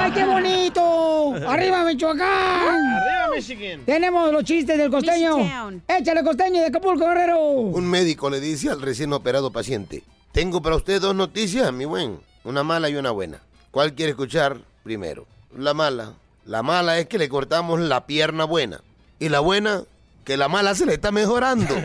¡Ay, 0.00 0.12
qué 0.12 0.24
bonito! 0.24 1.34
¡Arriba, 1.46 1.84
Michoacán! 1.84 2.26
Arriba, 2.26 3.28
Michigan. 3.34 3.82
Tenemos 3.84 4.32
los 4.32 4.44
chistes 4.44 4.78
del 4.78 4.90
costeño. 4.90 5.38
Michitown. 5.38 5.82
Échale, 5.88 6.22
costeño 6.22 6.60
de 6.60 6.66
Acapulco, 6.68 7.06
Guerrero. 7.06 7.40
Un 7.40 7.86
médico 7.86 8.30
le 8.30 8.40
dice 8.40 8.70
al 8.70 8.80
recién 8.80 9.12
operado 9.12 9.50
paciente, 9.50 10.04
tengo 10.32 10.62
para 10.62 10.76
usted 10.76 11.00
dos 11.00 11.14
noticias, 11.14 11.72
mi 11.72 11.84
buen, 11.84 12.20
una 12.44 12.62
mala 12.62 12.88
y 12.88 12.96
una 12.96 13.10
buena. 13.10 13.40
¿Cuál 13.70 13.94
quiere 13.94 14.10
escuchar 14.10 14.58
primero? 14.82 15.26
La 15.56 15.74
mala. 15.74 16.14
La 16.48 16.62
mala 16.62 16.98
es 16.98 17.06
que 17.06 17.18
le 17.18 17.28
cortamos 17.28 17.78
la 17.78 18.06
pierna 18.06 18.44
buena. 18.44 18.80
Y 19.18 19.28
la 19.28 19.40
buena, 19.40 19.82
que 20.24 20.38
la 20.38 20.48
mala 20.48 20.74
se 20.74 20.86
le 20.86 20.94
está 20.94 21.12
mejorando. 21.12 21.74
Hijo 21.74 21.82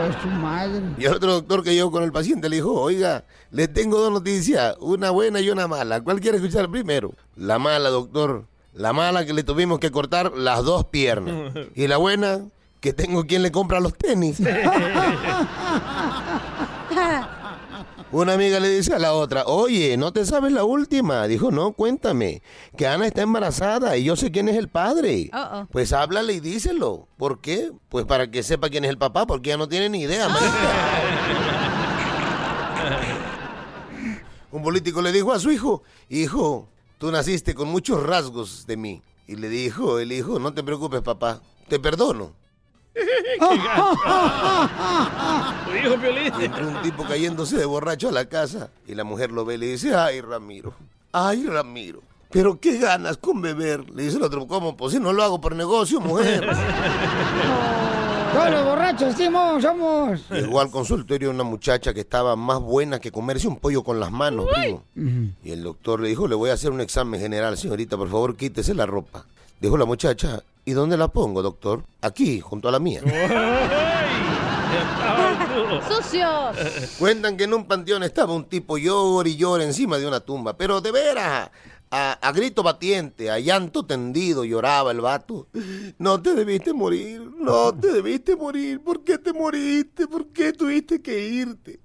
de 0.00 0.20
su 0.20 0.26
madre. 0.26 0.82
Y 0.98 1.04
el 1.04 1.14
otro 1.14 1.34
doctor 1.34 1.62
que 1.62 1.74
llegó 1.74 1.92
con 1.92 2.02
el 2.02 2.10
paciente 2.10 2.48
le 2.48 2.56
dijo, 2.56 2.72
oiga, 2.72 3.22
le 3.52 3.68
tengo 3.68 4.00
dos 4.00 4.10
noticias, 4.10 4.74
una 4.80 5.10
buena 5.10 5.40
y 5.40 5.50
una 5.50 5.68
mala. 5.68 6.00
¿Cuál 6.00 6.20
quiere 6.20 6.38
escuchar 6.38 6.68
primero? 6.68 7.12
La 7.36 7.60
mala, 7.60 7.90
doctor. 7.90 8.46
La 8.74 8.92
mala 8.92 9.24
que 9.24 9.32
le 9.32 9.44
tuvimos 9.44 9.78
que 9.78 9.92
cortar 9.92 10.32
las 10.36 10.64
dos 10.64 10.86
piernas. 10.86 11.54
Y 11.76 11.86
la 11.86 11.96
buena, 11.96 12.40
que 12.80 12.92
tengo 12.92 13.24
quien 13.24 13.44
le 13.44 13.52
compra 13.52 13.78
los 13.78 13.94
tenis. 13.94 14.40
Una 18.10 18.32
amiga 18.32 18.58
le 18.58 18.70
dice 18.70 18.94
a 18.94 18.98
la 18.98 19.12
otra, 19.12 19.44
oye, 19.44 19.98
¿no 19.98 20.14
te 20.14 20.24
sabes 20.24 20.50
la 20.50 20.64
última? 20.64 21.26
Dijo, 21.26 21.50
no, 21.50 21.72
cuéntame, 21.72 22.40
que 22.74 22.86
Ana 22.86 23.06
está 23.06 23.20
embarazada 23.20 23.98
y 23.98 24.04
yo 24.04 24.16
sé 24.16 24.30
quién 24.30 24.48
es 24.48 24.56
el 24.56 24.68
padre. 24.68 25.28
Uh-oh. 25.30 25.66
Pues 25.70 25.92
háblale 25.92 26.32
y 26.32 26.40
díselo. 26.40 27.06
¿Por 27.18 27.42
qué? 27.42 27.70
Pues 27.90 28.06
para 28.06 28.30
que 28.30 28.42
sepa 28.42 28.70
quién 28.70 28.86
es 28.86 28.90
el 28.90 28.96
papá, 28.96 29.26
porque 29.26 29.50
ella 29.50 29.58
no 29.58 29.68
tiene 29.68 29.90
ni 29.90 30.00
idea. 30.00 30.26
Un 34.52 34.62
político 34.62 35.02
le 35.02 35.12
dijo 35.12 35.30
a 35.34 35.38
su 35.38 35.50
hijo, 35.50 35.82
hijo, 36.08 36.66
tú 36.96 37.12
naciste 37.12 37.54
con 37.54 37.68
muchos 37.68 38.02
rasgos 38.02 38.66
de 38.66 38.78
mí. 38.78 39.02
Y 39.26 39.36
le 39.36 39.50
dijo 39.50 39.98
el 39.98 40.12
hijo, 40.12 40.38
no 40.38 40.54
te 40.54 40.62
preocupes, 40.62 41.02
papá, 41.02 41.42
te 41.68 41.78
perdono. 41.78 42.32
Tu 45.66 45.76
hijo, 45.76 46.00
Piolín. 46.00 46.32
Y 46.40 46.44
entró 46.44 46.68
un 46.68 46.82
tipo 46.82 47.04
cayéndose 47.04 47.56
de 47.56 47.64
borracho 47.64 48.08
a 48.08 48.12
la 48.12 48.26
casa 48.26 48.70
y 48.86 48.94
la 48.94 49.04
mujer 49.04 49.30
lo 49.30 49.44
ve 49.44 49.54
y 49.54 49.58
le 49.58 49.66
dice, 49.66 49.94
ay 49.94 50.20
Ramiro, 50.20 50.74
ay 51.12 51.46
Ramiro, 51.46 52.02
pero 52.30 52.58
qué 52.60 52.78
ganas 52.78 53.16
con 53.16 53.40
beber. 53.40 53.88
Le 53.90 54.04
dice 54.04 54.16
el 54.16 54.22
otro, 54.22 54.46
¿cómo? 54.46 54.76
Pues 54.76 54.92
si 54.92 55.00
no 55.00 55.12
lo 55.12 55.22
hago 55.22 55.40
por 55.40 55.54
negocio, 55.56 56.00
mujer. 56.00 56.48
Todos 58.32 58.50
los 58.50 58.64
borrachos, 58.64 59.14
Simón, 59.16 59.62
somos. 59.62 60.20
Llegó 60.30 60.60
al 60.60 60.70
consultorio 60.70 61.30
una 61.30 61.44
muchacha 61.44 61.94
que 61.94 62.00
estaba 62.00 62.36
más 62.36 62.60
buena 62.60 63.00
que 63.00 63.10
comerse 63.10 63.48
un 63.48 63.56
pollo 63.56 63.82
con 63.82 63.98
las 63.98 64.12
manos, 64.12 64.46
primo. 64.54 64.84
Y 65.42 65.50
el 65.50 65.62
doctor 65.62 66.00
le 66.00 66.10
dijo, 66.10 66.28
le 66.28 66.34
voy 66.34 66.50
a 66.50 66.52
hacer 66.52 66.70
un 66.70 66.82
examen 66.82 67.18
general, 67.20 67.56
señorita, 67.56 67.96
por 67.96 68.10
favor, 68.10 68.36
quítese 68.36 68.74
la 68.74 68.84
ropa. 68.84 69.24
Dijo 69.60 69.78
la 69.78 69.86
muchacha, 69.86 70.42
¿y 70.68 70.72
dónde 70.72 70.98
la 70.98 71.08
pongo, 71.08 71.40
doctor? 71.40 71.82
Aquí, 72.02 72.40
junto 72.40 72.68
a 72.68 72.72
la 72.72 72.78
mía. 72.78 73.00
¡Sucios! 75.88 76.56
Cuentan 76.98 77.38
que 77.38 77.44
en 77.44 77.54
un 77.54 77.64
panteón 77.64 78.02
estaba 78.02 78.34
un 78.34 78.44
tipo 78.44 78.76
llora 78.76 79.30
y 79.30 79.36
llora 79.36 79.64
encima 79.64 79.96
de 79.96 80.06
una 80.06 80.20
tumba, 80.20 80.58
pero 80.58 80.82
de 80.82 80.92
veras, 80.92 81.50
a, 81.90 82.32
grito 82.32 82.62
batiente, 82.62 83.30
a 83.30 83.38
llanto 83.38 83.84
tendido, 83.84 84.44
lloraba 84.44 84.90
el 84.90 85.00
vato. 85.00 85.48
No 85.98 86.20
te 86.20 86.34
debiste 86.34 86.72
morir, 86.72 87.20
no 87.38 87.72
te 87.74 87.92
debiste 87.92 88.36
morir, 88.36 88.80
¿por 88.82 89.04
qué 89.04 89.18
te 89.18 89.32
moriste? 89.32 90.06
¿Por 90.06 90.26
qué 90.28 90.52
tuviste 90.52 91.00
que 91.00 91.28
irte? 91.28 91.80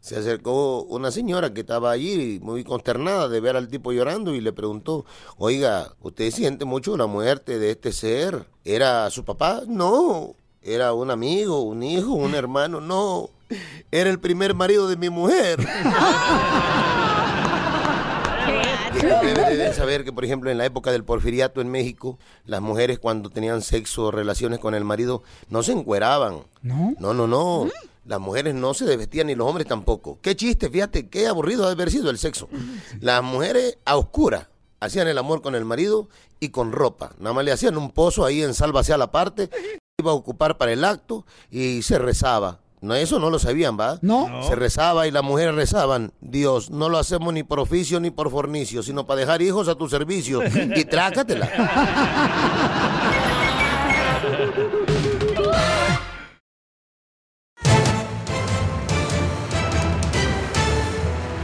Se 0.00 0.16
acercó 0.16 0.82
una 0.84 1.10
señora 1.10 1.52
que 1.52 1.60
estaba 1.60 1.90
allí 1.90 2.38
muy 2.42 2.64
consternada 2.64 3.28
de 3.28 3.40
ver 3.40 3.56
al 3.56 3.68
tipo 3.68 3.92
llorando 3.92 4.34
y 4.34 4.40
le 4.40 4.52
preguntó, 4.52 5.04
oiga, 5.36 5.94
¿usted 6.00 6.30
siente 6.30 6.64
mucho 6.64 6.96
la 6.96 7.06
muerte 7.06 7.58
de 7.58 7.72
este 7.72 7.92
ser? 7.92 8.46
¿Era 8.64 9.10
su 9.10 9.24
papá? 9.24 9.62
No, 9.66 10.34
era 10.62 10.92
un 10.92 11.10
amigo, 11.10 11.62
un 11.62 11.82
hijo, 11.82 12.12
un 12.12 12.34
hermano, 12.34 12.80
no. 12.80 13.30
Era 13.90 14.10
el 14.10 14.20
primer 14.20 14.54
marido 14.54 14.88
de 14.88 14.96
mi 14.96 15.10
mujer. 15.10 15.58
Deben 19.02 19.74
saber 19.74 20.04
que, 20.04 20.12
por 20.12 20.24
ejemplo, 20.24 20.50
en 20.50 20.58
la 20.58 20.64
época 20.64 20.92
del 20.92 21.04
porfiriato 21.04 21.60
en 21.60 21.70
México, 21.70 22.18
las 22.44 22.60
mujeres 22.60 22.98
cuando 22.98 23.30
tenían 23.30 23.62
sexo 23.62 24.06
o 24.06 24.10
relaciones 24.10 24.58
con 24.58 24.74
el 24.74 24.84
marido 24.84 25.22
no 25.48 25.62
se 25.62 25.72
encueraban. 25.72 26.44
¿No? 26.62 26.94
No, 26.98 27.14
no, 27.14 27.26
no. 27.26 27.68
Las 28.04 28.20
mujeres 28.20 28.54
no 28.54 28.74
se 28.74 28.86
desvestían 28.86 29.28
ni 29.28 29.34
los 29.34 29.46
hombres 29.46 29.66
tampoco. 29.66 30.18
Qué 30.20 30.34
chiste, 30.34 30.70
fíjate, 30.70 31.08
qué 31.08 31.26
aburrido 31.26 31.66
ha 31.66 31.70
haber 31.70 31.90
sido 31.90 32.10
el 32.10 32.18
sexo. 32.18 32.48
Las 33.00 33.22
mujeres 33.22 33.78
a 33.84 33.96
oscuras 33.96 34.48
hacían 34.80 35.08
el 35.08 35.18
amor 35.18 35.42
con 35.42 35.54
el 35.54 35.64
marido 35.64 36.08
y 36.40 36.48
con 36.48 36.72
ropa. 36.72 37.12
Nada 37.18 37.34
más 37.34 37.44
le 37.44 37.52
hacían 37.52 37.76
un 37.76 37.90
pozo 37.90 38.24
ahí 38.24 38.42
en 38.42 38.54
salva 38.54 38.80
hacia 38.80 38.96
la 38.96 39.10
parte, 39.10 39.50
iba 40.00 40.10
a 40.10 40.14
ocupar 40.14 40.58
para 40.58 40.72
el 40.72 40.84
acto 40.84 41.26
y 41.50 41.82
se 41.82 41.98
rezaba. 41.98 42.60
No, 42.82 42.94
eso 42.94 43.18
no 43.18 43.28
lo 43.28 43.38
sabían, 43.38 43.78
¿va? 43.78 43.98
No. 44.00 44.42
Se 44.48 44.54
rezaba 44.54 45.06
y 45.06 45.10
las 45.10 45.22
mujeres 45.22 45.54
rezaban. 45.54 46.12
Dios, 46.22 46.70
no 46.70 46.88
lo 46.88 46.96
hacemos 46.96 47.34
ni 47.34 47.42
por 47.42 47.60
oficio 47.60 48.00
ni 48.00 48.10
por 48.10 48.30
fornicio, 48.30 48.82
sino 48.82 49.06
para 49.06 49.20
dejar 49.20 49.42
hijos 49.42 49.68
a 49.68 49.74
tu 49.74 49.86
servicio. 49.88 50.40
Y 50.74 50.84
trácatela. 50.86 51.48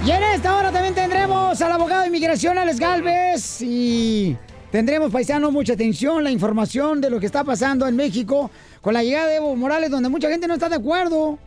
Y 0.07 0.11
en 0.11 0.23
esta 0.23 0.57
hora 0.57 0.73
también 0.73 0.95
tendremos 0.95 1.61
al 1.61 1.73
abogado 1.73 2.03
de 2.03 2.07
inmigración, 2.07 2.57
Alex 2.57 2.79
Galvez. 2.79 3.61
Y 3.61 4.37
tendremos, 4.71 5.11
paisanos, 5.11 5.53
mucha 5.53 5.75
atención, 5.75 6.25
la 6.25 6.31
información 6.31 7.01
de 7.01 7.11
lo 7.11 7.21
que 7.21 7.27
está 7.27 7.45
pasando 7.45 7.87
en 7.87 7.97
México 7.97 8.51
con 8.87 8.95
la 8.95 9.03
llegada 9.03 9.27
de 9.27 9.37
Evo 9.39 9.57
Morales, 9.57 9.91
donde 9.91 10.09
mucha 10.09 10.29
gente 10.31 10.47
no 10.47 10.55
está 10.55 10.69
de 10.69 10.77
acuerdo. 10.77 11.41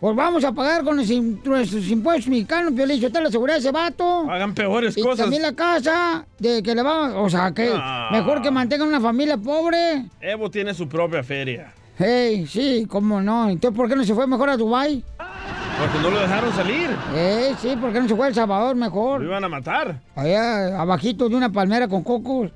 Pues 0.00 0.16
vamos 0.16 0.42
a 0.42 0.50
pagar 0.50 0.82
con 0.82 0.96
los 0.96 1.08
nuestros 1.08 1.86
impuestos 1.88 2.26
mexicanos, 2.26 2.72
Piolín, 2.72 3.04
está 3.04 3.20
la 3.20 3.30
seguridad 3.30 3.54
de 3.58 3.60
ese 3.60 3.70
vato. 3.70 4.28
Hagan 4.28 4.52
peores 4.54 4.98
Y 4.98 5.02
cosas. 5.02 5.18
también 5.18 5.40
la 5.42 5.52
casa, 5.52 6.26
de 6.40 6.60
que 6.64 6.74
le 6.74 6.82
va, 6.82 7.16
o 7.22 7.30
sea, 7.30 7.52
que 7.54 7.70
Ah. 7.72 8.08
mejor 8.10 8.42
que 8.42 8.50
mantengan 8.50 8.88
una 8.88 9.00
familia 9.00 9.36
pobre. 9.36 10.06
Evo 10.20 10.50
tiene 10.50 10.74
su 10.74 10.88
propia 10.88 11.22
feria. 11.22 11.72
Hey, 11.96 12.44
sí, 12.48 12.84
cómo 12.90 13.20
no. 13.20 13.48
Entonces, 13.48 13.76
¿por 13.76 13.88
qué 13.88 13.94
no 13.94 14.02
se 14.02 14.12
fue 14.12 14.26
mejor 14.26 14.50
a 14.50 14.56
Dubái? 14.56 15.04
Porque 15.16 15.98
no 16.02 16.10
lo 16.10 16.18
dejaron 16.18 16.52
salir. 16.54 16.90
Eh, 17.14 17.54
sí, 17.62 17.76
¿por 17.80 17.92
qué 17.92 18.00
no 18.00 18.08
se 18.08 18.16
fue 18.16 18.24
a 18.24 18.28
El 18.30 18.34
Salvador 18.34 18.74
mejor? 18.74 19.20
Lo 19.20 19.28
iban 19.28 19.44
a 19.44 19.48
matar. 19.48 20.00
Allá, 20.16 20.80
abajito 20.80 21.28
de 21.28 21.36
una 21.36 21.52
palmera 21.52 21.86
con 21.86 22.02
cocos. 22.02 22.50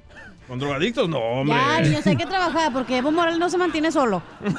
¿Con 0.48 0.58
drogadictos? 0.58 1.08
No, 1.08 1.18
hombre. 1.18 1.56
Ya, 1.56 1.80
niños, 1.80 2.06
hay 2.06 2.16
que 2.16 2.26
trabajar 2.26 2.72
porque 2.72 2.98
Evo 2.98 3.10
Morales 3.10 3.38
no 3.38 3.48
se 3.48 3.56
mantiene 3.56 3.90
solo. 3.90 4.22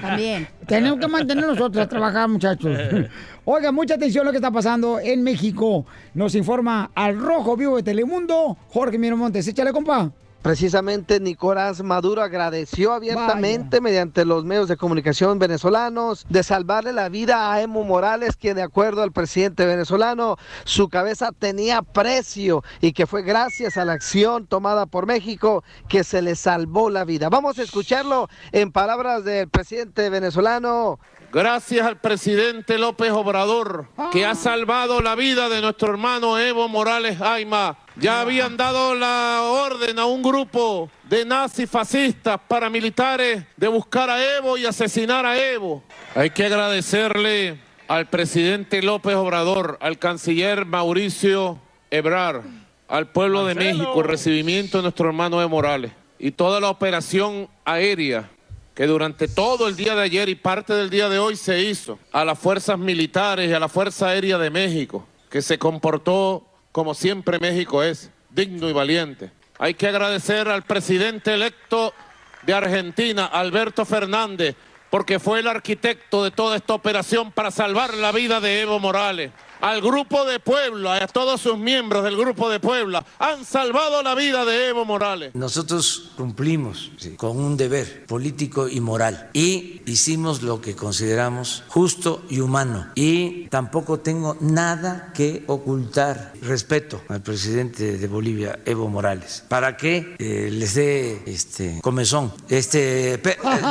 También. 0.00 0.48
Tenemos 0.66 0.98
que 0.98 1.06
mantener 1.06 1.46
nosotros 1.46 1.84
a 1.84 1.88
trabajar, 1.88 2.28
muchachos. 2.28 2.78
Oiga, 3.44 3.72
mucha 3.72 3.94
atención 3.94 4.22
a 4.22 4.26
lo 4.26 4.30
que 4.32 4.38
está 4.38 4.50
pasando 4.50 4.98
en 4.98 5.22
México. 5.22 5.84
Nos 6.14 6.34
informa 6.34 6.90
al 6.94 7.18
Rojo 7.18 7.56
Vivo 7.56 7.76
de 7.76 7.82
Telemundo, 7.82 8.56
Jorge 8.68 8.98
Miramontes. 8.98 9.46
Échale, 9.46 9.72
compa. 9.72 10.10
Precisamente 10.46 11.18
Nicolás 11.18 11.82
Maduro 11.82 12.22
agradeció 12.22 12.92
abiertamente 12.92 13.80
mediante 13.80 14.24
los 14.24 14.44
medios 14.44 14.68
de 14.68 14.76
comunicación 14.76 15.40
venezolanos 15.40 16.24
de 16.28 16.44
salvarle 16.44 16.92
la 16.92 17.08
vida 17.08 17.52
a 17.52 17.60
Emo 17.60 17.82
Morales, 17.82 18.36
quien 18.36 18.54
de 18.54 18.62
acuerdo 18.62 19.02
al 19.02 19.10
presidente 19.10 19.66
venezolano, 19.66 20.36
su 20.62 20.88
cabeza 20.88 21.32
tenía 21.36 21.82
precio 21.82 22.62
y 22.80 22.92
que 22.92 23.08
fue 23.08 23.22
gracias 23.22 23.76
a 23.76 23.84
la 23.84 23.94
acción 23.94 24.46
tomada 24.46 24.86
por 24.86 25.04
México 25.06 25.64
que 25.88 26.04
se 26.04 26.22
le 26.22 26.36
salvó 26.36 26.90
la 26.90 27.04
vida. 27.04 27.28
Vamos 27.28 27.58
a 27.58 27.64
escucharlo 27.64 28.28
en 28.52 28.70
palabras 28.70 29.24
del 29.24 29.48
presidente 29.48 30.10
venezolano. 30.10 31.00
Gracias 31.36 31.86
al 31.86 32.00
presidente 32.00 32.78
López 32.78 33.12
Obrador, 33.12 33.88
que 34.10 34.24
ha 34.24 34.34
salvado 34.34 35.02
la 35.02 35.14
vida 35.14 35.50
de 35.50 35.60
nuestro 35.60 35.90
hermano 35.90 36.38
Evo 36.38 36.66
Morales 36.66 37.18
Jaima. 37.18 37.76
Ya 37.96 38.22
habían 38.22 38.56
dado 38.56 38.94
la 38.94 39.42
orden 39.42 39.98
a 39.98 40.06
un 40.06 40.22
grupo 40.22 40.90
de 41.02 41.26
nazis 41.26 41.68
fascistas 41.68 42.40
paramilitares 42.48 43.44
de 43.54 43.68
buscar 43.68 44.08
a 44.08 44.38
Evo 44.38 44.56
y 44.56 44.64
asesinar 44.64 45.26
a 45.26 45.36
Evo. 45.36 45.84
Hay 46.14 46.30
que 46.30 46.46
agradecerle 46.46 47.58
al 47.86 48.06
presidente 48.06 48.80
López 48.80 49.14
Obrador, 49.14 49.76
al 49.82 49.98
canciller 49.98 50.64
Mauricio 50.64 51.58
Ebrar, 51.90 52.44
al 52.88 53.08
pueblo 53.08 53.44
de. 53.44 53.54
México, 53.54 54.00
el 54.00 54.08
recibimiento 54.08 54.78
de 54.78 54.84
nuestro 54.84 55.06
hermano 55.08 55.42
Evo 55.42 55.50
Morales 55.50 55.92
y 56.18 56.30
toda 56.30 56.60
la 56.60 56.70
operación 56.70 57.50
aérea 57.66 58.30
que 58.76 58.86
durante 58.86 59.26
todo 59.26 59.68
el 59.68 59.74
día 59.74 59.94
de 59.94 60.02
ayer 60.02 60.28
y 60.28 60.34
parte 60.34 60.74
del 60.74 60.90
día 60.90 61.08
de 61.08 61.18
hoy 61.18 61.34
se 61.34 61.62
hizo 61.62 61.98
a 62.12 62.26
las 62.26 62.38
fuerzas 62.38 62.78
militares 62.78 63.50
y 63.50 63.54
a 63.54 63.58
la 63.58 63.70
Fuerza 63.70 64.08
Aérea 64.08 64.36
de 64.36 64.50
México, 64.50 65.08
que 65.30 65.40
se 65.40 65.58
comportó 65.58 66.46
como 66.72 66.92
siempre 66.92 67.38
México 67.38 67.82
es, 67.82 68.10
digno 68.28 68.68
y 68.68 68.74
valiente. 68.74 69.30
Hay 69.58 69.72
que 69.72 69.88
agradecer 69.88 70.48
al 70.48 70.62
presidente 70.64 71.32
electo 71.32 71.94
de 72.42 72.52
Argentina, 72.52 73.24
Alberto 73.24 73.86
Fernández, 73.86 74.56
porque 74.90 75.18
fue 75.18 75.40
el 75.40 75.48
arquitecto 75.48 76.22
de 76.22 76.30
toda 76.30 76.56
esta 76.56 76.74
operación 76.74 77.32
para 77.32 77.50
salvar 77.50 77.94
la 77.94 78.12
vida 78.12 78.42
de 78.42 78.60
Evo 78.60 78.78
Morales. 78.78 79.32
Al 79.60 79.80
grupo 79.80 80.24
de 80.24 80.38
Puebla, 80.38 80.96
a 80.96 81.06
todos 81.06 81.40
sus 81.40 81.56
miembros 81.56 82.04
del 82.04 82.16
grupo 82.16 82.50
de 82.50 82.60
Puebla, 82.60 83.04
han 83.18 83.44
salvado 83.44 84.02
la 84.02 84.14
vida 84.14 84.44
de 84.44 84.68
Evo 84.68 84.84
Morales. 84.84 85.34
Nosotros 85.34 86.12
cumplimos 86.16 86.90
sí, 86.98 87.16
con 87.16 87.38
un 87.38 87.56
deber 87.56 88.06
político 88.06 88.68
y 88.68 88.80
moral 88.80 89.30
y 89.32 89.82
hicimos 89.86 90.42
lo 90.42 90.60
que 90.60 90.76
consideramos 90.76 91.64
justo 91.68 92.22
y 92.28 92.40
humano. 92.40 92.86
Y 92.94 93.48
tampoco 93.48 94.00
tengo 94.00 94.36
nada 94.40 95.12
que 95.14 95.44
ocultar. 95.46 96.32
Respeto 96.42 97.00
al 97.08 97.22
presidente 97.22 97.98
de 97.98 98.08
Bolivia, 98.08 98.58
Evo 98.64 98.88
Morales, 98.88 99.44
para 99.48 99.76
que 99.76 100.16
eh, 100.18 100.48
les 100.52 100.74
dé 100.74 101.22
este 101.26 101.80
comezón. 101.82 102.32
Este, 102.48 103.14
eh, 103.14 103.20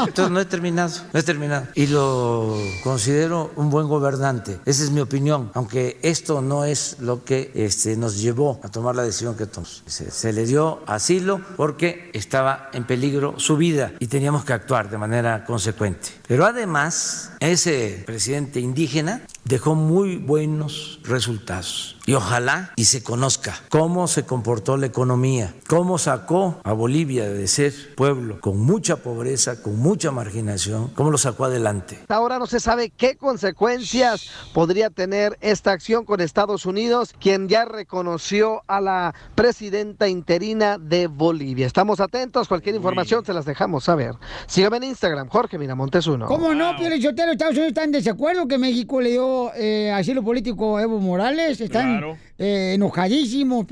entonces 0.08 0.32
no 0.32 0.40
he 0.40 0.46
terminado, 0.46 0.94
no 1.14 1.20
he 1.20 1.24
terminado. 1.24 1.68
Y 1.76 1.88
lo 1.88 2.58
considero 2.84 3.52
un 3.56 3.70
buen 3.70 3.88
gobernante. 3.88 4.60
Esa 4.66 4.84
es 4.84 4.92
mi 4.92 5.00
opinión, 5.00 5.52
aunque 5.54 5.75
esto 6.02 6.42
no 6.42 6.66
es 6.66 6.98
lo 7.00 7.24
que 7.24 7.52
este, 7.56 7.98
nos 7.98 8.22
llevó 8.22 8.60
a 8.64 8.70
tomar 8.70 8.96
la 8.96 9.04
decisión 9.04 9.36
que 9.36 9.46
tomamos. 9.46 9.84
Se 9.86 10.34
le 10.34 10.46
dio 10.46 10.82
asilo 10.86 11.42
porque 11.56 12.10
estaba 12.14 12.70
en 12.74 12.86
peligro 12.86 13.40
su 13.40 13.58
vida 13.58 13.94
y 14.00 14.08
teníamos 14.08 14.46
que 14.46 14.54
actuar 14.54 14.90
de 14.90 14.98
manera 14.98 15.46
consecuente. 15.46 16.10
Pero 16.28 16.46
además, 16.46 17.32
ese 17.40 18.04
presidente 18.06 18.60
indígena 18.60 19.22
dejó 19.46 19.76
muy 19.76 20.18
buenos 20.18 21.00
resultados. 21.04 21.98
Y 22.08 22.14
ojalá 22.14 22.72
y 22.76 22.86
se 22.86 23.02
conozca 23.02 23.56
cómo 23.70 24.08
se 24.08 24.26
comportó 24.26 24.78
la 24.78 24.86
economía, 24.86 25.56
cómo 25.68 25.98
sacó 25.98 26.60
a 26.64 26.74
Bolivia 26.74 27.28
de 27.28 27.48
ser 27.48 27.74
pueblo 27.96 28.40
con 28.42 28.60
mucha 28.60 28.98
pobreza, 28.98 29.64
con 29.64 29.80
mucha 29.80 30.12
marginación, 30.12 30.90
cómo 30.90 31.10
lo 31.10 31.18
sacó 31.18 31.46
adelante. 31.46 32.00
Ahora 32.10 32.38
no 32.38 32.46
se 32.46 32.60
sabe 32.60 32.92
qué 32.92 33.16
consecuencias 33.16 34.30
podría 34.54 34.92
tener 34.92 35.38
esta 35.42 35.72
acción 35.72 36.06
con 36.06 36.22
Estados 36.22 36.68
Unidos, 36.68 37.14
quien 37.20 37.48
ya 37.48 37.66
reconoció 37.66 38.62
a 38.68 38.82
la 38.82 39.16
presidenta 39.34 40.08
interina 40.08 40.78
de 40.78 41.08
Bolivia. 41.08 41.66
Estamos 41.66 42.00
atentos, 42.00 42.48
cualquier 42.48 42.76
información 42.76 43.26
se 43.26 43.34
las 43.34 43.46
dejamos 43.46 43.86
saber. 43.86 44.14
Sígame 44.46 44.78
en 44.78 44.84
Instagram, 44.84 45.28
Jorge 45.30 45.58
Miramontes 45.58 46.06
uno. 46.06 46.28
¿Cómo 46.28 46.54
no, 46.54 46.76
Pio? 46.78 46.86
Estados 46.88 47.54
Unidos 47.54 47.70
está 47.70 47.84
en 47.84 47.92
desacuerdo 47.92 48.48
que 48.48 48.58
México 48.58 49.02
le 49.02 49.12
dio 49.12 49.35
eh, 49.56 49.92
asilo 49.92 50.24
político 50.24 50.80
Evo 50.80 51.00
Morales. 51.00 51.60
Están 51.62 51.92
Claro. 51.98 52.18
eh, 52.38 52.74
enojadísimos. 52.76 53.66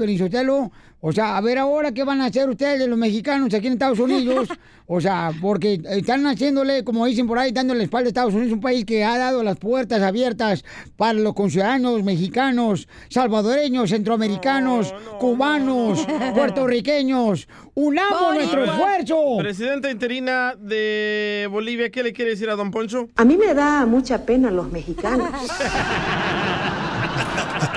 O 1.06 1.12
sea, 1.12 1.36
a 1.36 1.42
ver 1.42 1.58
ahora 1.58 1.92
qué 1.92 2.06
van 2.06 2.22
a 2.22 2.28
hacer 2.28 2.50
ustedes, 2.50 2.88
los 2.88 2.98
mexicanos, 2.98 3.54
aquí 3.54 3.68
en 3.68 3.74
Estados 3.74 4.00
Unidos. 4.00 4.48
O 4.86 5.00
sea, 5.00 5.32
porque 5.42 5.82
están 5.92 6.28
haciéndole, 6.28 6.84
como 6.84 7.06
dicen 7.06 7.26
por 7.26 7.40
ahí, 7.40 7.54
dándole 7.54 7.78
la 7.78 7.84
espalda 7.86 8.08
a 8.08 8.10
Estados 8.10 8.34
Unidos, 8.34 8.52
un 8.52 8.60
país 8.60 8.84
que 8.84 9.06
ha 9.06 9.18
dado 9.18 9.42
las 9.42 9.58
puertas 9.58 10.02
abiertas 10.02 10.66
para 10.98 11.14
los 11.14 11.34
conciudadanos 11.34 12.04
mexicanos, 12.04 12.90
salvadoreños, 13.08 13.92
centroamericanos, 13.92 14.94
cubanos, 15.22 16.06
puertorriqueños. 16.36 17.48
¡Unamos 17.76 18.36
nuestro 18.36 18.66
esfuerzo! 18.66 19.38
Presidenta 19.40 19.90
interina 19.90 20.54
de 20.60 21.48
Bolivia, 21.50 21.90
¿qué 21.90 22.04
le 22.04 22.12
quiere 22.12 22.32
decir 22.32 22.50
a 22.50 22.56
don 22.58 22.70
Poncho? 22.70 23.08
A 23.16 23.24
mí 23.24 23.38
me 23.38 23.54
da 23.54 23.86
mucha 23.86 24.26
pena 24.26 24.52
los 24.52 24.70
mexicanos. 24.70 25.30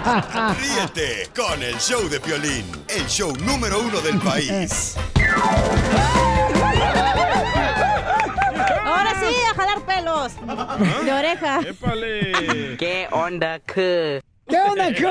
Ríete 0.07 1.29
con 1.35 1.63
el 1.63 1.77
show 1.77 2.09
de 2.09 2.21
Piolín, 2.21 2.65
el 2.89 3.07
show 3.07 3.33
número 3.45 3.81
uno 3.81 4.01
del 4.01 4.19
país. 4.19 4.97
Ahora 8.85 9.15
sí, 9.21 9.35
a 9.51 9.55
jalar 9.55 9.81
pelos. 9.85 10.33
De 11.05 11.13
oreja. 11.13 11.61
¿Qué 12.79 13.09
onda, 13.11 13.59
que? 13.61 14.23
¿Qué 14.49 14.57
onda, 14.59 14.93
qué? 14.93 15.07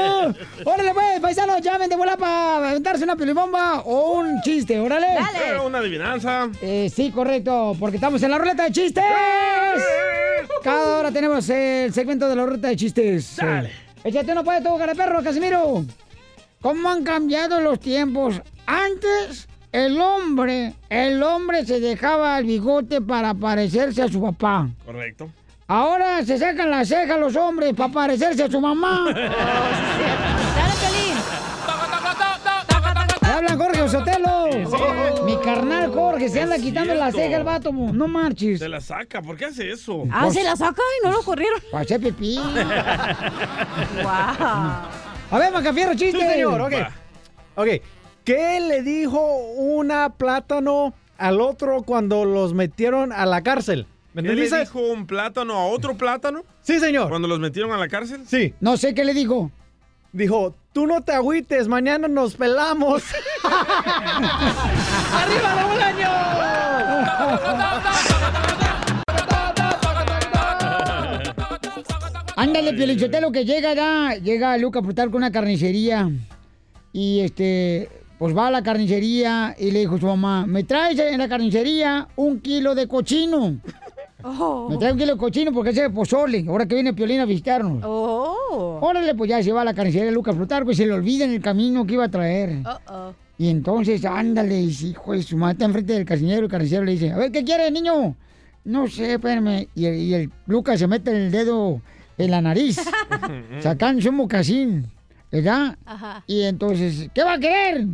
Órale, 0.63 0.93
pues, 0.93 1.19
paisanos, 1.19 1.61
llamen 1.61 1.89
de 1.89 1.97
bola 1.97 2.15
para 2.15 2.69
aventarse 2.69 3.03
una 3.03 3.17
pilibomba 3.17 3.81
o 3.81 4.13
un 4.13 4.41
chiste, 4.41 4.79
órale. 4.79 5.07
Eh, 5.07 5.59
Una 5.63 5.79
adivinanza. 5.79 6.49
Eh, 6.61 6.89
sí, 6.93 7.11
correcto, 7.11 7.75
porque 7.77 7.97
estamos 7.97 8.23
en 8.23 8.31
la 8.31 8.37
ruleta 8.37 8.63
de 8.63 8.71
chistes. 8.71 9.03
Cada 10.63 10.99
hora 10.99 11.11
tenemos 11.11 11.47
el 11.49 11.93
segmento 11.93 12.29
de 12.29 12.35
la 12.35 12.45
ruleta 12.45 12.69
de 12.69 12.75
chistes. 12.77 13.35
Dale. 13.35 13.71
Échate 14.05 14.31
uno 14.31 14.43
puede 14.43 14.61
tú, 14.61 14.77
cara 14.77 14.95
perro, 14.95 15.21
Casimiro. 15.21 15.83
¿Cómo 16.61 16.89
han 16.89 17.03
cambiado 17.03 17.61
los 17.61 17.79
tiempos? 17.79 18.41
Antes, 18.65 19.47
el 19.71 19.99
hombre, 20.01 20.73
el 20.89 21.21
hombre 21.21 21.65
se 21.65 21.79
dejaba 21.79 22.37
el 22.39 22.45
bigote 22.45 23.01
para 23.01 23.33
parecerse 23.33 24.01
a 24.01 24.07
su 24.07 24.21
papá. 24.21 24.67
Correcto. 24.85 25.29
Ahora 25.67 26.23
se 26.23 26.37
sacan 26.37 26.69
las 26.69 26.87
cejas 26.87 27.19
los 27.19 27.35
hombres 27.35 27.73
para 27.75 27.91
parecerse 27.91 28.43
a 28.43 28.49
su 28.51 28.61
mamá. 28.61 29.05
Me 33.21 33.27
hablan 33.29 33.57
Jorge 33.57 33.89
Sotelo. 33.89 34.45
Mi 35.25 35.37
carnal 35.37 35.91
Jorge 35.91 36.29
se 36.29 36.41
anda 36.41 36.55
Es 36.55 36.61
quitando 36.61 36.93
la 36.93 37.11
ceja 37.11 37.37
el 37.37 37.43
vato. 37.43 37.71
mo. 37.73 37.91
No 37.91 38.07
marches. 38.07 38.59
Se 38.59 38.69
la 38.69 38.79
saca, 38.79 39.21
¿por 39.21 39.35
qué 39.37 39.45
hace 39.45 39.71
eso? 39.71 40.03
Ah, 40.11 40.29
se 40.31 40.43
la 40.43 40.55
saca 40.55 40.81
y 41.01 41.05
no 41.05 41.11
lo 41.11 41.21
corrieron. 41.23 41.59
Para 41.71 41.83
hacer 41.83 41.99
pipí. 42.01 42.39
Wow. 44.03 45.04
A 45.35 45.37
ver, 45.37 45.51
Macafierro, 45.51 45.93
chiste. 45.95 46.17
Sí, 46.17 46.25
señor, 46.25 46.61
ok. 46.61 46.73
Ok. 47.55 47.67
¿Qué 48.23 48.61
le 48.61 48.81
dijo 48.83 49.19
una 49.57 50.11
plátano 50.11 50.93
al 51.17 51.41
otro 51.41 51.81
cuando 51.81 52.23
los 52.23 52.53
metieron 52.53 53.11
a 53.11 53.25
la 53.25 53.41
cárcel? 53.41 53.85
¿Me 54.13 54.23
¿Qué 54.23 54.33
le 54.33 54.49
dijo 54.49 54.79
un 54.79 55.05
plátano 55.05 55.55
a 55.55 55.65
otro 55.65 55.97
plátano? 55.97 56.45
Sí, 56.61 56.79
señor. 56.79 57.09
¿Cuando 57.09 57.27
los 57.27 57.41
metieron 57.41 57.73
a 57.73 57.77
la 57.77 57.89
cárcel? 57.89 58.21
Sí. 58.25 58.53
No 58.61 58.77
sé 58.77 58.93
qué 58.93 59.03
le 59.03 59.13
dijo. 59.13 59.51
Dijo, 60.13 60.55
tú 60.71 60.87
no 60.87 61.01
te 61.01 61.11
agüites, 61.11 61.67
mañana 61.67 62.07
nos 62.07 62.35
pelamos. 62.35 63.03
¡Arriba, 63.43 63.59
Raúl 65.53 65.79
Ándale, 72.45 72.73
Piolichotelo, 72.73 73.31
que 73.31 73.43
llega 73.43 73.73
ya, 73.73 74.17
llega 74.21 74.55
Luca 74.59 74.79
Frutal 74.83 75.09
con 75.09 75.17
una 75.17 75.31
carnicería. 75.31 76.11
Y 76.93 77.21
este, 77.21 77.89
pues 78.19 78.37
va 78.37 78.47
a 78.47 78.51
la 78.51 78.61
carnicería 78.61 79.55
y 79.57 79.71
le 79.71 79.79
dijo 79.79 79.95
a 79.95 79.99
su 79.99 80.05
mamá, 80.05 80.45
me 80.45 80.63
traes 80.63 80.99
en 80.99 81.17
la 81.17 81.27
carnicería 81.27 82.07
un 82.15 82.39
kilo 82.41 82.75
de 82.75 82.87
cochino. 82.87 83.59
Me 84.69 84.77
trae 84.77 84.91
un 84.91 84.97
kilo 84.97 85.13
de 85.13 85.19
cochino 85.19 85.51
porque 85.51 85.69
ese 85.69 85.85
es 85.85 85.91
pozole, 85.91 86.45
ahora 86.47 86.65
que 86.65 86.73
viene 86.73 86.95
Piolín 86.95 87.19
a 87.19 87.25
visitarnos. 87.25 87.83
Oh. 87.85 88.79
Órale, 88.81 89.13
pues 89.13 89.29
ya 89.29 89.43
se 89.43 89.51
va 89.51 89.61
a 89.61 89.65
la 89.65 89.73
carnicería 89.75 90.05
de 90.05 90.11
Lucas 90.11 90.35
Plutarco 90.35 90.71
y 90.71 90.75
se 90.75 90.87
le 90.87 90.93
olvida 90.93 91.25
en 91.25 91.31
el 91.31 91.41
camino 91.41 91.85
que 91.85 91.93
iba 91.93 92.05
a 92.05 92.09
traer. 92.09 92.63
Uh-oh. 92.65 93.13
Y 93.37 93.49
entonces, 93.49 94.03
ándale, 94.03 94.61
y 94.61 94.67
dice, 94.67 94.87
hijo 94.87 95.13
de 95.13 95.21
su 95.21 95.37
madre, 95.37 95.53
está 95.53 95.65
enfrente 95.65 95.93
del 95.93 96.05
carnicero 96.05 96.41
y 96.41 96.45
el 96.45 96.49
carnicero 96.49 96.83
le 96.83 96.93
dice, 96.93 97.11
a 97.11 97.17
ver, 97.17 97.31
¿qué 97.31 97.43
quiere, 97.43 97.69
niño? 97.69 98.15
No 98.63 98.87
sé, 98.87 99.13
espérame. 99.13 99.67
Y 99.75 99.85
el, 99.85 99.95
y 99.95 100.13
el 100.15 100.31
Lucas 100.47 100.79
se 100.79 100.87
mete 100.87 101.11
el 101.11 101.31
dedo 101.31 101.81
en 102.17 102.31
la 102.31 102.41
nariz, 102.41 102.79
sacándose 103.61 104.09
un 104.09 104.15
mocasín, 104.15 104.85
¿verdad? 105.31 105.77
Ajá. 105.85 106.23
Y 106.27 106.43
entonces, 106.43 107.09
¿qué 107.13 107.23
va 107.23 107.33
a 107.33 107.39
querer? 107.39 107.85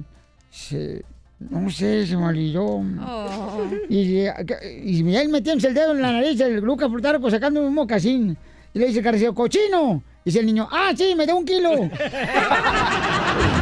Se- 0.50 1.04
no 1.50 1.70
sé, 1.72 2.06
se 2.06 2.16
me 2.16 2.26
olvidó. 2.26 2.64
Oh. 2.66 3.66
Y, 3.90 3.98
y 3.98 5.16
él 5.16 5.30
metiéndose 5.30 5.70
el 5.70 5.74
dedo 5.74 5.94
en 5.94 6.02
la 6.04 6.12
nariz, 6.12 6.40
el 6.40 6.58
Lucas 6.62 6.88
Plutarco 6.90 7.32
sacando 7.32 7.62
un 7.66 7.74
mocasín. 7.74 8.38
Y 8.74 8.80
le 8.80 8.86
dice 8.88 9.00
el 9.00 9.04
carnicero, 9.04 9.34
¡cochino! 9.34 10.04
Y 10.24 10.30
dice 10.30 10.40
el 10.40 10.46
niño, 10.46 10.68
¡ah, 10.72 10.92
sí, 10.96 11.16
me 11.18 11.26
dio 11.26 11.36
un 11.38 11.46
kilo! 11.46 11.72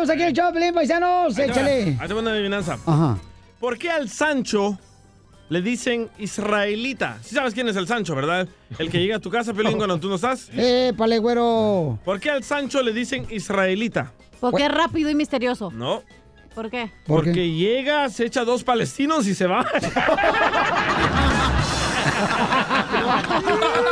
tenemos 0.00 0.10
aquí 0.10 0.22
el 0.22 0.32
show, 0.32 0.52
Pelín, 0.52 0.74
paisanos! 0.74 1.38
Ahí 1.38 1.50
¡Échale! 1.50 1.98
Ahí 2.00 2.12
una 2.12 2.30
adivinanza. 2.30 2.78
Ajá. 2.86 3.18
¿Por 3.58 3.76
qué 3.76 3.90
al 3.90 4.08
Sancho 4.08 4.78
le 5.50 5.60
dicen 5.60 6.08
israelita? 6.18 7.18
Sí 7.22 7.34
sabes 7.34 7.52
quién 7.52 7.68
es 7.68 7.76
el 7.76 7.86
Sancho, 7.86 8.14
¿verdad? 8.14 8.48
El 8.78 8.90
que 8.90 8.98
llega 8.98 9.16
a 9.16 9.18
tu 9.18 9.30
casa, 9.30 9.52
Pelín, 9.52 9.76
cuando 9.76 10.00
tú 10.00 10.08
no 10.08 10.14
estás. 10.14 10.48
¡Eh, 10.54 10.94
pale, 10.96 11.18
güero! 11.18 11.98
¿Por 12.04 12.18
qué 12.18 12.30
al 12.30 12.44
Sancho 12.44 12.82
le 12.82 12.92
dicen 12.92 13.26
israelita? 13.30 14.12
Porque 14.40 14.64
es 14.64 14.72
rápido 14.72 15.10
y 15.10 15.14
misterioso. 15.14 15.70
No. 15.70 16.02
¿Por 16.54 16.70
qué? 16.70 16.90
Porque 17.06 17.50
llega, 17.50 18.08
se 18.08 18.24
echa 18.24 18.44
dos 18.44 18.64
palestinos 18.64 19.26
y 19.26 19.34
se 19.34 19.46
va. 19.46 19.66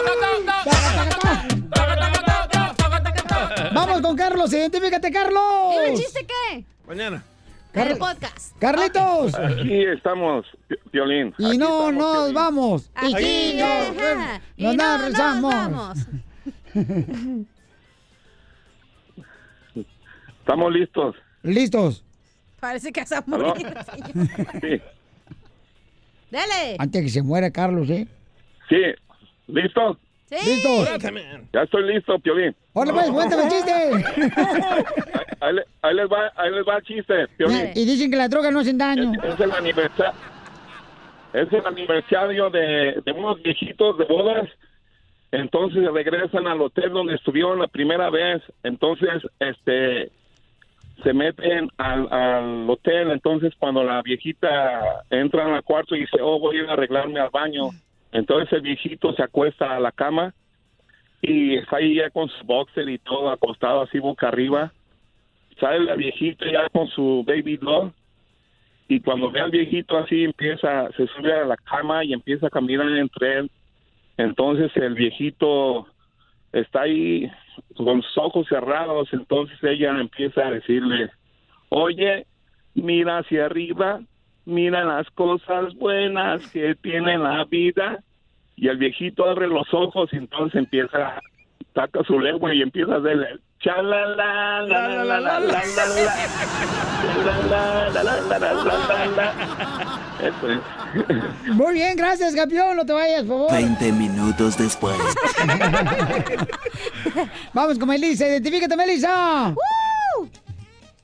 Vamos 3.99 4.11
con 4.11 4.16
Carlos, 4.16 4.53
identifícate, 4.53 5.11
Carlos. 5.11 5.74
¿Y 5.74 5.90
el 5.90 5.96
chiste 5.96 6.24
qué? 6.24 6.64
Mañana. 6.86 7.24
En 7.74 7.88
el 7.88 7.99
podcast. 7.99 8.57
Carlitos. 8.61 9.34
Aquí 9.34 9.82
estamos, 9.86 10.46
Piolín. 10.92 11.34
Y 11.36 11.59
no 11.59 11.90
nos 11.90 12.32
vamos. 12.32 12.92
Y 13.03 13.12
Aquí, 13.12 13.24
sí, 13.24 13.59
nos, 13.59 13.96
nos 13.96 14.40
Y 14.57 14.64
no 14.64 14.72
nos 14.74 15.01
regresamos. 15.01 15.53
vamos. 15.53 15.99
Estamos 20.38 20.72
listos. 20.72 21.16
Listos. 21.42 22.05
Parece 22.61 22.92
que. 22.92 23.05
Sí. 23.05 23.16
Dale. 26.30 26.76
Antes 26.78 27.03
que 27.03 27.09
se 27.09 27.22
muera 27.22 27.51
Carlos, 27.51 27.90
¿eh? 27.90 28.07
Sí. 28.68 28.76
¿Listos? 29.49 29.96
Sí. 30.29 30.37
Listos. 30.51 30.89
Ya 31.53 31.62
estoy 31.62 31.85
listo, 31.93 32.18
Piolín. 32.18 32.55
Hola, 32.74 32.93
pues, 32.93 33.11
cuéntame 33.11 33.45
el 33.45 33.49
chiste. 33.49 33.72
Ahí, 35.41 35.55
le- 35.55 35.64
ahí 35.83 35.95
les 35.95 36.07
va, 36.09 36.33
ahí 36.37 36.51
les 36.51 36.66
va 36.66 36.76
el 36.76 36.83
chiste, 36.83 37.29
Piolín. 37.37 37.70
Y 37.74 37.85
dicen 37.85 38.11
que 38.11 38.16
la 38.16 38.29
droga 38.29 38.51
no 38.51 38.61
hacen 38.61 38.76
daño. 38.76 39.12
Es 39.22 39.39
el 39.41 39.53
aniversario. 39.53 40.12
Es 41.33 41.53
el 41.53 41.66
aniversario 41.66 42.51
de, 42.51 43.01
de 43.05 43.12
unos 43.12 43.41
viejitos 43.43 43.97
de 43.99 44.05
bodas. 44.05 44.49
Entonces 45.31 45.85
regresan 45.93 46.47
al 46.47 46.61
hotel 46.61 46.91
donde 46.91 47.14
estuvieron 47.14 47.59
la 47.61 47.68
primera 47.68 48.11
vez. 48.11 48.43
Entonces, 48.62 49.11
este, 49.39 50.11
se 51.05 51.12
meten 51.12 51.68
al, 51.76 52.12
al 52.12 52.68
hotel. 52.68 53.11
Entonces, 53.12 53.53
cuando 53.59 53.85
la 53.85 54.03
viejita 54.03 55.05
entra 55.11 55.55
al 55.55 55.62
cuarto 55.62 55.95
y 55.95 56.01
dice, 56.01 56.16
oh, 56.20 56.39
voy 56.41 56.57
a 56.57 56.62
ir 56.64 56.68
a 56.68 56.72
arreglarme 56.72 57.20
al 57.20 57.31
baño. 57.31 57.68
Entonces 58.12 58.52
el 58.52 58.62
viejito 58.62 59.12
se 59.14 59.22
acuesta 59.22 59.76
a 59.76 59.80
la 59.80 59.92
cama 59.92 60.34
y 61.20 61.56
está 61.56 61.76
ahí 61.76 61.96
ya 61.96 62.11
con 62.11 62.28
su 62.28 62.44
boxer 62.44 62.88
y 62.88 62.98
todo 62.98 63.30
acostado 63.30 63.82
así 63.82 63.98
boca 63.98 64.28
arriba. 64.28 64.72
Sale 65.61 65.80
la 65.80 65.96
viejita 65.96 66.50
ya 66.50 66.68
con 66.68 66.88
su 66.88 67.24
baby 67.26 67.56
doll 67.56 67.92
y 68.88 69.00
cuando 69.00 69.30
ve 69.30 69.40
al 69.40 69.50
viejito 69.50 69.98
así 69.98 70.24
empieza, 70.24 70.90
se 70.92 71.06
sube 71.09 71.32
a 71.32 71.44
la 71.44 71.56
cama 71.56 72.04
y 72.04 72.14
empieza 72.14 72.46
a 72.46 72.50
caminar 72.50 72.88
entre 72.96 73.38
él. 73.38 73.50
Entonces 74.16 74.74
el 74.76 74.94
viejito 74.94 75.86
está 76.52 76.82
ahí 76.82 77.30
con 77.76 77.98
los 77.98 78.18
ojos 78.18 78.46
cerrados, 78.48 79.09
entonces 79.12 79.59
ella 79.62 79.90
empieza 80.00 80.46
a 80.46 80.50
decirle, 80.52 81.11
oye, 81.68 82.26
mira 82.74 83.18
hacia 83.18 83.46
arriba, 83.46 84.00
mira 84.49 84.82
las 84.82 85.09
cosas 85.11 85.74
buenas 85.74 86.44
que 86.51 86.74
tiene 86.76 87.18
la 87.18 87.44
vida 87.44 87.99
y 88.57 88.68
el 88.68 88.78
viejito 88.78 89.28
abre 89.28 89.46
los 89.46 89.72
ojos 89.74 90.09
y 90.12 90.16
entonces 90.16 90.61
empieza, 90.61 91.20
saca 91.74 92.03
su 92.05 92.18
lengua 92.18 92.55
y 92.55 92.62
empieza 92.62 92.94
a 92.94 92.99
hacerle 92.99 93.26
chalala, 93.61 94.64
Muy 101.53 101.74
bien, 101.74 101.96
gracias, 101.96 102.34
campeón. 102.34 102.76
No 102.76 102.86
te 102.86 102.92
vayas, 102.92 103.24
por 103.24 103.49
favor. 103.49 103.53
20 103.53 103.92
minutos 103.92 104.57
después. 104.57 104.96
Vamos 107.53 107.78
con 107.78 107.88
Melissa. 107.88 108.28
Identifícate, 108.28 108.76
Melissa. 108.76 109.49
¡Uh! 109.51 109.78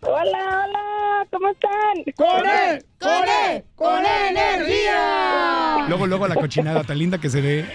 Hola, 0.07 0.66
hola, 0.66 1.26
¿cómo 1.30 1.48
están? 1.48 2.05
¡Con 2.14 2.46
él! 2.46 2.84
¡Con 3.00 3.26
él! 3.26 3.64
¡Con 3.74 4.05
energía! 4.05 5.86
Luego, 5.88 6.07
luego 6.07 6.28
la 6.28 6.34
cochinada 6.34 6.84
tan 6.84 6.98
linda 6.98 7.16
que 7.18 7.30
se 7.30 7.40
ve. 7.40 7.62
Ok, 7.62 7.66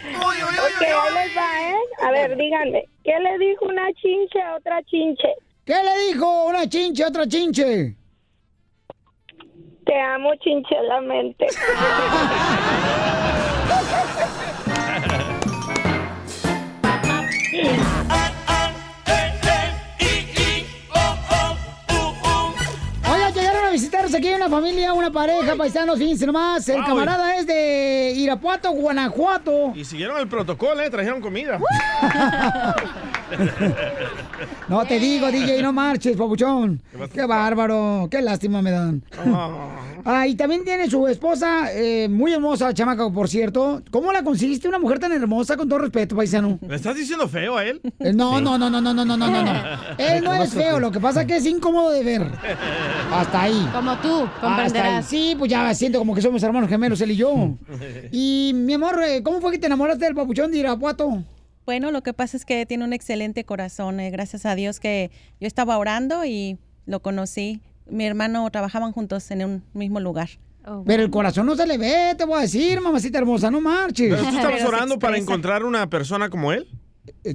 ahí 0.82 1.14
les 1.14 1.36
va, 1.36 1.70
¿eh? 1.70 1.74
A 2.04 2.12
ver, 2.12 2.38
díganme, 2.38 2.88
¿qué 3.04 3.20
le 3.20 3.40
dijo 3.40 3.66
una 3.66 3.92
chinche 3.94 4.40
a 4.42 4.54
otra 4.56 4.84
chinche? 4.84 5.34
¿Qué 5.66 5.74
le 5.74 5.98
dijo 6.08 6.46
una 6.46 6.70
chinche 6.70 7.04
a 7.04 7.08
otra 7.08 7.28
chinche? 7.28 7.96
Te 9.86 10.00
amo 10.00 10.36
chinchelamente. 10.36 11.48
a 24.14 24.18
visitarnos 24.18 24.20
aquí 24.20 24.34
una 24.34 24.50
familia, 24.50 24.94
una 24.94 25.12
pareja, 25.12 25.56
paisanos, 25.56 25.98
fíjense 25.98 26.26
nomás. 26.26 26.68
El 26.70 26.78
Wow. 26.78 26.86
camarada 26.86 27.36
es 27.38 27.46
de 27.48 28.14
Irapuato, 28.16 28.72
Guanajuato. 28.72 29.74
Y 29.76 29.86
siguieron 29.86 30.18
el 30.20 30.28
protocolo, 30.28 30.82
¿eh? 30.82 30.90
Trajeron 30.90 31.22
comida. 31.22 31.60
no 34.68 34.86
te 34.86 35.00
digo, 35.00 35.28
eh. 35.28 35.32
DJ, 35.32 35.62
no 35.62 35.74
marches, 35.74 36.16
papuchón. 36.16 36.82
Qué 37.14 37.26
bárbaro, 37.26 38.08
qué 38.10 38.22
lástima 38.22 38.62
me 38.62 38.72
dan. 38.72 39.04
Oh. 39.28 39.70
ah, 40.06 40.28
y 40.28 40.36
también 40.36 40.64
tiene 40.64 40.90
su 40.90 41.08
esposa, 41.08 41.72
eh, 41.74 42.08
muy 42.10 42.34
hermosa, 42.34 42.74
chamaca, 42.74 43.10
por 43.10 43.30
cierto. 43.30 43.82
¿Cómo 43.92 44.12
la 44.12 44.24
conseguiste 44.24 44.68
una 44.68 44.80
mujer 44.80 45.00
tan 45.00 45.12
hermosa, 45.12 45.58
con 45.58 45.68
todo 45.68 45.80
respeto, 45.80 46.16
paisano? 46.16 46.60
¿Le 46.68 46.76
estás 46.76 46.96
diciendo 46.96 47.28
feo 47.28 47.58
a 47.58 47.66
él? 47.66 47.82
Eh, 48.00 48.14
no, 48.14 48.40
no, 48.42 48.58
no, 48.58 48.70
no, 48.70 48.82
no, 48.82 48.94
no, 48.94 49.06
no, 49.06 49.18
no, 49.18 49.28
no. 49.28 49.54
Él 49.98 50.24
no 50.24 50.34
es 50.34 50.54
feo, 50.54 50.80
lo 50.80 50.92
que 50.92 51.00
pasa 51.00 51.22
es 51.22 51.28
que 51.28 51.38
es 51.38 51.46
incómodo 51.46 51.92
de 51.92 52.04
ver. 52.04 52.28
Hasta 53.12 53.44
ahí. 53.44 53.70
Como 53.74 53.96
tú, 53.98 54.28
comprenderás. 54.40 55.06
Sí, 55.06 55.36
pues 55.38 55.52
ya 55.52 55.74
siento 55.74 56.00
como 56.00 56.16
que 56.16 56.22
somos 56.22 56.42
hermanos 56.44 56.70
gemelos, 56.70 57.02
él 57.02 57.12
y 57.12 57.16
yo. 57.16 57.58
Y, 58.12 58.52
mi 58.56 58.74
amor, 58.74 59.00
¿cómo 59.24 59.40
fue 59.42 59.52
que 59.52 59.60
te 59.60 59.68
enamoraste 59.68 60.06
del 60.06 60.16
papuchón 60.16 60.52
de 60.52 60.60
Irapuato? 60.60 61.24
Bueno, 61.70 61.92
lo 61.92 62.02
que 62.02 62.14
pasa 62.14 62.36
es 62.36 62.46
que 62.46 62.66
tiene 62.66 62.84
un 62.84 62.94
excelente 62.94 63.44
corazón. 63.44 64.00
eh, 64.00 64.10
gracias 64.10 64.44
a 64.48 64.56
Dios 64.56 64.80
que 64.80 65.12
yo 65.40 65.46
estaba 65.46 65.78
orando 65.78 66.26
y 66.26 66.58
lo 66.88 67.00
conocí. 67.04 67.62
Mi 67.88 68.06
hermano 68.08 68.50
trabajaban 68.50 68.92
juntos 68.92 69.30
en 69.30 69.46
un 69.46 69.64
mismo 69.76 70.00
lugar. 70.00 70.30
Pero 70.88 71.04
el 71.04 71.12
corazón 71.12 71.46
no 71.46 71.56
se 71.56 71.68
le 71.68 71.78
ve, 71.78 72.16
te 72.18 72.26
voy 72.26 72.40
a 72.40 72.42
decir, 72.42 72.82
mamacita 72.82 73.20
hermosa, 73.20 73.52
no 73.52 73.62
marches. 73.62 74.10
¿Pero 74.10 74.24
tú 74.24 74.36
estabas 74.36 74.64
orando 74.66 74.98
para 74.98 75.18
encontrar 75.20 75.64
una 75.64 75.88
persona 75.88 76.28
como 76.32 76.52
él? 76.52 76.68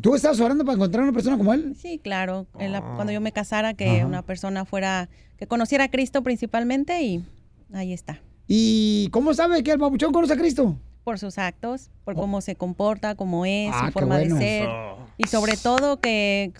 ¿Tú 0.02 0.16
estabas 0.16 0.40
orando 0.40 0.64
para 0.64 0.74
encontrar 0.74 1.04
una 1.04 1.12
persona 1.12 1.38
como 1.38 1.54
él? 1.54 1.76
Sí, 1.80 2.00
claro. 2.02 2.48
la- 2.58 2.80
cuando 2.96 3.12
yo 3.12 3.20
me 3.20 3.30
casara, 3.30 3.74
que 3.74 3.98
Ajá. 3.98 4.06
una 4.06 4.22
persona 4.22 4.64
fuera, 4.64 5.08
que 5.38 5.46
conociera 5.46 5.84
a 5.84 5.88
Cristo 5.92 6.24
principalmente 6.24 7.00
y 7.04 7.24
ahí 7.72 7.92
está. 7.92 8.20
¿Y 8.48 9.10
cómo 9.12 9.32
sabe 9.32 9.62
que 9.62 9.70
el 9.70 9.78
papuchón 9.78 10.12
conoce 10.12 10.32
a 10.32 10.36
Cristo? 10.36 10.76
Por 11.04 11.18
sus 11.18 11.38
actos, 11.38 11.90
por 12.04 12.14
cómo 12.14 12.40
se 12.40 12.56
comporta, 12.56 13.14
cómo 13.14 13.44
es, 13.46 13.70
Oh. 13.70 13.74
Ah, 13.74 13.86
su 13.86 13.92
forma 13.92 14.16
bueno. 14.16 14.34
de 14.36 14.40
ser. 14.40 14.62
Eso. 14.62 14.96
Y 15.18 15.26
sobre 15.28 15.56
todo 15.56 16.00
que 16.00 16.52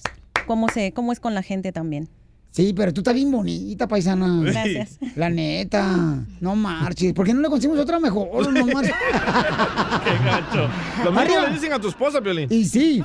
cómo, 0.47 0.69
se, 0.69 0.93
cómo 0.93 1.13
es 1.13 1.21
con 1.21 1.35
la 1.35 1.43
gente 1.43 1.73
también. 1.73 2.09
Sí, 2.55 2.73
pero 2.73 2.95
tú 2.95 3.01
estás 3.01 3.15
bien 3.15 3.33
bonita, 3.33 3.89
paisana. 3.89 4.41
Gracias. 4.45 5.01
La 5.17 5.29
neta. 5.29 6.25
No 6.41 6.55
marches. 6.55 7.13
¿Por 7.13 7.27
qué 7.27 7.35
no 7.35 7.41
le 7.41 7.49
conseguimos 7.49 7.81
otra 7.83 7.99
mejor? 7.99 8.53
No 8.53 8.65
marches. 8.67 8.95
Qué 10.05 10.25
gacho. 10.25 10.69
Lo 11.03 11.11
mismo 11.11 11.41
le 11.41 11.51
dicen 11.53 11.73
a 11.73 11.81
tu 11.81 11.89
esposa, 11.89 12.21
Piolín. 12.21 12.47
Y 12.53 12.65
sí. 12.67 13.03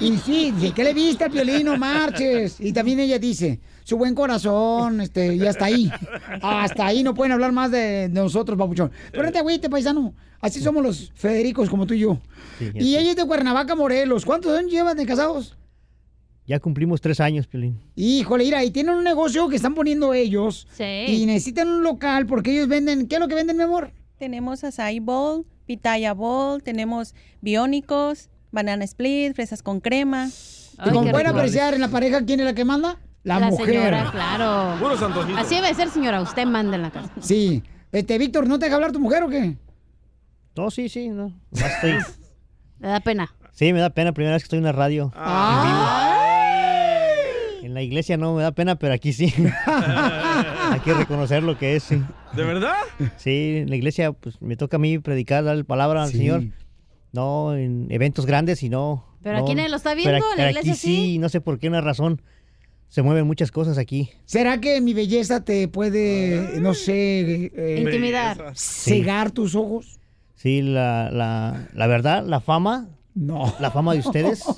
Y 0.00 0.16
sí, 0.16 0.52
dije, 0.52 0.72
¿qué 0.72 0.84
le 0.84 0.94
viste 0.94 1.24
al 1.24 1.30
Piolín? 1.30 1.66
No 1.66 1.76
marches. 1.76 2.60
Y 2.60 2.72
también 2.72 2.98
ella 3.00 3.18
dice, 3.18 3.60
su 3.84 3.98
buen 3.98 4.14
corazón, 4.14 5.02
este, 5.02 5.34
y 5.34 5.46
hasta 5.46 5.66
ahí. 5.66 5.92
Hasta 6.40 6.86
ahí 6.86 7.02
no 7.02 7.12
pueden 7.12 7.32
hablar 7.32 7.52
más 7.52 7.70
de, 7.70 8.08
de 8.08 8.20
nosotros, 8.22 8.56
papuchón. 8.56 8.90
Pero 9.10 9.24
no 9.24 9.32
te 9.32 9.38
agüite, 9.38 9.68
paisano. 9.68 10.14
Así 10.40 10.60
somos 10.62 10.82
los 10.82 11.12
Federicos 11.14 11.68
como 11.68 11.86
tú 11.86 11.92
y 11.92 11.98
yo. 11.98 12.18
y 12.58 12.96
ella 12.96 13.10
es 13.10 13.16
de 13.16 13.26
Cuernavaca, 13.26 13.74
Morelos. 13.74 14.24
¿Cuántos 14.24 14.58
años 14.58 14.72
llevan 14.72 14.96
de 14.96 15.04
casados? 15.04 15.58
Ya 16.46 16.58
cumplimos 16.58 17.00
tres 17.00 17.20
años, 17.20 17.46
Piolín. 17.46 17.80
Híjole, 17.94 18.44
mira, 18.44 18.64
y 18.64 18.70
tienen 18.70 18.94
un 18.94 19.04
negocio 19.04 19.48
que 19.48 19.56
están 19.56 19.74
poniendo 19.74 20.12
ellos. 20.12 20.66
Sí. 20.72 21.04
Y 21.08 21.26
necesitan 21.26 21.68
un 21.68 21.82
local 21.84 22.26
porque 22.26 22.52
ellos 22.52 22.68
venden. 22.68 23.06
¿Qué 23.06 23.16
es 23.16 23.20
lo 23.20 23.28
que 23.28 23.34
venden, 23.34 23.56
mi 23.56 23.62
amor? 23.62 23.92
Tenemos 24.18 24.64
acai 24.64 24.98
bowl, 24.98 25.46
pitaya 25.66 26.14
bowl, 26.14 26.62
tenemos 26.62 27.14
biónicos, 27.40 28.28
banana 28.50 28.84
split, 28.84 29.34
fresas 29.34 29.62
con 29.62 29.80
crema. 29.80 30.28
y 30.84 30.90
como 30.90 31.10
pueden 31.10 31.28
apreciar 31.28 31.74
en 31.74 31.80
la 31.80 31.88
pareja, 31.88 32.24
¿quién 32.24 32.40
es 32.40 32.46
la 32.46 32.54
que 32.54 32.64
manda? 32.64 32.98
La, 33.22 33.38
mujer. 33.38 33.66
señora, 33.66 34.10
claro. 34.10 34.76
Así 35.36 35.54
debe 35.54 35.72
ser, 35.74 35.90
señora. 35.90 36.20
Usted 36.20 36.44
manda 36.44 36.74
en 36.74 36.82
la 36.82 36.90
casa. 36.90 37.12
Sí. 37.20 37.62
Este, 37.92 38.18
Víctor, 38.18 38.48
¿no 38.48 38.58
te 38.58 38.64
deja 38.64 38.76
hablar 38.76 38.90
tu 38.90 38.98
mujer 38.98 39.22
o 39.22 39.28
qué? 39.28 39.56
No, 40.56 40.70
sí, 40.70 40.88
sí, 40.88 41.08
no. 41.08 41.32
Le 42.80 42.88
da 42.88 43.00
pena. 43.00 43.32
Sí, 43.52 43.72
me 43.72 43.78
da 43.80 43.90
pena, 43.90 44.12
primera 44.12 44.34
vez 44.34 44.42
que 44.42 44.46
estoy 44.46 44.58
en 44.58 44.64
la 44.64 44.72
radio. 44.72 45.12
Ah. 45.14 45.62
En 45.62 45.68
vivo. 45.70 46.01
La 47.82 47.86
iglesia 47.86 48.16
no 48.16 48.36
me 48.36 48.44
da 48.44 48.52
pena, 48.52 48.76
pero 48.78 48.94
aquí 48.94 49.12
sí. 49.12 49.34
Hay 49.66 50.78
que 50.84 50.94
reconocer 50.94 51.42
lo 51.42 51.58
que 51.58 51.74
es, 51.74 51.82
sí. 51.82 52.00
¿De 52.32 52.44
verdad? 52.44 52.76
Sí, 53.16 53.56
en 53.58 53.70
la 53.70 53.74
iglesia 53.74 54.12
pues 54.12 54.40
me 54.40 54.54
toca 54.56 54.76
a 54.76 54.78
mí 54.78 55.00
predicar, 55.00 55.42
dar 55.42 55.64
palabra 55.64 56.04
al 56.04 56.10
Sí. 56.12 56.18
Señor. 56.18 56.44
No 57.12 57.56
en 57.56 57.88
eventos 57.90 58.24
grandes 58.24 58.62
y 58.62 58.68
no. 58.68 59.04
Pero 59.20 59.38
no- 59.38 59.44
aquí 59.44 59.56
nadie 59.56 59.68
lo 59.68 59.76
está 59.78 59.94
viendo, 59.94 60.12
la 60.16 60.24
pero 60.36 60.50
iglesia 60.50 60.72
aquí 60.74 60.80
sí. 60.80 60.94
sí, 60.96 61.18
no 61.18 61.28
sé 61.28 61.40
por 61.40 61.58
qué 61.58 61.66
una 61.68 61.80
razón. 61.80 62.22
se 62.88 63.02
mueven 63.02 63.26
muchas 63.26 63.50
cosas 63.50 63.78
aquí. 63.78 64.10
¿Será 64.26 64.60
que 64.60 64.80
mi 64.80 64.94
belleza 64.94 65.42
te 65.44 65.66
puede, 65.66 66.60
no 66.60 66.74
sé, 66.74 67.50
eh, 67.56 67.80
Intimidar. 67.80 68.52
cegar 68.54 69.32
tus 69.32 69.56
ojos? 69.56 69.98
Sí, 70.36 70.62
la, 70.62 71.10
la, 71.10 71.68
la 71.74 71.86
verdad, 71.88 72.24
la 72.24 72.38
fama. 72.40 72.88
No. 73.14 73.54
La 73.60 73.70
fama 73.70 73.92
de 73.94 74.00
ustedes. 74.00 74.44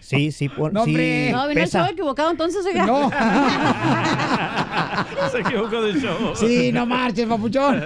Sí, 0.00 0.32
sí, 0.32 0.48
por, 0.50 0.70
No, 0.72 0.84
sí 0.84 0.90
hombre. 0.90 1.32
No, 1.32 1.48
vino 1.48 1.62
el 1.62 1.68
show 1.70 1.86
equivocado 1.90 2.30
entonces, 2.30 2.64
oiga. 2.66 2.84
No. 2.84 3.10
Se 5.30 5.38
equivocó 5.40 5.80
de 5.82 5.94
show. 5.98 6.34
Sí, 6.36 6.70
no 6.72 6.84
marches, 6.84 7.26
papuchón. 7.26 7.82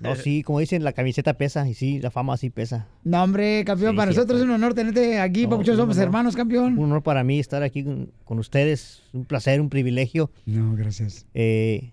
No, 0.00 0.16
sí, 0.16 0.42
como 0.42 0.58
dicen, 0.58 0.82
la 0.82 0.92
camiseta 0.92 1.34
pesa 1.34 1.68
y 1.68 1.74
sí, 1.74 2.00
la 2.00 2.10
fama 2.10 2.36
sí 2.36 2.50
pesa. 2.50 2.88
No, 3.04 3.22
hombre, 3.22 3.64
campeón, 3.64 3.92
Sí, 3.92 3.96
para 3.96 4.10
cierto. 4.10 4.22
nosotros 4.34 4.40
es 4.40 4.44
un 4.46 4.50
honor 4.54 4.74
tenerte 4.74 5.20
aquí, 5.20 5.44
No, 5.44 5.50
papuchón. 5.50 5.76
Somos 5.76 5.94
honor. 5.96 6.06
hermanos, 6.08 6.34
campeón. 6.34 6.76
Un 6.76 6.86
honor 6.86 7.02
para 7.04 7.22
mí 7.22 7.38
estar 7.38 7.62
aquí 7.62 7.84
con, 7.84 8.10
con 8.24 8.40
ustedes. 8.40 9.04
Un 9.12 9.24
placer, 9.24 9.60
un 9.60 9.68
privilegio. 9.68 10.32
No, 10.46 10.74
gracias. 10.74 11.26
Eh, 11.34 11.92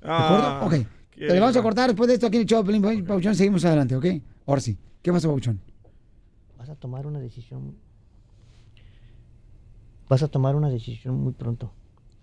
¿De 0.00 0.10
acuerdo? 0.10 0.60
ok. 0.64 0.74
Te 1.16 1.26
le 1.34 1.40
vamos 1.40 1.56
a 1.56 1.62
cortar 1.62 1.88
después 1.88 2.08
de 2.08 2.14
esto 2.14 2.28
aquí 2.28 2.36
en 2.36 2.42
el 2.42 2.48
show, 2.48 2.64
Pelín, 2.64 2.80
Papuchón. 3.04 3.34
Seguimos 3.34 3.62
adelante, 3.66 3.94
¿ok? 3.96 4.06
Ahora 4.48 4.62
sí. 4.62 4.78
¿Qué 5.02 5.12
pasa, 5.12 5.28
Papuchón? 5.28 5.60
vas 6.56 6.70
a 6.70 6.74
tomar 6.74 7.06
una 7.06 7.20
decisión. 7.20 7.76
Vas 10.08 10.22
a 10.22 10.28
tomar 10.28 10.56
una 10.56 10.70
decisión 10.70 11.20
muy 11.20 11.34
pronto. 11.34 11.70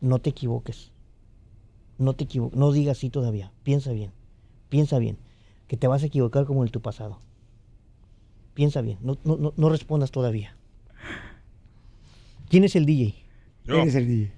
No 0.02 0.18
te 0.20 0.32
equivoques. 0.32 0.92
No 2.00 2.16
te 2.16 2.24
equivoques. 2.24 2.58
No 2.58 2.72
digas 2.72 2.98
sí 2.98 3.12
todavía. 3.12 3.52
Piensa 3.64 3.92
bien. 3.92 4.12
Piensa 4.70 4.98
bien. 4.98 5.18
Que 5.68 5.78
te 5.78 5.88
vas 5.88 6.02
a 6.02 6.08
equivocar 6.08 6.46
como 6.46 6.66
en 6.66 6.72
tu 6.72 6.82
pasado. 6.82 7.20
Piensa 8.56 8.82
bien. 8.82 8.98
No, 9.02 9.18
no, 9.24 9.38
no, 9.38 9.54
no 9.56 9.70
respondas 9.70 10.10
todavía. 10.10 10.58
¿Quién 12.50 12.64
es 12.64 12.76
el 12.76 12.88
DJ? 12.88 13.16
Eres 13.68 13.94
el 13.94 14.08
DJ. 14.08 14.34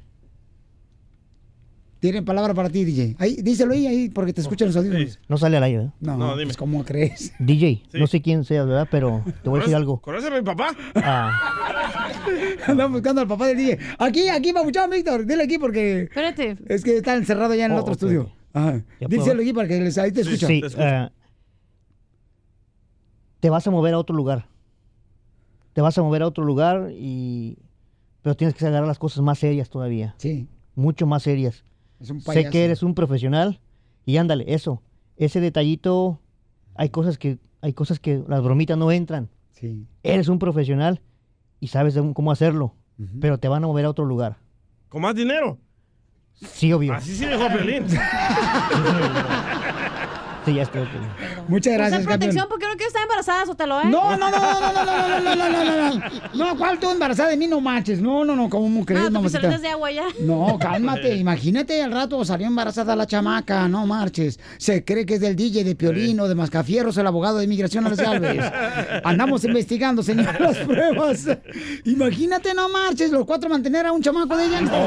Tienen 1.99 2.25
palabra 2.25 2.53
para 2.53 2.69
ti, 2.69 2.85
DJ. 2.85 3.15
Ahí, 3.17 3.37
díselo 3.41 3.73
ahí, 3.73 3.87
ahí, 3.87 4.09
porque 4.09 4.31
te 4.31 4.41
escuchan 4.41 4.67
los 4.67 4.77
audífonos. 4.77 5.19
No 5.27 5.37
sale 5.37 5.57
al 5.57 5.63
aire, 5.63 5.77
¿verdad? 5.79 5.93
No, 5.99 6.17
No, 6.17 6.31
dime. 6.33 6.45
pues, 6.45 6.57
¿cómo 6.57 6.85
crees? 6.85 7.33
DJ, 7.39 7.83
no 7.93 8.05
sé 8.05 8.21
quién 8.21 8.43
sea, 8.43 8.63
¿verdad? 8.65 8.87
Pero 8.91 9.23
te 9.43 9.49
voy 9.49 9.57
a 9.59 9.61
decir 9.61 9.75
algo. 9.75 9.99
¿Conoces 9.99 10.29
a 10.31 10.35
mi 10.35 10.43
papá? 10.43 10.69
Ah, 10.95 11.31
Andamos 12.67 12.93
buscando 12.93 13.21
al 13.21 13.27
papá 13.27 13.47
del 13.47 13.57
DJ. 13.57 13.79
Aquí, 13.97 14.29
aquí, 14.29 14.53
Papuchón, 14.53 14.89
Víctor. 14.91 15.25
Dile 15.25 15.43
aquí 15.43 15.57
porque... 15.57 16.03
Espérate. 16.03 16.57
Es 16.67 16.83
que 16.83 16.97
está 16.97 17.15
encerrado 17.15 17.55
ya 17.55 17.65
en 17.65 17.71
el 17.71 17.77
Oh, 17.77 17.81
otro 17.81 17.93
estudio. 17.93 18.31
Ajá. 18.53 18.83
¿Ya 18.99 19.07
Díselo 19.07 19.25
puedo? 19.37 19.41
aquí 19.41 19.53
para 19.53 19.67
que 19.67 19.79
les, 19.81 19.97
ahí 19.97 20.11
te 20.11 20.21
escuchan. 20.21 20.49
sí, 20.49 20.61
ah, 20.77 21.11
te 23.39 23.49
vas 23.49 23.65
a 23.67 23.71
mover 23.71 23.93
a 23.93 23.99
otro 23.99 24.15
lugar. 24.15 24.47
Te 25.73 25.81
vas 25.81 25.97
a 25.97 26.01
mover 26.03 26.21
a 26.23 26.27
otro 26.27 26.43
lugar 26.43 26.89
y... 26.91 27.57
Pero 28.21 28.35
tienes 28.35 28.55
que 28.55 28.65
agarrar 28.65 28.87
las 28.87 28.99
cosas 28.99 29.23
más 29.23 29.39
serias 29.39 29.69
todavía. 29.69 30.15
Sí. 30.17 30.47
Mucho 30.75 31.05
más 31.07 31.23
serias. 31.23 31.63
Es 31.99 32.09
un 32.09 32.21
Sé 32.21 32.49
que 32.49 32.65
eres 32.65 32.83
un 32.83 32.93
profesional 32.93 33.59
y 34.05 34.17
ándale, 34.17 34.45
eso. 34.47 34.81
Ese 35.17 35.39
detallito, 35.41 36.21
hay 36.75 36.89
cosas 36.89 37.17
que, 37.17 37.39
hay 37.61 37.73
cosas 37.73 37.99
que 37.99 38.23
las 38.27 38.43
bromitas 38.43 38.77
no 38.77 38.91
entran. 38.91 39.29
Sí. 39.51 39.87
Eres 40.03 40.27
un 40.27 40.39
profesional 40.39 41.01
y 41.59 41.67
sabes 41.67 41.95
de 41.95 42.13
cómo 42.13 42.31
hacerlo, 42.31 42.75
pero 43.19 43.39
te 43.39 43.47
van 43.47 43.63
a 43.63 43.67
mover 43.67 43.85
a 43.85 43.89
otro 43.89 44.05
lugar. 44.05 44.37
¿Con 44.89 45.01
más 45.01 45.15
dinero? 45.15 45.57
Sí, 46.35 46.71
obvio. 46.71 46.93
Así 46.93 47.15
sí 47.15 47.25
dejó 47.25 47.47
Pelín. 47.47 47.85
Sí, 50.47 50.53
ya 50.55 50.63
estoy. 50.63 50.81
ok. 50.83 50.87
Muchas 51.49 51.73
Usa 51.73 51.77
gracias, 51.77 52.03
protección 52.05 52.45
campeón. 52.45 52.47
porque 52.49 52.65
no 52.67 52.71
quiero 52.75 52.87
estar 52.87 53.01
embarazada, 53.03 53.45
Sotelo, 53.45 53.81
¿eh? 53.81 53.85
No, 53.89 54.15
no, 54.15 54.29
no, 54.31 54.39
no, 54.39 54.61
no, 54.61 54.71
no, 54.73 54.85
no, 54.85 54.85
no, 54.85 55.19
no, 55.19 55.35
no, 55.35 55.35
no, 55.35 55.65
no, 55.65 55.99
no, 56.33 56.45
no, 56.53 56.57
¿cuál 56.57 56.79
tú 56.79 56.89
embarazada 56.89 57.29
de 57.29 57.35
mí? 57.37 57.47
No 57.47 57.59
manches. 57.59 57.99
No, 58.01 58.23
no, 58.23 58.33
no, 58.33 58.49
¿cómo 58.49 58.85
crees, 58.85 59.03
Ah, 59.07 59.09
mamacita? 59.09 59.39
pistolitas 59.41 59.61
de 59.61 59.67
agua 59.67 59.91
ya. 59.91 60.05
No, 60.21 60.57
cálmate, 60.59 61.15
imagínate 61.15 61.83
al 61.83 61.91
rato 61.91 62.23
salió 62.23 62.47
embarazada 62.47 62.95
la 62.95 63.05
chamaca, 63.05 63.67
no 63.67 63.85
marches. 63.85 64.39
Se 64.57 64.85
cree 64.85 65.05
que 65.05 65.15
es 65.15 65.19
del 65.19 65.35
DJ 65.35 65.65
de 65.65 65.75
Piolín 65.75 66.17
o 66.21 66.29
de 66.29 66.35
Mascafierros, 66.35 66.95
el 66.97 67.07
abogado 67.07 67.39
de 67.39 67.43
inmigración 67.43 67.85
a 67.85 67.89
las 67.89 67.99
Galvez. 67.99 68.43
Andamos 69.03 69.43
investigando, 69.43 70.01
señor, 70.01 70.39
las 70.39 70.57
pruebas. 70.59 71.25
Imagínate, 71.83 72.53
no 72.53 72.69
marches, 72.69 73.11
los 73.11 73.25
cuatro 73.25 73.49
mantener 73.49 73.85
a 73.85 73.91
un 73.91 74.01
chamaco 74.01 74.37
de 74.37 74.45
ella. 74.45 74.61
No. 74.61 74.77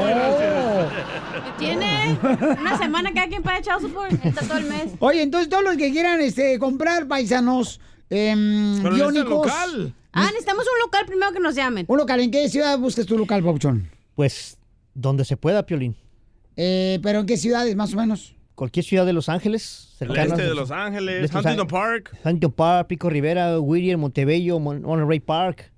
Tiene 1.59 2.17
una 2.59 2.77
semana 2.77 3.11
cada 3.13 3.27
quien 3.27 3.43
paga 3.43 3.59
echado 3.59 3.79
support. 3.81 4.13
Está 4.25 4.41
todo 4.41 4.57
el 4.57 4.65
mes. 4.65 4.85
Oye, 4.99 5.21
entonces 5.21 5.49
todos 5.51 5.63
los 5.63 5.77
que 5.77 5.91
quieran 5.91 6.19
este, 6.21 6.57
comprar 6.57 7.07
paisanos 7.07 7.79
Pero 8.09 8.35
necesitan 8.35 8.95
biónicos. 8.95 9.29
local. 9.47 9.93
Ah, 10.13 10.25
necesitamos 10.27 10.65
un 10.65 10.79
local 10.85 11.05
primero 11.05 11.31
que 11.31 11.39
nos 11.39 11.53
llamen. 11.55 11.85
Un 11.87 11.97
local, 11.99 12.19
¿en 12.19 12.31
qué 12.31 12.49
ciudad 12.49 12.77
buscas 12.79 13.05
tu 13.05 13.17
local, 13.17 13.43
Pauchón? 13.43 13.87
Pues 14.15 14.57
donde 14.95 15.23
se 15.23 15.37
pueda, 15.37 15.65
Piolín. 15.65 15.95
Eh, 16.57 16.99
¿Pero 17.03 17.19
en 17.19 17.25
qué 17.27 17.37
ciudades, 17.37 17.75
más 17.75 17.93
o 17.93 17.97
menos? 17.97 18.35
Cualquier 18.55 18.83
ciudad 18.85 19.05
de 19.05 19.13
Los 19.13 19.29
Ángeles. 19.29 19.95
El 20.01 20.15
este 20.17 20.41
de 20.41 20.53
Los 20.55 20.71
Ángeles, 20.71 21.19
De 21.19 21.25
estos 21.25 21.45
Huntington 21.45 21.67
Park. 21.67 22.11
Huntington 22.25 22.51
Park, 22.51 22.87
Pico 22.87 23.09
Rivera, 23.09 23.59
Whittier, 23.59 23.97
Montebello, 23.97 24.59
Mon- 24.59 24.81
Monterey 24.81 25.19
Park, 25.19 25.71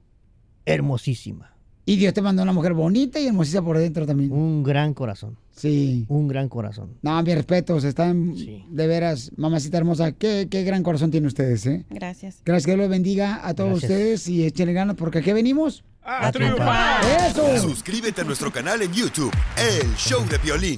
Hermosísima. 0.66 1.50
Y 1.86 1.96
Dios 1.96 2.14
te 2.14 2.22
mandó 2.22 2.42
una 2.42 2.52
mujer 2.52 2.72
bonita 2.72 3.20
y 3.20 3.26
hermosísima 3.26 3.62
por 3.62 3.76
dentro 3.76 4.06
también. 4.06 4.32
Un 4.32 4.62
gran 4.62 4.94
corazón. 4.94 5.36
Sí. 5.54 6.06
Un 6.08 6.26
gran 6.28 6.48
corazón. 6.48 6.94
No, 7.02 7.22
mi 7.22 7.34
respeto, 7.34 7.78
se 7.80 7.88
están 7.88 8.34
de 8.34 8.86
veras, 8.86 9.30
mamacita 9.36 9.76
hermosa, 9.78 10.12
qué, 10.12 10.48
qué 10.50 10.64
gran 10.64 10.82
corazón 10.82 11.10
tienen 11.10 11.26
ustedes, 11.28 11.66
¿eh? 11.66 11.84
Gracias. 11.90 12.40
Gracias, 12.44 12.64
que 12.64 12.70
Dios 12.72 12.80
los 12.80 12.88
bendiga 12.88 13.46
a 13.46 13.54
todos 13.54 13.80
Gracias. 13.80 13.90
ustedes 13.90 14.28
y 14.28 14.44
échenle 14.44 14.72
ganas 14.72 14.96
porque 14.96 15.18
aquí 15.18 15.32
venimos. 15.32 15.84
A 16.02 16.30
¡Eso! 16.30 17.58
Suscríbete 17.62 18.20
a 18.22 18.24
nuestro 18.24 18.52
canal 18.52 18.82
en 18.82 18.92
YouTube, 18.92 19.32
El 19.56 19.94
Show 19.96 20.22
de 20.28 20.38
Violín. 20.38 20.76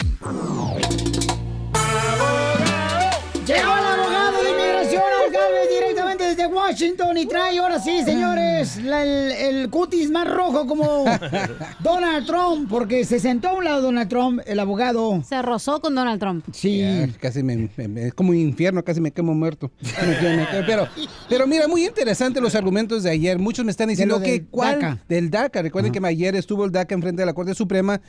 Llegó 3.47 3.76
el 3.76 3.84
abogado 3.84 4.43
de 4.43 4.51
inmigración 4.51 5.03
al 5.03 5.32
Galvez 5.32 5.68
directamente 5.70 6.06
desde 6.37 6.47
Washington 6.53 7.16
y 7.16 7.26
trae 7.26 7.59
ahora 7.59 7.80
sí, 7.80 8.03
señores, 8.05 8.76
la- 8.82 9.03
el, 9.05 9.32
el 9.32 9.70
cutis 9.70 10.11
más 10.11 10.28
rojo 10.28 10.66
como 10.66 11.05
Donald 11.80 12.26
Trump, 12.26 12.68
porque 12.68 13.05
se 13.05 13.18
sentó 13.20 13.49
a 13.49 13.53
un 13.55 13.64
lado 13.64 13.82
Donald 13.82 14.09
Trump, 14.09 14.41
el 14.47 14.61
abogado. 14.61 15.22
Se 15.26 15.41
rozó 15.43 15.80
con 15.80 15.95
Donald 15.95 16.20
Trump. 16.20 16.45
Sí. 16.53 16.82
Casi 17.20 17.43
me, 17.43 17.68
me- 17.76 17.89
me- 17.89 18.07
es 18.09 18.14
como 18.14 18.30
un 18.30 18.37
infierno, 18.37 18.82
casi 18.84 19.01
me 19.01 19.11
quemo 19.12 19.34
muerto. 19.34 19.70
Pero, 20.66 20.89
pero 21.28 21.47
mira, 21.47 21.68
muy 21.68 21.87
interesante 21.87 22.41
los 22.41 22.55
argumentos 22.55 23.03
de 23.03 23.11
ayer. 23.11 23.39
Muchos 23.39 23.64
me 23.64 23.70
están 23.70 23.89
diciendo 23.89 24.20
que 24.20 24.32
del 24.32 24.47
cuál 24.49 24.80
DACA. 24.80 24.99
del 25.09 25.30
DACA. 25.30 25.62
Recuerden 25.62 25.93
que 25.93 26.07
ayer 26.07 26.37
estuvo 26.37 26.64
el 26.64 26.72
DACA 26.72 26.95
enfrente 26.95 27.22
de 27.22 27.26
la 27.26 27.32
Corte 27.34 27.55
Suprema 27.55 28.01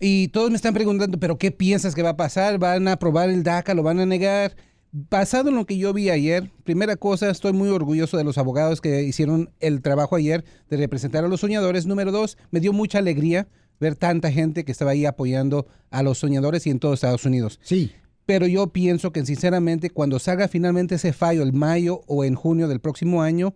y 0.00 0.28
todos 0.28 0.50
me 0.50 0.56
están 0.56 0.74
preguntando, 0.74 1.18
pero 1.18 1.36
¿qué 1.36 1.50
piensas 1.50 1.94
que 1.94 2.02
va 2.02 2.10
a 2.10 2.16
pasar? 2.16 2.58
¿Van 2.58 2.86
a 2.88 2.92
aprobar 2.92 3.28
el 3.28 3.42
DACA? 3.42 3.74
¿Lo 3.74 3.82
van 3.82 3.98
a 4.00 4.06
negar? 4.06 4.54
Basado 4.92 5.48
en 5.48 5.56
lo 5.56 5.64
que 5.66 5.78
yo 5.78 5.92
vi 5.92 6.10
ayer, 6.10 6.50
primera 6.64 6.96
cosa, 6.96 7.30
estoy 7.30 7.52
muy 7.52 7.70
orgulloso 7.70 8.18
de 8.18 8.24
los 8.24 8.38
abogados 8.38 8.80
que 8.80 9.02
hicieron 9.02 9.50
el 9.60 9.80
trabajo 9.80 10.16
ayer 10.16 10.44
de 10.68 10.76
representar 10.76 11.24
a 11.24 11.28
los 11.28 11.40
soñadores. 11.40 11.86
Número 11.86 12.12
dos, 12.12 12.36
me 12.50 12.60
dio 12.60 12.72
mucha 12.72 12.98
alegría 12.98 13.48
ver 13.80 13.96
tanta 13.96 14.30
gente 14.30 14.64
que 14.64 14.72
estaba 14.72 14.92
ahí 14.92 15.06
apoyando 15.06 15.66
a 15.90 16.02
los 16.02 16.18
soñadores 16.18 16.66
y 16.66 16.70
en 16.70 16.78
todo 16.78 16.94
Estados 16.94 17.24
Unidos. 17.24 17.58
Sí. 17.62 17.92
Pero 18.26 18.46
yo 18.46 18.68
pienso 18.68 19.12
que 19.12 19.24
sinceramente 19.24 19.90
cuando 19.90 20.18
salga 20.18 20.46
finalmente 20.46 20.94
ese 20.94 21.12
fallo 21.12 21.42
el 21.42 21.52
mayo 21.52 22.02
o 22.06 22.24
en 22.24 22.34
junio 22.34 22.68
del 22.68 22.80
próximo 22.80 23.22
año, 23.22 23.54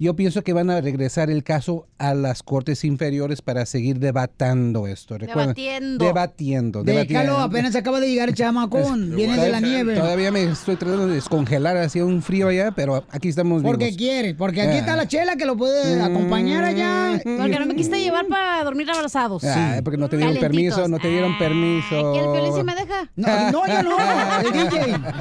yo 0.00 0.16
pienso 0.16 0.42
que 0.42 0.52
van 0.54 0.70
a 0.70 0.80
regresar 0.80 1.30
el 1.30 1.44
caso 1.44 1.86
a 1.98 2.14
las 2.14 2.42
cortes 2.42 2.84
inferiores 2.84 3.42
para 3.42 3.66
seguir 3.66 3.98
debatando 3.98 4.86
esto. 4.86 5.18
Recuerden, 5.18 5.54
Debatiendo. 5.54 6.04
Debatiendo. 6.04 6.82
Déjalo, 6.82 7.04
debatiendo. 7.08 7.38
apenas 7.38 7.76
acaba 7.76 8.00
de 8.00 8.08
llegar 8.10 8.30
el 8.30 8.34
chamacón. 8.34 9.14
Viene 9.14 9.36
de 9.36 9.50
la 9.50 9.60
nieve. 9.60 9.94
Todavía 9.96 10.32
me 10.32 10.44
estoy 10.44 10.76
tratando 10.76 11.06
de 11.08 11.14
descongelar, 11.16 11.76
hacía 11.76 12.04
un 12.06 12.22
frío 12.22 12.48
allá, 12.48 12.72
pero 12.72 13.04
aquí 13.10 13.28
estamos 13.28 13.62
Porque 13.62 13.84
vivos. 13.86 13.98
quiere, 13.98 14.34
porque 14.34 14.62
aquí 14.62 14.76
Ah. 14.76 14.78
está 14.78 14.96
la 14.96 15.06
chela 15.06 15.36
que 15.36 15.44
lo 15.44 15.56
puede 15.56 16.00
acompañar 16.02 16.64
allá. 16.64 17.20
Porque 17.22 17.58
no 17.58 17.66
me 17.66 17.74
quisiste 17.76 18.00
llevar 18.00 18.26
para 18.26 18.64
dormir 18.64 18.88
abrazados. 18.90 19.44
Ah, 19.44 19.80
porque 19.84 19.98
no 19.98 20.08
te 20.08 20.16
dieron 20.16 20.34
Calentitos. 20.36 20.76
permiso, 20.76 20.88
no 20.88 20.98
te 20.98 21.08
dieron 21.08 21.36
permiso. 21.38 22.12
¿Que 22.14 22.20
el 22.20 22.32
Piolín 22.32 22.54
sí 22.56 22.62
me 22.64 22.74
deja? 22.74 23.10
No, 23.16 23.50
no, 23.52 23.66
yo 23.66 23.82
no, 23.82 23.96
el 23.98 24.52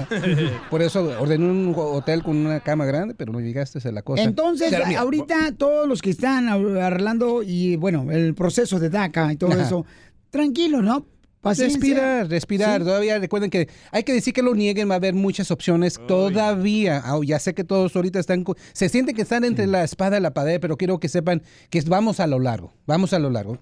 DJ. 0.30 0.52
Por 0.70 0.82
eso 0.82 1.04
ordené 1.20 1.46
un 1.46 1.74
hotel 1.76 2.24
con 2.24 2.38
una 2.38 2.62
cama 2.62 2.86
grande, 2.86 3.14
pero 3.14 3.34
no 3.34 3.42
llegaste 3.42 3.80
a 3.86 3.92
la 3.92 4.02
cosa. 4.04 4.24
Entonces, 4.24 4.69
Mira, 4.72 5.00
ahorita 5.00 5.54
todos 5.58 5.88
los 5.88 6.02
que 6.02 6.10
están 6.12 6.50
arreglando 6.50 7.44
y, 7.44 7.76
bueno, 7.76 8.12
el 8.12 8.34
proceso 8.36 8.80
de 8.80 8.90
DACA 8.90 9.34
y 9.34 9.38
todo 9.38 9.52
Ajá. 9.52 9.64
eso, 9.64 9.86
tranquilos, 10.30 10.84
¿no? 10.84 11.06
Paciencia. 11.42 11.80
Respirar, 11.80 12.28
respirar. 12.28 12.82
Sí. 12.82 12.86
Todavía 12.86 13.18
recuerden 13.18 13.50
que 13.50 13.70
hay 13.92 14.04
que 14.04 14.12
decir 14.12 14.34
que 14.34 14.42
lo 14.42 14.56
nieguen, 14.56 14.90
va 14.90 14.96
a 14.96 14.98
haber 14.98 15.14
muchas 15.14 15.52
opciones 15.52 15.98
todavía. 16.06 17.02
Ya 17.24 17.40
sé 17.40 17.54
que 17.54 17.64
todos 17.64 17.96
ahorita 17.96 18.20
están, 18.20 18.44
se 18.74 18.90
sienten 18.90 19.16
que 19.16 19.22
están 19.22 19.46
entre 19.46 19.66
la 19.66 19.86
espada 19.86 20.18
y 20.18 20.22
la 20.22 20.34
pared, 20.34 20.60
pero 20.60 20.76
quiero 20.76 21.00
que 21.00 21.08
sepan 21.08 21.42
que 21.70 21.82
vamos 21.88 22.20
a 22.20 22.28
lo 22.28 22.40
largo, 22.40 22.74
vamos 22.86 23.14
a 23.14 23.20
lo 23.20 23.30
largo. 23.30 23.58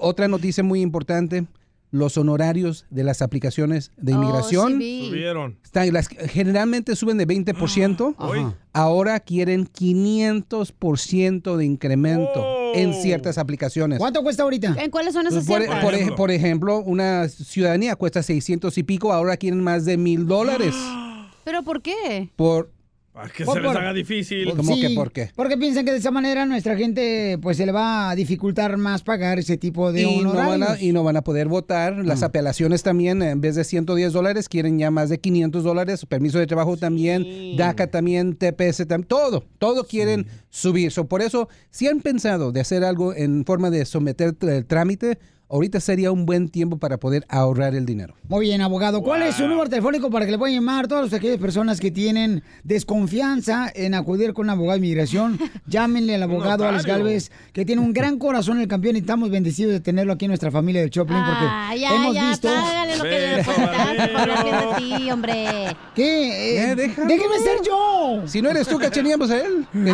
Otra 0.00 0.28
noticia 0.28 0.62
muy 0.62 0.82
importante, 0.82 1.46
los 1.94 2.18
honorarios 2.18 2.86
de 2.90 3.04
las 3.04 3.22
aplicaciones 3.22 3.92
de 3.96 4.14
Oh, 4.14 4.16
inmigración 4.16 4.78
sí. 4.80 5.06
Subieron. 5.10 5.56
están- 5.62 5.92
las, 5.92 6.08
generalmente 6.08 6.96
suben 6.96 7.18
de 7.18 7.24
20%, 7.26 8.16
Ajá. 8.18 8.54
ahora 8.72 9.20
quieren 9.20 9.66
500% 9.66 11.56
de 11.56 11.64
incremento 11.64 12.44
en 12.74 12.94
ciertas 12.94 13.38
aplicaciones. 13.38 13.98
¿Cuánto 14.00 14.22
cuesta 14.24 14.42
ahorita? 14.42 14.74
¿En 14.78 14.90
cuáles 14.90 15.14
son 15.14 15.26
esas 15.28 15.46
Por, 15.46 15.58
ciertas? 15.58 15.84
por 15.84 15.94
ej- 15.94 16.14
por 16.16 16.30
ejemplo, 16.32 16.78
una 16.80 17.28
ciudadanía 17.28 17.94
cuesta 17.94 18.22
600 18.24 18.76
y 18.76 18.82
pico, 18.82 19.12
ahora 19.12 19.36
quieren 19.36 19.60
más 19.62 19.84
de 19.84 19.96
mil 19.96 20.26
dólares. 20.26 20.74
¿Pero 21.44 21.62
por 21.62 21.80
qué? 21.82 22.30
Por, 22.36 22.70
Para 23.14 23.28
que 23.28 23.44
Por- 23.44 23.54
se 23.54 23.60
les 23.60 23.76
haga 23.76 23.92
difícil. 23.92 24.52
¿Cómo 24.56 24.74
que 24.74 24.90
por 24.90 25.12
qué? 25.12 25.30
Porque 25.36 25.56
piensan 25.56 25.84
que 25.84 25.92
de 25.92 25.98
esa 25.98 26.10
manera 26.10 26.46
nuestra 26.46 26.76
gente 26.76 27.38
pues 27.40 27.56
se 27.56 27.64
le 27.64 27.70
va 27.70 28.10
a 28.10 28.16
dificultar 28.16 28.76
más 28.76 29.02
pagar 29.02 29.38
ese 29.38 29.56
tipo 29.56 29.92
de 29.92 30.02
y, 30.02 30.20
no 30.20 30.32
van 30.32 30.48
honorarios. 30.48 30.68
a, 30.80 30.82
y 30.82 30.92
no 30.92 31.04
van 31.04 31.16
a 31.16 31.22
poder 31.22 31.46
votar. 31.46 32.04
Las 32.04 32.24
apelaciones 32.24 32.82
también, 32.82 33.22
en 33.22 33.40
vez 33.40 33.54
de 33.54 33.62
110 33.62 34.12
dólares, 34.12 34.48
quieren 34.48 34.80
ya 34.80 34.90
más 34.90 35.10
de 35.10 35.20
500 35.20 35.62
dólares. 35.62 36.04
Permiso 36.06 36.40
de 36.40 36.48
trabajo 36.48 36.76
también, 36.76 37.56
DACA 37.56 37.86
también, 37.86 38.34
TPS 38.34 38.78
también, 38.88 39.06
todo, 39.06 39.44
todo 39.60 39.84
quieren 39.84 40.26
subir. 40.50 40.90
So, 40.90 41.06
por 41.06 41.22
eso, 41.22 41.48
si 41.70 41.86
han 41.86 42.00
pensado 42.00 42.50
de 42.50 42.62
hacer 42.62 42.82
algo 42.82 43.14
en 43.14 43.44
forma 43.44 43.70
de 43.70 43.84
someter 43.84 44.34
el 44.40 44.66
trámite, 44.66 45.18
ahorita 45.48 45.80
sería 45.80 46.10
un 46.10 46.26
buen 46.26 46.48
tiempo 46.48 46.78
para 46.78 46.98
poder 46.98 47.24
ahorrar 47.28 47.74
el 47.74 47.86
dinero. 47.86 48.14
Muy 48.28 48.46
bien, 48.46 48.60
abogado. 48.60 49.02
¿Cuál 49.02 49.22
es 49.22 49.36
su 49.36 49.46
número 49.46 49.68
telefónico 49.68 50.10
para 50.10 50.24
que 50.26 50.32
le 50.32 50.38
puedan 50.38 50.54
llamar 50.54 50.88
todas 50.88 51.12
aquellas 51.12 51.38
personas 51.38 51.78
que 51.80 51.90
tienen 51.90 52.42
desconfianza 52.62 53.70
en 53.74 53.94
acudir 53.94 54.32
con 54.34 54.46
un 54.46 54.50
abogado 54.50 54.78
de 54.80 54.86
inmigración? 54.86 55.38
Llámenle 55.66 56.14
al 56.16 56.22
abogado 56.24 56.66
Alex. 56.68 56.84
Galvez, 56.86 57.30
que 57.52 57.64
tiene 57.64 57.82
un 57.82 57.92
gran 57.92 58.18
corazón 58.18 58.60
el 58.60 58.68
campeón 58.68 58.96
y 58.96 59.00
estamos 59.00 59.30
bendecidos 59.30 59.72
de 59.72 59.80
tenerlo 59.80 60.12
aquí 60.12 60.24
en 60.24 60.30
nuestra 60.30 60.50
familia 60.50 60.80
del 60.80 60.90
Choplin 60.90 61.18
porque 61.24 61.44
Ah, 61.46 61.74
ya, 61.76 61.94
hemos 61.94 62.14
ya, 62.14 62.28
visto... 62.30 62.48
págale 62.48 62.96
lo 62.96 63.02
que 63.04 63.10
le 63.36 63.44
por 63.44 64.78
de 64.78 64.96
ti, 64.96 65.10
hombre. 65.10 65.76
¿Qué? 65.94 66.70
Eh, 66.70 66.74
déjalo. 66.74 67.06
déjeme 67.08 67.38
ser 67.38 67.58
yo. 67.64 68.22
Si 68.26 68.42
no 68.42 68.50
eres 68.50 68.66
tú, 68.66 68.78
cachaníamos 68.78 69.30
a 69.30 69.38
él. 69.40 69.66
No, 69.72 69.92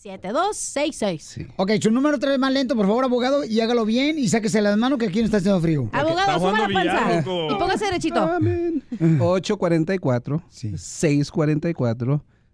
7266. 0.00 1.48
Ok, 1.56 1.72
su 1.82 1.90
número 1.90 2.16
otra 2.16 2.30
vez 2.30 2.38
más 2.38 2.52
lento, 2.52 2.76
por 2.76 2.86
favor, 2.86 3.04
abogado, 3.04 3.44
y 3.44 3.60
hágalo 3.60 3.84
bien 3.84 4.16
y 4.16 4.28
sáquese 4.28 4.62
las 4.62 4.76
manos 4.78 4.96
que 4.96 5.06
aquí 5.06 5.18
no 5.18 5.24
está 5.24 5.38
haciendo 5.38 5.60
frío. 5.60 5.90
Abogado, 5.92 6.38
suba 6.38 6.68
la 6.68 6.72
panza. 6.72 7.20
Y 7.20 7.24
póngase 7.58 7.86
derechito. 7.86 8.30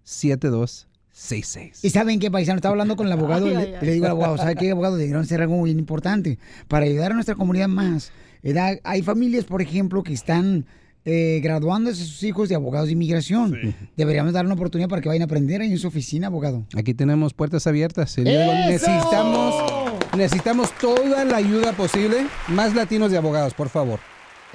844-644-7266. 0.04 1.80
Y 1.82 1.90
saben 1.90 2.18
qué, 2.18 2.30
paisano, 2.30 2.56
estaba 2.56 2.72
hablando 2.72 2.96
con 2.96 3.06
el 3.06 3.12
abogado 3.12 3.46
Ay, 3.48 3.54
le, 3.54 3.58
ay, 3.58 3.74
y 3.80 3.86
le 3.86 3.92
digo 3.92 4.06
al 4.06 4.12
abogado, 4.12 4.36
¿sabe 4.38 4.56
qué, 4.56 4.70
abogado? 4.70 4.96
Debieron 4.96 5.22
hacer 5.22 5.40
algo 5.40 5.56
muy 5.56 5.70
importante 5.70 6.38
para 6.68 6.86
ayudar 6.86 7.12
a 7.12 7.14
nuestra 7.14 7.34
comunidad 7.34 7.68
más. 7.68 8.12
¿Verdad? 8.42 8.78
Hay 8.84 9.02
familias, 9.02 9.44
por 9.44 9.62
ejemplo, 9.62 10.02
que 10.02 10.12
están 10.12 10.66
eh, 11.06 11.40
graduándose 11.42 12.02
sus 12.04 12.22
hijos 12.22 12.48
de 12.48 12.54
abogados 12.54 12.86
de 12.86 12.92
inmigración. 12.92 13.74
Deberíamos 13.96 14.32
dar 14.32 14.46
una 14.46 14.54
oportunidad 14.54 14.88
para 14.88 15.02
que 15.02 15.08
vayan 15.08 15.22
a 15.22 15.26
aprender 15.26 15.60
ahí 15.60 15.70
en 15.70 15.78
su 15.78 15.88
oficina, 15.88 16.28
abogado. 16.28 16.66
Aquí 16.74 16.94
tenemos 16.94 17.34
puertas 17.34 17.66
abiertas. 17.66 18.16
Necesitamos, 18.18 19.92
necesitamos 20.16 20.72
toda 20.78 21.24
la 21.24 21.36
ayuda 21.36 21.72
posible. 21.72 22.26
Más 22.48 22.74
latinos 22.74 23.10
de 23.10 23.18
abogados, 23.18 23.52
por 23.52 23.68
favor. 23.68 24.00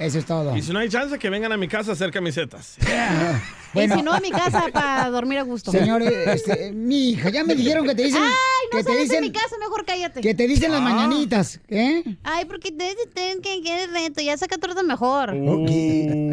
Eso 0.00 0.18
es 0.18 0.24
todo. 0.24 0.56
Y 0.56 0.62
si 0.62 0.72
no 0.72 0.78
hay 0.78 0.88
chance, 0.88 1.18
que 1.18 1.30
vengan 1.30 1.52
a 1.52 1.56
mi 1.56 1.68
casa 1.68 1.90
a 1.90 1.94
hacer 1.94 2.10
camisetas. 2.10 2.78
Y 3.74 3.88
si 3.88 4.02
no, 4.02 4.12
a 4.12 4.20
mi 4.20 4.30
casa 4.30 4.64
para 4.72 5.08
dormir 5.10 5.38
a 5.38 5.42
gusto. 5.42 5.70
Señores, 5.70 6.12
este, 6.26 6.72
mi 6.72 7.10
hija, 7.10 7.30
ya 7.30 7.44
me 7.44 7.54
dijeron 7.54 7.86
que 7.86 7.94
te 7.94 8.02
dicen... 8.04 8.20
Ay, 8.22 8.28
no 8.72 8.78
que 8.78 8.84
te 8.84 8.90
sales 8.90 9.02
dicen 9.02 9.16
de 9.22 9.28
mi 9.28 9.32
casa, 9.32 9.56
mejor 9.60 9.84
cállate. 9.84 10.20
Que 10.20 10.34
te 10.34 10.46
dicen 10.46 10.70
Ah. 10.72 10.74
las 10.74 10.82
mañanitas, 10.82 11.60
¿eh? 11.68 12.02
Ay, 12.24 12.44
porque 12.46 12.70
te 12.72 12.84
dicen 12.84 13.40
que 13.42 13.60
quieres 13.62 13.90
reto, 13.92 14.20
ya 14.20 14.36
saca 14.36 14.58
torta 14.58 14.82
mejor. 14.82 15.30
Ok. 15.30 15.70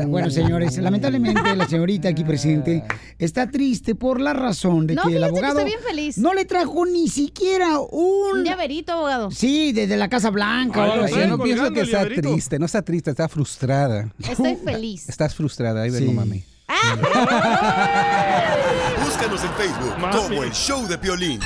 Bueno, 0.07 0.29
señores, 0.29 0.77
lamentablemente 0.77 1.55
la 1.55 1.67
señorita 1.67 2.09
aquí 2.09 2.23
presente 2.23 2.83
está 3.19 3.49
triste 3.49 3.95
por 3.95 4.19
la 4.21 4.33
razón 4.33 4.87
de 4.87 4.95
No, 4.95 5.03
que 5.03 5.13
el 5.15 5.19
que 5.19 5.25
abogado 5.25 5.59
estoy 5.59 5.65
bien 5.71 5.83
feliz. 5.87 6.17
no 6.17 6.33
le 6.33 6.45
trajo 6.45 6.85
ni 6.85 7.07
siquiera 7.07 7.79
un... 7.79 8.37
Un 8.39 8.43
llaverito, 8.45 8.93
abogado. 8.93 9.31
Sí, 9.31 9.71
desde 9.73 9.95
la 9.97 10.09
Casa 10.09 10.29
Blanca 10.29 10.79
o 10.79 10.91
algo 10.91 11.05
así. 11.05 11.15
yo 11.15 11.27
no 11.27 11.39
pienso 11.39 11.71
que 11.71 11.81
está 11.81 12.05
triste, 12.07 12.59
no 12.59 12.65
está 12.65 12.81
triste, 12.81 13.11
está 13.11 13.27
frustrada. 13.27 14.11
Estoy 14.27 14.55
feliz. 14.55 15.07
Estás 15.09 15.33
frustrada, 15.35 15.81
ahí 15.83 15.89
vengo, 15.89 16.13
mami. 16.13 16.43
Búscanos 19.03 19.43
en 19.43 19.51
Facebook 19.53 19.93
como 20.11 20.43
el 20.43 20.51
show 20.51 20.85
de 20.85 20.97
Piolín. 20.97 21.39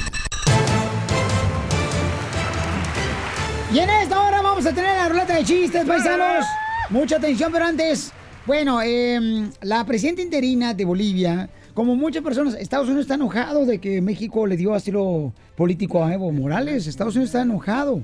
Y 3.72 3.80
en 3.80 3.90
esta 3.90 4.20
hora 4.20 4.42
vamos 4.42 4.66
a 4.66 4.74
tener 4.74 4.98
la 4.98 5.10
ruleta 5.10 5.36
de 5.36 5.44
chistes, 5.44 5.86
paisanos. 5.86 6.44
Mucha 6.90 7.18
atención, 7.18 7.52
pero 7.52 7.66
antes, 7.66 8.12
bueno, 8.46 8.82
eh, 8.82 9.48
la 9.62 9.86
presidenta 9.86 10.24
interina 10.24 10.74
de 10.74 10.86
Bolivia, 10.86 11.50
como 11.74 11.96
muchas 11.96 12.24
personas, 12.24 12.56
Estados 12.56 12.88
Unidos 12.88 13.04
está 13.04 13.14
enojado 13.14 13.66
de 13.66 13.80
que 13.80 14.02
México 14.02 14.48
le 14.48 14.58
dio 14.58 14.74
asilo 14.74 15.34
político 15.56 16.04
a 16.04 16.14
Evo 16.14 16.32
Morales. 16.32 16.88
Estados 16.88 17.16
Unidos 17.16 17.30
está 17.30 17.44
enojado. 17.44 18.04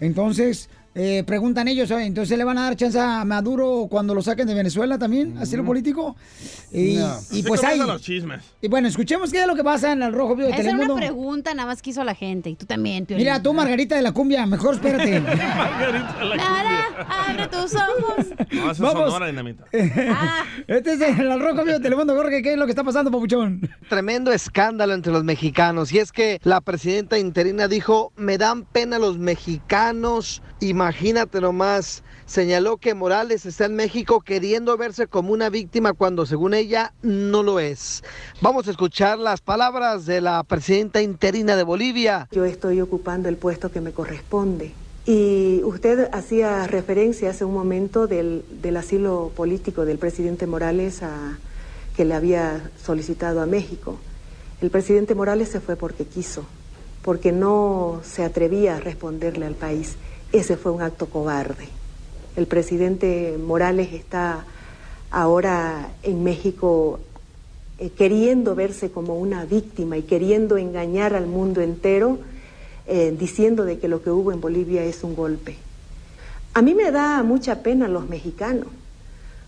Entonces, 0.00 0.68
eh, 0.94 1.24
preguntan 1.26 1.68
ellos, 1.68 1.90
"Oye, 1.90 2.04
entonces 2.06 2.36
le 2.38 2.44
van 2.44 2.58
a 2.58 2.62
dar 2.64 2.76
chance 2.76 2.98
a 2.98 3.24
Maduro 3.24 3.86
cuando 3.90 4.14
lo 4.14 4.22
saquen 4.22 4.46
de 4.46 4.54
Venezuela 4.54 4.98
también, 4.98 5.36
asilo 5.38 5.64
político. 5.64 6.16
Y, 6.72 6.96
No. 6.96 7.16
y 7.32 7.42
pues 7.42 7.62
hay. 7.64 7.78
los 7.78 8.00
chismes. 8.02 8.42
Y 8.62 8.68
bueno, 8.68 8.88
escuchemos 8.88 9.30
qué 9.30 9.40
es 9.40 9.46
lo 9.46 9.54
que 9.54 9.64
pasa 9.64 9.92
en 9.92 10.02
el 10.02 10.12
Rojo 10.12 10.34
Vivo 10.36 10.48
de 10.48 10.54
Esa 10.54 10.62
era 10.62 10.70
una 10.72 10.80
Telemundo. 10.82 11.06
pregunta 11.06 11.54
nada 11.54 11.66
más 11.66 11.82
que 11.82 11.90
hizo 11.90 12.02
la 12.04 12.14
gente. 12.14 12.50
Y 12.50 12.56
tú 12.56 12.66
también, 12.66 13.06
Piolín. 13.06 13.24
Mira, 13.26 13.42
tú, 13.42 13.52
Margarita 13.54 13.96
de 13.96 14.02
la 14.02 14.12
Cumbia, 14.12 14.46
mejor 14.46 14.74
espérate. 14.74 15.20
Nada, 16.36 17.06
abre 17.08 17.46
tus 17.48 17.74
ojos. 17.74 18.26
No, 18.54 18.70
esa 18.70 18.72
es 18.72 18.78
Vamos. 18.78 19.06
Sonora 19.06 19.26
Dinamita. 19.26 19.64
Este 19.72 20.92
es 20.92 21.00
el 21.00 21.40
Rojo 21.40 21.64
Vivo 21.64 21.72
de 21.76 21.80
Telemundo, 21.80 22.14
Jorge, 22.14 22.40
¿qué 22.42 22.52
es 22.52 22.58
lo 22.58 22.66
que 22.66 22.70
está 22.70 22.84
pasando, 22.84 23.10
papuchón? 23.10 23.68
Tremendo 23.88 24.30
escándalo 24.32 24.94
entre 24.94 25.12
los 25.12 25.24
mexicanos. 25.24 25.92
Y 25.92 25.98
es 25.98 26.12
que 26.12 26.40
la 26.44 26.60
presidenta 26.60 27.18
interina 27.18 27.66
dijo, 27.68 28.12
me 28.16 28.38
dan 28.38 28.64
pena 28.64 28.98
los 28.98 29.18
mexicanos. 29.18 30.40
Imagínate 30.84 31.40
nomás. 31.40 32.02
Señaló 32.26 32.76
que 32.76 32.92
Morales 32.92 33.46
está 33.46 33.64
en 33.64 33.74
México 33.74 34.20
queriendo 34.20 34.76
verse 34.76 35.06
como 35.06 35.32
una 35.32 35.48
víctima 35.48 35.94
cuando 35.94 36.26
según 36.26 36.52
ella 36.52 36.92
no 37.00 37.42
lo 37.42 37.58
es. 37.58 38.04
Vamos 38.42 38.68
a 38.68 38.70
escuchar 38.70 39.18
las 39.18 39.40
palabras 39.40 40.04
de 40.04 40.20
la 40.20 40.42
presidenta 40.42 41.00
interina 41.00 41.56
de 41.56 41.62
Bolivia. 41.62 42.28
Yo 42.32 42.44
estoy 42.44 42.82
ocupando 42.82 43.30
el 43.30 43.38
puesto 43.38 43.72
que 43.72 43.80
me 43.80 43.92
corresponde 43.92 44.74
Y 45.06 45.62
usted 45.64 46.10
hacía 46.12 46.66
referencia 46.66 47.30
hace 47.30 47.46
un 47.46 47.54
momento 47.54 48.06
del, 48.06 48.44
del 48.60 48.76
asilo 48.76 49.32
político 49.34 49.86
del 49.86 49.96
presidente 49.96 50.46
Morales 50.46 51.02
a, 51.02 51.38
que 51.96 52.04
le 52.04 52.12
había 52.12 52.70
solicitado 52.84 53.40
a 53.40 53.46
México. 53.46 53.96
El 54.60 54.68
presidente 54.68 55.14
Morales 55.14 55.48
se 55.48 55.60
fue 55.60 55.76
porque 55.76 56.04
quiso, 56.04 56.44
porque 57.00 57.32
no 57.32 58.02
se 58.04 58.22
atrevía 58.22 58.76
a 58.76 58.80
responderle 58.80 59.46
al 59.46 59.54
país. 59.54 59.96
Ese 60.34 60.56
fue 60.56 60.72
un 60.72 60.82
acto 60.82 61.06
cobarde. 61.06 61.68
El 62.34 62.48
presidente 62.48 63.38
Morales 63.38 63.92
está 63.92 64.44
ahora 65.12 65.90
en 66.02 66.24
México 66.24 66.98
eh, 67.78 67.90
queriendo 67.90 68.56
verse 68.56 68.90
como 68.90 69.16
una 69.16 69.44
víctima 69.44 69.96
y 69.96 70.02
queriendo 70.02 70.56
engañar 70.58 71.14
al 71.14 71.28
mundo 71.28 71.60
entero, 71.60 72.18
eh, 72.88 73.14
diciendo 73.16 73.64
de 73.64 73.78
que 73.78 73.86
lo 73.86 74.02
que 74.02 74.10
hubo 74.10 74.32
en 74.32 74.40
Bolivia 74.40 74.82
es 74.82 75.04
un 75.04 75.14
golpe. 75.14 75.56
A 76.52 76.62
mí 76.62 76.74
me 76.74 76.90
da 76.90 77.22
mucha 77.22 77.62
pena 77.62 77.86
los 77.86 78.08
mexicanos, 78.08 78.66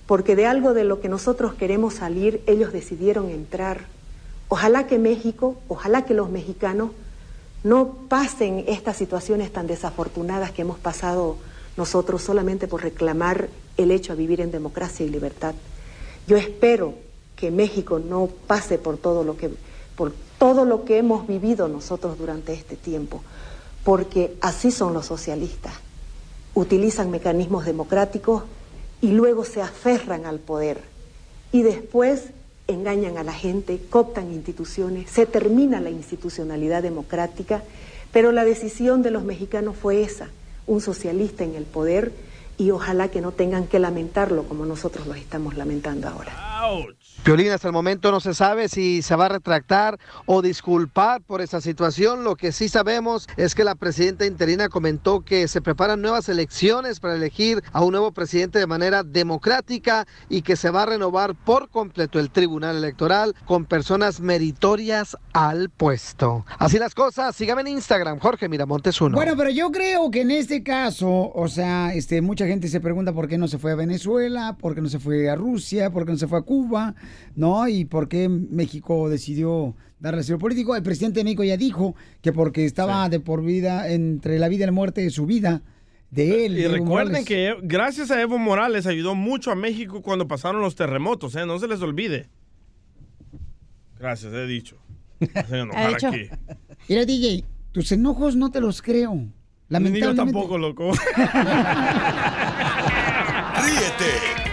porque 0.07 0.37
de 0.37 0.47
algo 0.47 0.73
de 0.73 0.85
lo 0.85 1.01
que 1.01 1.09
nosotros 1.09 1.55
queremos 1.55 1.95
salir, 1.95 2.43
ellos 2.47 2.73
decidieron 2.73 3.31
entrar. 3.31 3.87
Ojalá 4.47 4.87
que 4.87 5.01
México, 5.01 5.57
ojalá 5.67 6.05
que 6.05 6.15
los 6.15 6.31
mexicanos 6.31 6.93
no 7.65 7.95
pasen 8.09 8.65
estas 8.69 8.97
situaciones 8.97 9.53
tan 9.53 9.67
desafortunadas 9.67 10.53
que 10.53 10.63
hemos 10.63 10.79
pasado 10.79 11.37
nosotros 11.77 12.23
solamente 12.23 12.69
por 12.69 12.83
reclamar 12.83 13.49
el 13.77 13.91
hecho 13.91 14.13
a 14.13 14.17
vivir 14.17 14.41
en 14.41 14.51
democracia 14.51 15.05
y 15.05 15.11
libertad. 15.11 15.55
Yo 16.27 16.37
espero 16.37 16.95
que 17.35 17.51
México 17.51 17.99
no 17.99 18.29
pase 18.47 18.79
por 18.79 18.97
todo 18.97 19.25
lo 19.25 19.37
que 19.37 19.51
por 19.97 20.13
todo 20.39 20.67
lo 20.67 20.85
que 20.85 20.99
hemos 20.99 21.27
vivido 21.27 21.69
nosotros 21.69 22.19
durante 22.19 22.53
este 22.53 22.77
tiempo, 22.77 23.23
porque 23.83 24.37
así 24.43 24.71
son 24.71 24.93
los 24.93 25.07
socialistas. 25.07 25.73
Utilizan 26.55 27.11
mecanismos 27.11 27.65
democráticos 27.65 28.43
y 29.01 29.13
luego 29.13 29.45
se 29.45 29.63
aferran 29.63 30.27
al 30.27 30.39
poder 30.39 30.83
y 31.53 31.63
después 31.63 32.25
engañan 32.69 33.19
a 33.19 33.23
la 33.23 33.33
gente, 33.33 33.81
cooptan 33.91 34.33
instituciones, 34.33 35.11
se 35.11 35.27
termina 35.27 35.81
la 35.81 35.91
institucionalidad 35.91 36.83
democrática, 36.83 37.63
pero 38.13 38.33
la 38.33 38.45
decisión 38.45 39.03
de 39.03 39.11
los 39.11 39.25
mexicanos 39.25 39.77
fue 39.77 40.03
esa, 40.03 40.29
un 40.67 40.81
socialista 40.81 41.45
en 41.45 41.55
el 41.55 41.65
poder 41.65 42.13
y 42.59 42.71
ojalá 42.71 43.09
que 43.09 43.21
no 43.21 43.33
tengan 43.33 43.67
que 43.67 43.79
lamentarlo 43.79 44.45
como 44.45 44.67
nosotros 44.67 45.07
lo 45.07 45.15
estamos 45.15 45.57
lamentando 45.57 46.09
ahora. 46.09 46.33
Piolín, 47.27 47.51
hasta 47.51 47.67
el 47.67 47.73
momento 47.73 48.13
no 48.13 48.21
se 48.21 48.35
sabe 48.35 48.69
si 48.69 49.03
se 49.03 49.17
va 49.17 49.27
a 49.27 49.31
retractar 49.31 49.99
o 50.27 50.43
disculpar 50.43 51.23
por 51.23 51.41
esa 51.41 51.61
situación. 51.61 52.23
Lo 52.23 52.37
que 52.37 52.53
sí 52.53 52.69
sabemos 52.69 53.27
es 53.37 53.57
que 53.57 53.65
la 53.65 53.75
presidenta 53.75 54.27
interina 54.27 54.69
comentó 54.69 55.25
que 55.25 55.49
se 55.49 55.61
preparan 55.61 56.01
nuevas 56.01 56.29
elecciones 56.29 57.01
para 57.01 57.17
elegir 57.17 57.65
a 57.73 57.83
un 57.83 57.91
nuevo 57.91 58.13
presidente 58.13 58.61
de 58.61 58.69
manera 58.69 59.03
democrática 59.03 60.07
y 60.29 60.43
que 60.43 60.55
se 60.55 60.71
va 60.71 60.85
a 60.85 60.87
renovar 60.87 61.35
por 61.35 61.69
completo 61.69 62.21
el 62.21 62.31
tribunal 62.31 62.77
electoral 62.77 63.35
con 63.45 63.65
personas 63.65 64.21
meritorias 64.21 65.17
al 65.33 65.69
puesto. 65.69 66.47
Así 66.61 66.79
las 66.79 66.95
cosas, 66.95 67.35
sígame 67.35 67.63
en 67.63 67.67
Instagram, 67.67 68.21
Jorge 68.21 68.49
Miramontes 68.49 69.01
uno. 69.01 69.17
Bueno, 69.17 69.35
pero 69.37 69.51
yo 69.51 69.73
creo 69.73 70.13
que 70.13 70.21
en 70.21 70.31
este 70.31 70.63
caso, 70.63 71.33
o 71.35 71.49
sea, 71.49 71.93
este, 71.93 72.23
mucha 72.23 72.47
gente 72.47 72.69
se 72.69 72.79
pregunta 72.79 73.13
por 73.13 73.27
qué 73.27 73.37
no 73.37 73.49
se 73.49 73.59
fue 73.59 73.73
a 73.73 73.75
Venezuela, 73.75 74.57
por 74.61 74.77
qué 74.77 74.81
no 74.81 74.89
se 74.89 75.01
fue 75.01 75.29
a 75.29 75.35
Rusia, 75.35 75.91
por 75.91 76.07
qué 76.07 76.13
no 76.13 76.19
se 76.19 76.29
fue 76.29 76.39
a 76.39 76.43
Cuba, 76.43 76.95
¿no? 77.35 77.69
Y 77.69 77.85
por 77.85 78.09
qué 78.09 78.29
México 78.29 79.09
decidió 79.09 79.75
darle 79.99 80.21
asilo 80.21 80.39
político. 80.39 80.77
El 80.77 80.83
presidente 80.83 81.21
de 81.21 81.25
México 81.25 81.45
ya 81.45 81.57
dijo 81.57 81.95
que 82.23 82.33
porque 82.33 82.65
estaba 82.65 83.09
de 83.09 83.21
por 83.21 83.43
vida, 83.43 83.91
entre 83.91 84.39
la 84.39 84.49
vida 84.49 84.65
y 84.65 84.67
la 84.67 84.73
muerte 84.73 85.01
de 85.03 85.11
su 85.11 85.27
vida, 85.27 85.63
de 86.11 86.47
él. 86.47 86.59
Y 86.59 86.65
Evo 86.65 86.75
recuerden 86.75 87.23
Morales. 87.23 87.25
que 87.27 87.57
gracias 87.63 88.11
a 88.11 88.21
Evo 88.21 88.39
Morales 88.39 88.87
ayudó 88.87 89.15
mucho 89.15 89.51
a 89.51 89.55
México 89.55 90.03
cuando 90.03 90.29
pasaron 90.29 90.61
los 90.61 90.75
terremotos, 90.77 91.35
¿eh? 91.37 91.47
No 91.47 91.59
se 91.59 91.69
les 91.69 91.81
olvide. 91.83 92.29
Gracias, 93.99 94.33
he 94.33 94.47
dicho. 94.47 94.77
Dicho. 95.19 96.09
aquí. 96.09 96.29
Mira, 96.91 97.07
DJ, 97.07 97.43
tus 97.73 97.91
enojos 97.93 98.37
no 98.37 98.51
te 98.51 98.61
los 98.61 98.83
creo. 98.83 99.15
Ni 99.15 99.23
yo 99.23 99.33
Lamentablemente. 99.69 100.17
tampoco, 100.33 100.59
loco. 100.59 100.93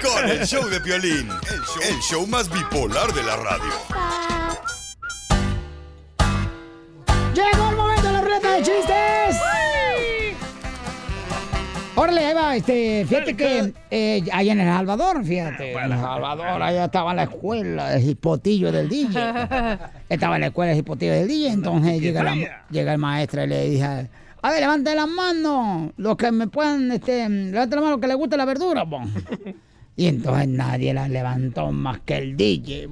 Con 0.03 0.29
el 0.29 0.45
show 0.45 0.67
de 0.67 0.81
Piolín, 0.81 1.29
el 1.29 1.61
show, 1.61 1.81
el 1.89 1.99
show 2.01 2.27
más 2.27 2.49
bipolar 2.51 3.13
de 3.13 3.23
la 3.23 3.37
radio. 3.37 3.71
Llegó 7.33 7.69
el 7.69 7.75
momento 7.77 8.07
de 8.07 8.11
la 8.11 8.21
ruleta 8.21 8.51
de 8.51 8.57
chistes. 8.57 9.37
Órale, 11.95 12.25
ahí 12.25 12.33
va, 12.33 12.55
este, 12.57 13.05
fíjate 13.07 13.37
que 13.37 13.73
eh, 13.91 14.23
allá 14.33 14.51
en 14.51 14.59
El 14.59 14.67
Salvador, 14.67 15.23
fíjate, 15.23 15.71
en 15.71 15.91
El 15.93 15.99
Salvador, 15.99 16.61
allá 16.61 16.85
estaba 16.85 17.13
la 17.13 17.23
escuela, 17.23 17.95
el 17.95 18.09
hipotillo 18.09 18.73
del 18.73 18.89
DJ. 18.89 19.19
Estaba 20.09 20.35
en 20.35 20.41
la 20.41 20.47
escuela 20.47 20.73
el 20.73 20.79
hipotillo 20.79 21.13
del 21.13 21.29
DJ, 21.29 21.47
entonces 21.53 22.01
llega, 22.01 22.23
la, 22.23 22.35
llega 22.69 22.91
el 22.91 22.99
maestro 22.99 23.45
y 23.45 23.47
le 23.47 23.69
dice, 23.69 24.09
a 24.41 24.51
ver, 24.51 24.59
levante 24.59 24.93
la 24.95 25.05
mano, 25.05 25.93
los 25.95 26.17
que 26.17 26.29
me 26.31 26.47
puedan, 26.47 26.91
este, 26.91 27.29
levante 27.29 27.75
la 27.77 27.81
mano, 27.81 27.99
que 28.01 28.07
le 28.07 28.15
guste 28.15 28.35
la 28.35 28.45
verdura, 28.45 28.85
po. 28.85 28.99
Y 29.95 30.07
entonces 30.07 30.47
nadie 30.47 30.93
la 30.93 31.07
levantó 31.07 31.71
más 31.71 31.99
que 32.01 32.17
el 32.17 32.35
DJ. 32.37 32.87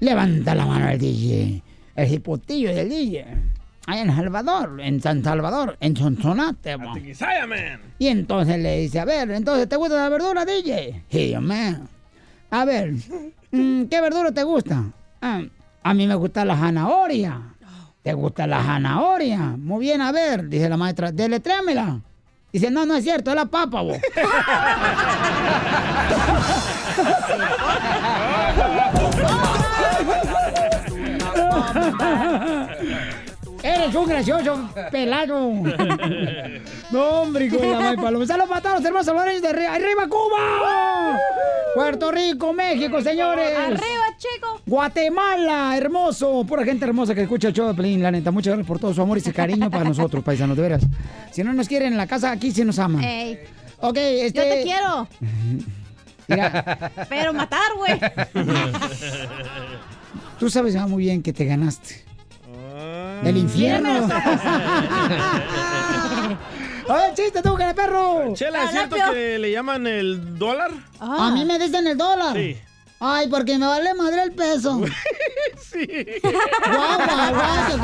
Levanta 0.00 0.54
la 0.54 0.66
mano 0.66 0.88
el 0.88 0.98
DJ, 0.98 1.62
el 1.96 2.12
hipotillo 2.12 2.74
del 2.74 2.88
DJ. 2.88 3.24
Allá 3.86 4.02
en 4.02 4.10
El 4.10 4.16
Salvador, 4.16 4.80
en 4.80 5.00
San 5.02 5.24
Salvador, 5.24 5.76
en 5.80 5.96
Sonsonate, 5.96 6.76
man. 6.78 6.94
Y 7.98 8.06
entonces 8.06 8.58
le 8.60 8.78
dice, 8.78 9.00
a 9.00 9.04
ver, 9.04 9.28
entonces, 9.32 9.68
¿te 9.68 9.74
gusta 9.74 9.96
la 9.96 10.08
verdura, 10.08 10.44
DJ? 10.44 11.02
Y 11.10 11.30
yo, 11.30 11.40
"Man, 11.40 11.88
A 12.50 12.64
ver, 12.64 12.92
mm, 13.50 13.84
¿qué 13.86 14.00
verdura 14.00 14.30
te 14.30 14.42
gusta? 14.44 14.84
"Ah, 15.20 15.40
a 15.82 15.94
mí 15.94 16.06
me 16.06 16.14
gusta 16.14 16.44
la 16.44 16.56
zanahoria. 16.56 17.40
¿Te 18.02 18.12
gusta 18.12 18.46
la 18.46 18.62
zanahoria? 18.62 19.38
Muy 19.58 19.86
bien, 19.86 20.00
a 20.02 20.12
ver, 20.12 20.48
dice 20.48 20.68
la 20.68 20.76
maestra, 20.76 21.10
deletréamela. 21.12 22.00
Dice, 22.52 22.70
no, 22.70 22.84
no 22.84 22.94
es 22.96 23.04
cierto, 23.04 23.30
es 23.30 23.36
la 23.36 23.46
papa, 23.46 23.80
vos. 23.80 23.96
Eres 33.62 33.94
un 33.94 34.08
gracioso 34.08 34.70
pelado. 34.90 35.50
No, 36.90 37.22
hombre, 37.22 37.46
hijo 37.46 37.58
de 37.58 37.68
la 37.68 37.80
madre 37.80 37.96
paloma. 37.96 38.26
Saludos 38.26 38.60
para 38.60 38.74
los 38.74 38.84
hermanos 38.84 39.06
salvadoreños 39.06 39.42
de 39.42 39.48
arriba. 39.48 39.74
¡Arriba, 39.74 40.08
Cuba! 40.08 41.18
Puerto 41.74 42.10
Rico, 42.10 42.52
México, 42.52 43.00
señores. 43.00 43.56
Arriba, 43.56 44.16
chico. 44.18 44.60
Guatemala, 44.66 45.76
hermoso. 45.76 46.44
Pura 46.44 46.64
gente 46.64 46.84
hermosa 46.84 47.14
que 47.14 47.22
escucha 47.22 47.48
el 47.48 47.54
show 47.54 47.68
de 47.68 47.74
Pelín, 47.74 48.02
la 48.02 48.10
neta. 48.10 48.30
Muchas 48.30 48.52
gracias 48.52 48.66
por 48.66 48.78
todo 48.78 48.92
su 48.92 49.00
amor 49.00 49.16
y 49.18 49.20
ese 49.20 49.32
cariño 49.32 49.70
para 49.70 49.84
nosotros, 49.84 50.24
paisanos, 50.24 50.56
de 50.56 50.62
veras. 50.62 50.82
Si 51.30 51.44
no 51.44 51.52
nos 51.52 51.68
quieren 51.68 51.92
en 51.92 51.98
la 51.98 52.06
casa, 52.06 52.32
aquí 52.32 52.50
sí 52.50 52.64
nos 52.64 52.78
aman. 52.78 53.02
Ey. 53.02 53.38
Ok, 53.80 53.96
este... 53.96 54.38
Yo 54.38 54.54
te 54.54 54.62
quiero. 54.64 55.08
Mira, 56.32 56.90
Pero 57.08 57.32
matar, 57.32 57.74
güey. 57.76 57.98
tú 60.38 60.50
sabes 60.50 60.74
ya 60.74 60.86
muy 60.86 61.04
bien 61.04 61.22
que 61.22 61.32
te 61.32 61.44
ganaste. 61.44 62.04
Del 63.22 63.36
infierno. 63.36 64.08
¡Ay, 66.88 67.10
chiste, 67.14 67.40
tú, 67.40 67.56
de 67.56 67.72
perro! 67.74 68.34
Chela, 68.34 68.64
¿es 68.64 68.70
cierto 68.72 68.96
que 69.12 69.38
le 69.38 69.52
llaman 69.52 69.86
el 69.86 70.36
dólar? 70.38 70.72
A 70.98 71.30
mí 71.30 71.44
me 71.44 71.58
dicen 71.58 71.86
el 71.86 71.96
dólar. 71.96 72.36
Sí. 72.36 72.56
Ay, 72.98 73.28
porque 73.28 73.58
me 73.58 73.66
vale 73.66 73.94
madre 73.94 74.22
el 74.22 74.32
peso. 74.32 74.80
sí. 75.60 75.86
Guau, 76.22 76.98
guau, 76.98 77.34
guau, 77.34 77.78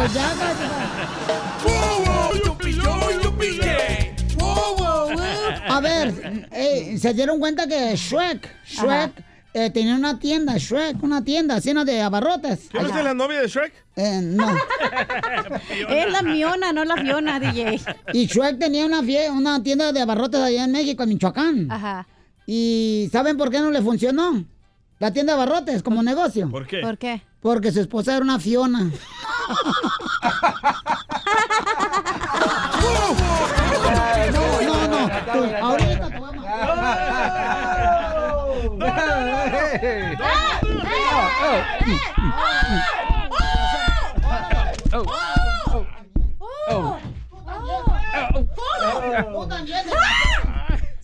A 5.67 5.81
ver, 5.81 6.49
eh, 6.53 6.97
se 6.99 7.15
dieron 7.15 7.39
cuenta 7.39 7.67
que 7.67 7.95
Shrek, 7.97 8.49
Shrek, 8.67 9.13
eh, 9.55 9.71
tenía 9.71 9.95
una 9.95 10.19
tienda, 10.19 10.57
Shrek, 10.57 11.03
una 11.03 11.25
tienda 11.25 11.59
llena 11.59 11.85
de 11.85 12.01
abarrotes. 12.01 12.69
¿Tú 12.69 12.79
eres 12.79 12.95
la 12.95 13.15
novia 13.15 13.41
de 13.41 13.49
Shrek? 13.49 13.73
Eh, 13.97 14.21
no. 14.23 14.49
Es 15.89 16.13
la 16.13 16.23
Miona, 16.23 16.73
no 16.73 16.85
la 16.85 16.97
Fiona, 16.97 17.41
DJ. 17.53 17.81
Y 18.13 18.27
Shrek 18.27 18.59
tenía 18.59 18.87
una, 18.87 19.01
una 19.33 19.63
tienda 19.63 19.93
de 19.93 20.01
abarrotes 20.01 20.41
allá 20.41 20.65
en 20.65 20.73
México, 20.73 21.03
en 21.03 21.09
Michoacán. 21.09 21.71
Ajá. 21.71 22.07
¿Y 22.47 23.09
saben 23.13 23.37
por 23.37 23.51
qué 23.51 23.61
no 23.61 23.71
le 23.71 23.83
funcionó? 23.83 24.45
La 24.99 25.13
tienda 25.13 25.37
de 25.37 25.43
abarrotes 25.43 25.83
como 25.83 26.03
negocio. 26.03 26.51
¿Por 26.51 26.67
qué? 26.67 26.81
¿Por 26.81 26.99
qué? 26.99 27.23
Porque 27.41 27.73
su 27.73 27.81
esposa 27.81 28.17
era 28.17 28.25
una 28.25 28.39
Fiona. 28.39 28.91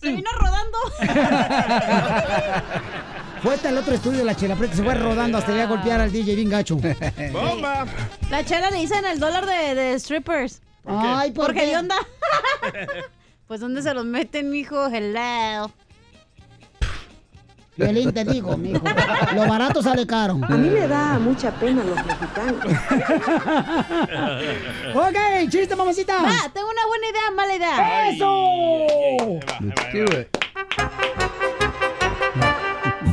Vino 0.01 0.29
rodando. 0.33 0.77
Fue 3.41 3.53
hasta 3.55 3.69
el 3.69 3.77
otro 3.77 3.93
estudio 3.95 4.19
de 4.19 4.25
la 4.25 4.35
chela 4.35 4.55
que 4.55 4.67
se 4.67 4.83
fue 4.83 4.95
rodando 4.95 5.37
hasta 5.37 5.51
ir 5.53 5.61
a 5.61 5.67
golpear 5.67 5.99
al 6.01 6.11
DJ 6.11 6.35
bien 6.35 6.49
gacho. 6.49 6.77
¡Bomba! 7.31 7.85
La 8.29 8.43
chela 8.45 8.69
le 8.69 8.77
dicen 8.77 9.05
el 9.05 9.19
dólar 9.19 9.45
de, 9.45 9.75
de 9.75 9.99
strippers. 9.99 10.61
¿Por 10.83 11.01
qué? 11.01 11.07
Ay, 11.07 11.31
¿por 11.31 11.47
porque 11.47 11.61
qué? 11.61 11.77
onda? 11.77 11.95
pues 13.47 13.59
dónde 13.59 13.81
se 13.81 13.93
los 13.93 14.05
meten, 14.05 14.49
mijo, 14.51 14.87
hello. 14.87 15.71
Violín, 17.77 18.13
te 18.13 18.23
digo, 18.23 18.55
mijo. 18.55 18.81
Lo 19.33 19.45
barato 19.47 19.83
sale 19.83 20.07
caro. 20.07 20.39
A 20.43 20.55
mí 20.55 20.69
me 20.69 20.87
da 20.87 21.19
mucha 21.19 21.51
pena 21.51 21.83
los 21.83 21.97
mexicanos. 22.05 22.63
ok, 24.95 25.17
chiste, 25.49 25.75
mamacita. 25.75 26.21
Va, 26.21 26.49
tengo 26.53 26.69
una 26.69 26.87
buena 26.87 27.09
idea, 27.09 27.31
mala 27.35 27.53
idea. 27.55 28.09
¡Eso! 28.11 29.41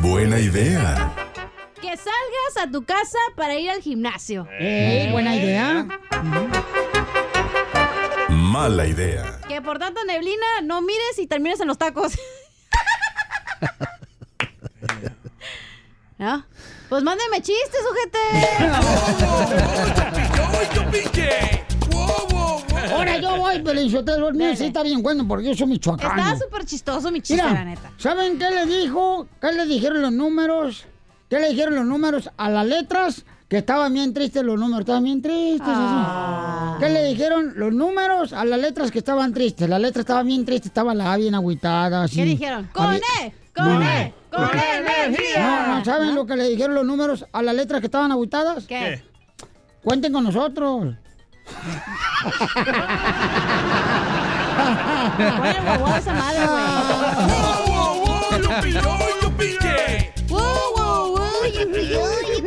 Buena 0.00 0.38
idea. 0.38 1.12
Que 1.80 1.96
salgas 1.96 2.56
a 2.62 2.70
tu 2.70 2.84
casa 2.84 3.18
para 3.34 3.58
ir 3.58 3.68
al 3.70 3.82
gimnasio. 3.82 4.46
Ey, 4.60 5.10
buena 5.10 5.34
idea. 5.34 5.88
Mala 8.28 8.86
idea. 8.86 9.40
Que 9.48 9.60
por 9.60 9.80
tanta 9.80 10.04
neblina 10.04 10.60
no 10.62 10.82
mires 10.82 11.18
y 11.18 11.26
termines 11.26 11.58
en 11.60 11.66
los 11.66 11.78
tacos. 11.78 12.16
¿No? 16.22 16.44
Pues 16.88 17.02
mándeme 17.02 17.42
chistes, 17.42 17.80
ojete. 17.90 18.18
Ahora 22.94 23.18
yo 23.18 23.36
voy, 23.38 23.60
Pelizotelo, 23.60 24.28
el 24.28 24.34
mío 24.34 24.54
sí 24.54 24.66
está 24.66 24.84
bien 24.84 25.02
bueno 25.02 25.26
porque 25.26 25.48
yo 25.48 25.54
soy 25.56 25.66
michoacano. 25.66 26.22
Está 26.22 26.44
súper 26.44 26.64
chistoso 26.64 27.10
mi 27.10 27.20
chiste, 27.22 27.42
Mira, 27.42 27.52
la 27.54 27.64
neta. 27.64 27.90
¿saben 27.98 28.38
qué 28.38 28.50
le 28.50 28.66
dijo? 28.66 29.26
¿Qué 29.40 29.50
le 29.50 29.66
dijeron 29.66 30.00
los 30.00 30.12
números? 30.12 30.84
¿Qué 31.28 31.40
le 31.40 31.48
dijeron 31.48 31.74
los 31.74 31.86
números 31.86 32.30
a 32.36 32.50
las 32.50 32.66
letras? 32.66 33.24
Que 33.48 33.58
estaban 33.58 33.92
bien 33.92 34.14
tristes 34.14 34.44
los 34.44 34.56
números, 34.60 34.80
estaban 34.80 35.02
bien 35.02 35.20
tristes. 35.20 35.66
así. 35.66 36.78
¿Qué 36.84 36.88
le 36.88 37.04
dijeron 37.04 37.54
los 37.56 37.72
números 37.72 38.32
a 38.32 38.44
las 38.44 38.60
letras 38.60 38.92
que 38.92 39.00
estaban 39.00 39.34
tristes? 39.34 39.68
Las 39.68 39.80
letras 39.80 40.02
estaban 40.02 40.28
bien 40.28 40.44
tristes, 40.44 40.66
estaba 40.66 40.94
la 40.94 41.14
A 41.14 41.16
bien 41.16 41.34
agüitada. 41.34 42.04
Así. 42.04 42.14
¿Qué 42.14 42.24
dijeron? 42.26 42.70
¡Con 42.72 42.94
E! 42.94 43.34
¡Con. 43.56 43.82
E! 43.82 44.21
¡Con 44.33 44.51
energía! 44.59 45.66
No, 45.66 45.78
no, 45.78 45.85
¿saben 45.85 46.14
lo 46.14 46.26
que 46.26 46.37
le 46.37 46.49
dijeron 46.49 46.74
los 46.74 46.85
números 46.85 47.26
a 47.33 47.43
las 47.43 47.55
letras 47.55 47.80
que 47.80 47.87
estaban 47.87 48.11
agüitadas? 48.12 48.64
¿Qué? 48.66 49.03
Cuenten 49.83 50.12
con 50.12 50.24
nosotros. 50.24 50.95
Ponle 55.16 55.61
guau 55.78 55.97
esa 55.97 56.12
madre, 56.14 56.47
güey. 56.47 57.72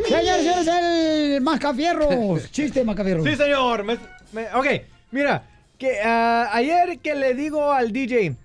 Señores, 0.07 0.45
eres 0.45 0.67
el 0.67 1.41
Mascafierros. 1.41 2.51
Chiste, 2.51 2.83
Mascafierros. 2.83 3.25
Sí, 3.25 3.35
señor. 3.35 3.83
Me- 3.83 3.97
me- 4.33 4.47
ok, 4.53 4.65
mira, 5.11 5.43
que 5.77 5.99
ah, 6.03 6.49
ayer 6.53 6.99
que 6.99 7.15
le 7.15 7.33
digo 7.33 7.71
al 7.71 7.91
DJ, 7.91 8.35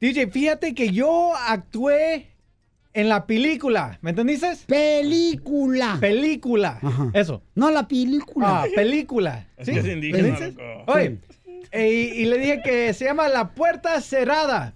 DJ, 0.00 0.26
fíjate 0.28 0.74
que 0.74 0.90
yo 0.90 1.32
actué 1.34 2.28
en 2.94 3.08
la 3.08 3.26
película, 3.26 3.98
¿me 4.02 4.10
entendiste? 4.10 4.52
Película. 4.66 5.98
Película, 6.00 6.80
eso. 7.12 7.42
No 7.54 7.70
la 7.70 7.86
película. 7.86 8.62
Ah, 8.62 8.66
película. 8.74 9.46
¿Sí? 9.62 9.72
que 9.72 9.78
es 9.80 9.86
indígena, 9.86 10.22
¿Me 10.22 10.30
dices? 10.30 10.54
loco. 10.54 10.92
Oye, 10.92 11.18
e- 11.70 11.88
y, 11.90 12.22
y 12.22 12.24
le 12.24 12.38
dije 12.38 12.60
que 12.62 12.92
se 12.94 13.04
llama 13.04 13.28
La 13.28 13.50
Puerta 13.50 14.00
Cerrada. 14.00 14.74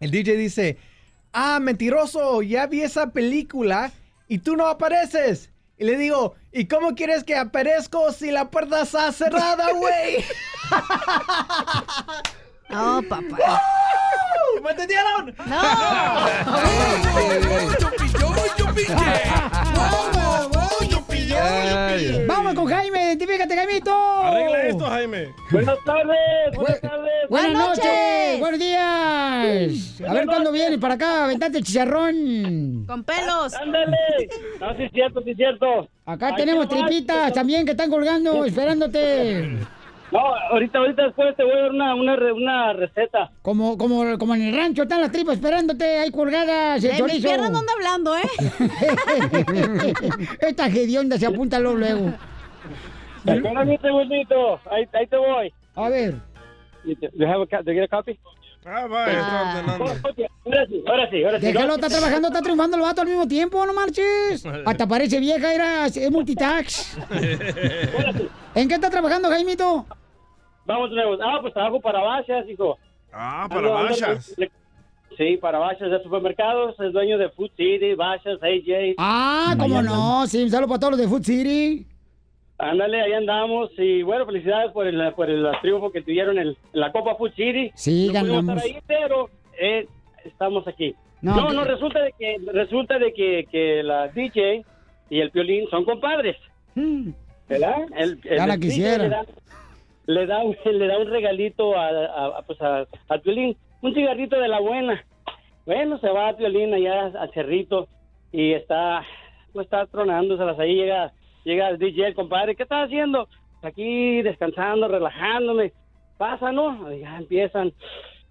El 0.00 0.10
DJ 0.10 0.36
dice, 0.36 0.78
ah, 1.32 1.58
mentiroso, 1.60 2.42
ya 2.42 2.66
vi 2.66 2.80
esa 2.82 3.10
película 3.10 3.92
y 4.28 4.38
tú 4.38 4.56
no 4.56 4.66
apareces. 4.66 5.50
Y 5.78 5.84
le 5.84 5.96
digo, 5.96 6.34
¿y 6.52 6.66
cómo 6.66 6.94
quieres 6.94 7.24
que 7.24 7.36
aparezco 7.36 8.12
si 8.12 8.30
la 8.30 8.50
puerta 8.50 8.82
está 8.82 9.12
cerrada, 9.12 9.66
güey? 9.72 10.24
No, 12.70 13.02
papá. 13.08 13.62
¿Me 14.62 14.70
entendieron? 14.70 15.34
Vamos 22.26 22.54
con 22.54 22.66
Jaime, 22.66 23.04
identifícate, 23.06 23.56
Jaimito. 23.56 23.92
Arregla 23.92 24.62
esto, 24.68 24.84
Jaime. 24.86 25.34
Buenas 25.50 25.78
tardes, 25.84 26.16
buenas 26.54 26.80
tardes. 26.80 27.28
Buenas 27.28 27.52
Buenas 27.52 27.68
noches. 27.68 28.40
Buenos 28.40 28.60
días. 28.60 30.00
A 30.08 30.12
ver 30.12 30.26
cuándo 30.26 30.52
vienes 30.52 30.78
para 30.78 30.94
acá, 30.94 31.24
aventate 31.24 31.58
el 31.58 31.64
chicharrón. 31.64 32.84
Con 32.86 33.04
pelos. 33.04 33.54
Ándale. 33.54 33.96
No, 34.60 34.76
sí 34.76 34.82
es 34.84 34.92
cierto, 34.92 35.22
sí 35.22 35.30
es 35.30 35.36
cierto. 35.36 35.88
Acá 36.04 36.34
tenemos 36.36 36.68
tripitas 36.68 37.32
también 37.32 37.64
que 37.64 37.72
están 37.72 37.90
colgando, 37.90 38.44
esperándote. 38.44 39.58
No, 40.12 40.18
ahorita, 40.50 40.78
ahorita 40.78 41.04
después 41.04 41.36
te 41.36 41.44
voy 41.44 41.52
a 41.52 41.56
dar 41.62 41.70
una, 41.70 41.94
una, 41.94 42.32
una 42.32 42.72
receta. 42.72 43.30
Como, 43.42 43.78
como, 43.78 44.18
como 44.18 44.34
en 44.34 44.42
el 44.42 44.56
rancho 44.56 44.82
están 44.82 45.00
las 45.00 45.12
tripas 45.12 45.36
esperándote, 45.36 45.84
ahí 45.98 46.10
colgadas, 46.10 46.82
el 46.82 46.96
chorizo. 46.96 47.28
piernas 47.28 47.50
no 47.52 47.58
anda 47.58 47.72
hablando, 47.72 48.16
¿eh? 48.16 48.22
Esta 50.40 50.66
hedionda 50.66 51.16
se 51.16 51.26
apunta 51.26 51.60
luego, 51.60 51.78
luego. 51.78 52.12
Espérame 53.24 53.70
un 53.70 53.80
segundito. 53.80 54.60
Ahí, 54.70 54.84
ahí 54.92 55.06
te 55.06 55.16
voy. 55.16 55.52
A 55.76 55.88
ver. 55.88 56.14
You 56.84 57.26
have 57.26 57.42
a, 57.42 57.62
do 57.62 57.72
you 57.72 57.80
get 57.80 57.84
a 57.84 57.88
copy? 57.88 58.18
Ah, 58.64 58.86
vaya, 58.86 59.12
está 59.12 59.52
ordenando. 59.58 59.84
Ok, 60.08 60.18
Ahora 60.44 60.66
sí, 60.66 60.82
ahora 60.86 61.10
sí, 61.10 61.24
ahora 61.24 61.40
sí. 61.40 61.46
Déjalo, 61.46 61.74
está 61.74 61.88
trabajando, 61.88 62.28
está 62.28 62.40
triunfando 62.40 62.76
el 62.76 62.82
vato 62.82 63.00
al 63.02 63.06
mismo 63.08 63.28
tiempo, 63.28 63.64
no 63.64 63.72
marches. 63.72 64.44
Hasta 64.66 64.86
parece 64.86 65.20
vieja, 65.20 65.54
era 65.54 65.86
es 65.86 66.10
multitax. 66.10 66.98
¿En 68.54 68.68
qué 68.68 68.74
está 68.74 68.90
trabajando, 68.90 69.28
Jaimito? 69.28 69.86
Vamos 70.66 70.90
de 70.90 70.96
nuevo. 70.96 71.16
Ah, 71.22 71.38
pues 71.40 71.52
trabajo 71.54 71.80
para 71.80 72.00
Bachas, 72.00 72.48
hijo. 72.48 72.78
Ah, 73.12 73.48
Ando- 73.50 73.72
para 73.72 74.18
le- 74.36 74.50
Sí, 75.16 75.36
para 75.36 75.58
Bachas 75.58 75.90
de 75.90 76.02
supermercados. 76.02 76.74
Es 76.80 76.92
dueño 76.92 77.18
de 77.18 77.28
Food 77.30 77.50
City, 77.56 77.94
Bachas, 77.94 78.38
AJ. 78.42 78.94
Ah, 78.98 79.54
cómo 79.58 79.82
no, 79.82 80.26
sí, 80.26 80.42
un 80.42 80.50
saludo 80.50 80.68
para 80.68 80.80
todos 80.80 80.90
los 80.92 81.00
de 81.00 81.08
Food 81.08 81.24
City. 81.24 81.86
Ándale, 82.60 83.00
ahí 83.02 83.12
andamos. 83.12 83.70
Y 83.78 84.02
bueno, 84.02 84.26
felicidades 84.26 84.72
por 84.72 84.86
el, 84.86 85.12
por 85.14 85.28
el 85.30 85.46
triunfo 85.62 85.90
que 85.90 86.02
tuvieron 86.02 86.38
en, 86.38 86.56
la 86.72 86.92
Copa 86.92 87.16
City. 87.34 87.70
Sí, 87.74 88.06
no 88.08 88.12
ganamos. 88.12 88.56
estar 88.56 88.58
ahí, 88.64 88.78
pero 88.86 89.28
eh, 89.60 89.86
estamos 90.24 90.66
aquí. 90.68 90.94
No, 91.22 91.50
No, 91.52 91.64
resulta 91.64 92.00
de 92.02 92.12
que 92.18 92.36
resulta 92.52 92.98
de 92.98 93.12
que, 93.12 93.46
que 93.50 93.82
la 93.82 94.08
DJ 94.08 94.62
y 95.10 95.20
el 95.20 95.30
Piolín 95.30 95.68
son 95.70 95.84
compadres. 95.84 96.36
¿Verdad? 97.48 97.76
El, 97.96 98.20
el 98.24 98.38
Ya 98.38 98.46
la 98.46 98.56
quisiera. 98.58 99.02
Le 99.04 99.08
da, 99.08 99.24
le 100.06 100.26
da, 100.26 100.38
un, 100.42 100.56
le 100.64 100.86
da 100.86 100.98
un 100.98 101.06
regalito 101.10 101.76
a, 101.76 101.88
a- 101.88 102.38
a, 102.38 102.42
pues 102.42 102.60
a, 102.62 102.86
al 103.08 103.20
Piolín, 103.20 103.56
un 103.82 103.94
cigarrito 103.94 104.38
de 104.40 104.48
la 104.48 104.60
buena. 104.60 105.04
Bueno, 105.66 105.98
se 105.98 106.08
va 106.08 106.28
a 106.28 106.36
Piolín 106.36 106.72
allá 106.74 107.06
al 107.06 107.30
cerrito 107.32 107.86
y 108.32 108.52
está, 108.52 109.04
pues 109.52 109.64
está 109.66 109.86
tronándoselas 109.86 110.58
ahí, 110.58 110.74
llega, 110.74 111.12
llega 111.44 111.68
el 111.70 111.78
DJ, 111.78 112.08
el 112.08 112.14
compadre, 112.14 112.54
¿qué 112.56 112.62
estás 112.64 112.86
haciendo? 112.86 113.28
Aquí 113.62 114.22
descansando, 114.22 114.88
relajándome. 114.88 115.72
Pasa, 116.16 116.52
¿no? 116.52 116.92
Ya 116.94 117.16
empiezan. 117.18 117.72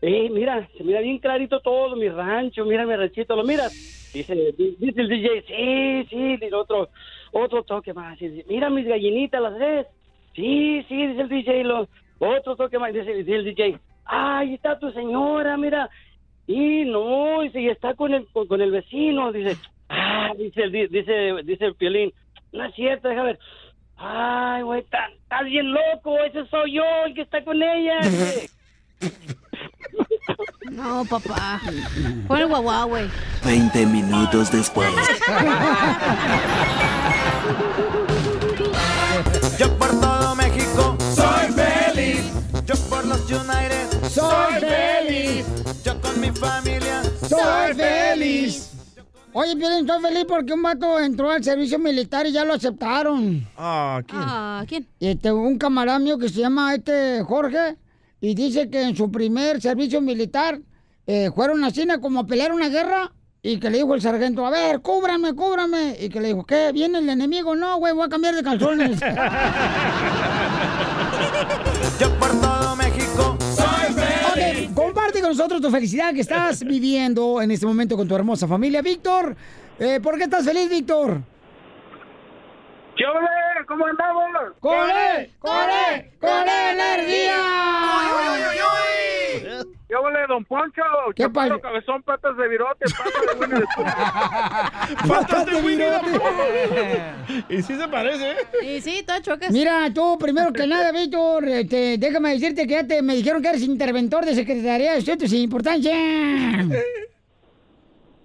Eh, 0.02 0.30
mira, 0.32 0.68
se 0.78 0.84
mira 0.84 1.02
bien 1.02 1.18
clarito 1.20 1.60
todo, 1.60 1.96
mi 1.96 2.08
rancho, 2.08 2.64
mira 2.66 2.86
mi 2.86 2.96
ranchito, 2.96 3.36
¿lo 3.36 3.44
miras? 3.44 4.10
Dice, 4.14 4.34
di- 4.58 4.76
dice 4.80 5.02
el 5.02 5.10
DJ, 5.10 5.44
sí, 5.48 6.08
sí, 6.10 6.38
dice 6.38 6.54
otro, 6.56 6.90
otro 7.32 7.64
toque 7.64 7.94
más. 7.94 8.18
Dice, 8.18 8.46
mira 8.48 8.70
mis 8.70 8.86
gallinitas, 8.88 9.42
¿las 9.42 9.58
ves? 9.60 9.88
Sí, 10.36 10.84
sí, 10.88 11.08
dice 11.08 11.22
el 11.22 11.30
DJ, 11.30 11.64
lo, 11.64 11.88
otro 12.20 12.56
toque 12.56 12.80
más, 12.80 12.94
dice, 12.94 13.14
dice 13.14 13.36
el 13.36 13.44
DJ, 13.46 13.80
ah, 14.06 14.40
ahí 14.40 14.54
está 14.54 14.80
tu 14.80 14.92
señora, 14.92 15.58
mira. 15.58 15.90
Y 16.48 16.86
no, 16.86 17.42
dice, 17.42 17.62
y 17.62 17.68
está 17.70 17.94
con 17.94 18.14
el, 18.14 18.28
con, 18.32 18.48
con 18.48 18.62
el 18.62 18.72
vecino, 18.72 19.32
dice, 19.32 19.58
ah, 19.90 20.32
dice, 20.38 20.64
el- 20.64 20.72
dice, 20.90 21.34
dice 21.44 21.66
el 21.66 21.76
Piolín, 21.76 22.12
no 22.52 22.66
es 22.66 22.76
cierto, 22.76 23.08
déjame 23.10 23.28
ver. 23.34 23.40
Ay, 23.98 24.62
güey, 24.64 24.82
está- 24.82 25.08
estás 25.22 25.44
bien 25.46 25.72
loco, 25.74 26.18
ese 26.24 26.46
soy 26.48 26.74
yo, 26.76 26.84
el 27.06 27.14
que 27.14 27.22
está 27.22 27.44
con 27.44 27.62
ella. 27.62 28.00
No, 30.72 31.04
papá. 31.06 31.60
Pon 32.28 32.38
el 32.40 32.48
guagua, 32.48 32.84
güey. 32.84 33.10
20 33.44 33.86
minutos 33.88 34.52
después. 34.52 34.88
Yo 39.58 39.78
por 39.78 39.90
todo 40.00 40.36
México 40.36 40.96
soy 41.16 41.52
feliz. 41.54 42.32
Yo 42.66 42.76
por 42.90 43.06
los 43.06 43.20
United 43.30 44.10
Soy 44.10 44.54
feliz. 44.60 45.46
Yo 45.84 46.00
con 46.02 46.20
mi 46.22 46.30
familia 46.32 47.02
Soy 47.28 47.74
feliz. 47.74 48.69
Oye, 49.32 49.56
Piolín, 49.56 49.88
estoy 49.88 50.02
feliz 50.02 50.26
porque 50.28 50.54
un 50.54 50.64
vato 50.64 51.00
entró 51.00 51.30
al 51.30 51.44
servicio 51.44 51.78
militar 51.78 52.26
y 52.26 52.32
ya 52.32 52.44
lo 52.44 52.54
aceptaron. 52.54 53.48
Ah, 53.56 54.02
¿quién? 54.08 54.22
Ah, 54.24 54.64
¿quién? 54.68 54.88
Este, 55.00 55.32
un 55.32 55.60
camarada 55.60 56.00
mío 56.00 56.18
que 56.18 56.30
se 56.30 56.40
llama 56.40 56.74
este 56.74 57.22
Jorge 57.24 57.78
y 58.22 58.34
dice 58.34 58.70
que 58.70 58.82
en 58.82 58.96
su 58.96 59.12
primer 59.12 59.62
servicio 59.62 60.02
militar 60.02 60.60
eh, 61.06 61.30
fueron 61.36 61.64
a 61.64 61.72
China 61.72 62.02
como 62.02 62.22
a 62.22 62.26
pelear 62.26 62.54
una 62.54 62.70
guerra 62.70 63.12
y 63.42 63.60
que 63.60 63.70
le 63.70 63.78
dijo 63.78 63.94
el 63.94 64.02
sargento, 64.02 64.46
a 64.46 64.50
ver, 64.50 64.82
cúbrame, 64.82 65.34
cúbrame. 65.34 65.96
Y 66.00 66.10
que 66.10 66.20
le 66.20 66.30
dijo, 66.30 66.46
¿qué? 66.46 66.72
¿Viene 66.74 67.00
el 67.00 67.08
enemigo? 67.08 67.56
No, 67.56 67.78
güey, 67.78 67.94
voy 67.94 68.06
a 68.06 68.10
cambiar 68.10 68.36
de 68.36 68.44
calzones. 68.44 69.00
con 75.30 75.38
nosotros 75.38 75.62
tu 75.62 75.70
felicidad 75.70 76.12
que 76.12 76.22
estás 76.22 76.64
viviendo 76.66 77.40
en 77.42 77.52
este 77.52 77.68
momento 77.68 77.96
con 77.96 78.08
tu 78.08 78.16
hermosa 78.16 78.48
familia. 78.48 78.82
Víctor, 78.82 79.36
eh, 79.78 80.00
¿por 80.02 80.18
qué 80.18 80.24
estás 80.24 80.44
feliz, 80.44 80.68
Víctor? 80.70 81.22
¿Qué? 82.96 83.06
¿Cómo 83.68 83.86
andamos? 83.86 84.24
¡Corre! 84.60 85.32
¡Corre! 85.40 86.14
¡Corre 86.20 86.72
energía! 86.72 88.89
¿Qué 89.90 89.96
ole, 89.96 90.20
don 90.28 90.46
Poncho? 90.46 90.84
¿Qué 91.16 91.28
pasa? 91.30 91.60
cabezón, 91.60 92.04
patas 92.04 92.38
de 92.38 92.48
virote, 92.48 92.86
patas 92.96 93.40
de 93.40 93.46
Winnie 93.48 93.66
Pooh. 93.76 93.84
¡Patas 95.08 95.46
de 95.48 95.62
virote! 95.64 96.12
Y 97.50 97.62
sí 97.64 97.76
se 97.76 97.88
parece, 97.88 98.32
¿eh? 98.34 98.38
Y 98.62 98.82
sí, 98.82 99.02
todas 99.04 99.24
chocas. 99.24 99.52
Mira, 99.52 99.92
tú, 99.92 100.16
primero 100.20 100.54
que 100.54 100.68
nada, 100.68 100.92
Víctor, 100.92 101.44
este, 101.46 101.98
déjame 101.98 102.34
decirte 102.34 102.68
que 102.68 102.74
ya 102.74 102.86
te, 102.86 103.02
me 103.02 103.16
dijeron 103.16 103.42
que 103.42 103.50
eres 103.50 103.64
interventor 103.64 104.26
de 104.26 104.36
Secretaría 104.36 104.92
de 104.92 104.98
Asuntos 105.00 105.28
sin 105.32 105.42
importancia. 105.42 105.92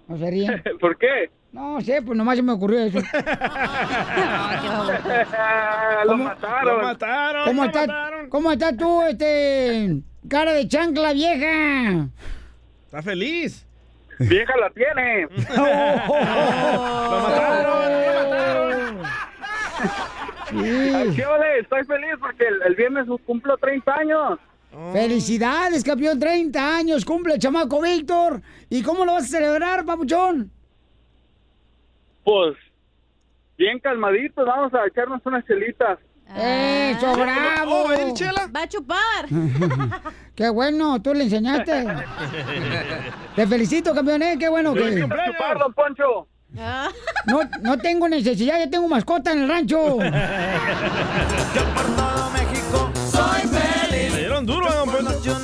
¿No 0.09 0.19
se 0.19 0.31
ríen? 0.31 0.63
¿Por 0.79 0.99
qué? 0.99 1.31
No 1.55 1.81
sé, 1.81 2.03
pues 2.03 2.19
nomás 2.19 2.35
se 2.37 2.43
me 2.43 2.51
ocurrió 2.51 2.81
eso. 2.81 2.99
Lo 6.05 6.17
mataron. 6.17 6.79
Lo 6.79 6.83
mataron. 6.83 7.45
¿Cómo 7.45 7.63
lo 7.63 7.69
estás, 7.69 7.87
mataron. 7.87 8.29
¿Cómo 8.29 8.51
estás 8.51 8.77
tú, 8.77 9.03
este, 9.03 10.01
cara 10.29 10.53
de 10.53 10.67
chancla 10.67 11.13
vieja? 11.13 12.09
Está 12.87 13.03
feliz. 13.03 13.65
Vieja 14.19 14.53
la 14.57 14.69
tiene. 14.71 15.29
Lo 15.31 15.63
mataron, 17.23 17.71
lo 17.71 18.09
mataron. 18.19 19.03
Ay, 20.57 21.13
¿Qué 21.15 21.25
ole? 21.25 21.61
Estoy 21.61 21.85
feliz 21.85 22.17
porque 22.19 22.49
el, 22.49 22.63
el 22.67 22.75
viernes 22.75 23.07
cumplo 23.25 23.57
30 23.59 23.95
años. 23.95 24.41
Felicidades, 24.93 25.85
campeón, 25.85 26.19
30 26.19 26.77
años, 26.77 27.05
cumple 27.05 27.35
el 27.35 27.41
chamaco 27.41 27.81
Víctor. 27.81 28.43
¿Y 28.69 28.83
cómo 28.83 29.05
lo 29.05 29.13
vas 29.13 29.27
a 29.27 29.29
celebrar, 29.29 29.85
papuchón? 29.85 30.51
Pues, 32.25 32.57
bien 33.59 33.79
calmaditos, 33.79 34.47
vamos 34.47 34.73
a 34.75 34.87
echarnos 34.87 35.21
unas 35.25 35.45
chelitas. 35.45 35.99
¡Eso, 36.35 37.13
bravo! 37.13 37.85
Oh, 37.85 37.89
¿va 37.89 37.95
a 37.97 38.03
ir 38.03 38.15
chela? 38.15 38.49
Va 38.55 38.63
a 38.63 38.69
chupar. 38.69 39.29
¡Qué 40.35 40.49
bueno! 40.49 41.01
Tú 41.03 41.13
le 41.13 41.25
enseñaste. 41.25 41.87
Te 43.37 43.47
felicito, 43.47 43.95
campeón, 43.95 44.23
¿eh? 44.23 44.37
¡Qué 44.39 44.49
bueno 44.49 44.73
que... 44.73 45.01
Chupar, 45.01 45.59
don 45.59 45.75
Poncho. 45.75 46.27
Ah. 46.59 46.89
No, 47.27 47.41
no 47.63 47.77
tengo 47.79 48.09
necesidad, 48.09 48.59
ya 48.59 48.71
tengo 48.71 48.89
mascota 48.89 49.33
en 49.33 49.43
el 49.43 49.49
rancho. 49.49 49.97
México 52.37 52.91
soy 53.11 53.43
feliz. 53.43 54.13
Le 54.13 54.19
dieron 54.19 54.47
duro 54.47 54.73
don 54.73 54.89
Poncho. 54.91 55.37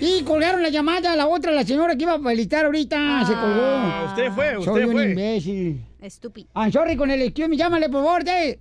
Y 0.00 0.22
colgaron 0.22 0.62
la 0.62 0.68
llamada, 0.68 1.14
la 1.16 1.26
otra, 1.26 1.52
la 1.52 1.64
señora 1.64 1.96
que 1.96 2.02
iba 2.02 2.14
a 2.14 2.18
felicitar 2.20 2.64
ahorita, 2.66 3.24
se 3.26 3.32
colgó. 3.32 3.62
Ah, 3.62 4.04
usted 4.08 4.30
fue, 4.32 4.58
usted 4.58 4.72
Soy 4.72 4.84
un 4.84 4.92
fue. 4.92 5.04
imbécil. 5.10 5.84
Estúpido. 6.00 6.48
I'm 6.54 6.70
sorry 6.72 6.96
con 6.96 7.10
el 7.10 7.22
excuse 7.22 7.48
me, 7.48 7.56
llámale, 7.56 7.88
por 7.88 8.04
favor, 8.04 8.24
de... 8.24 8.58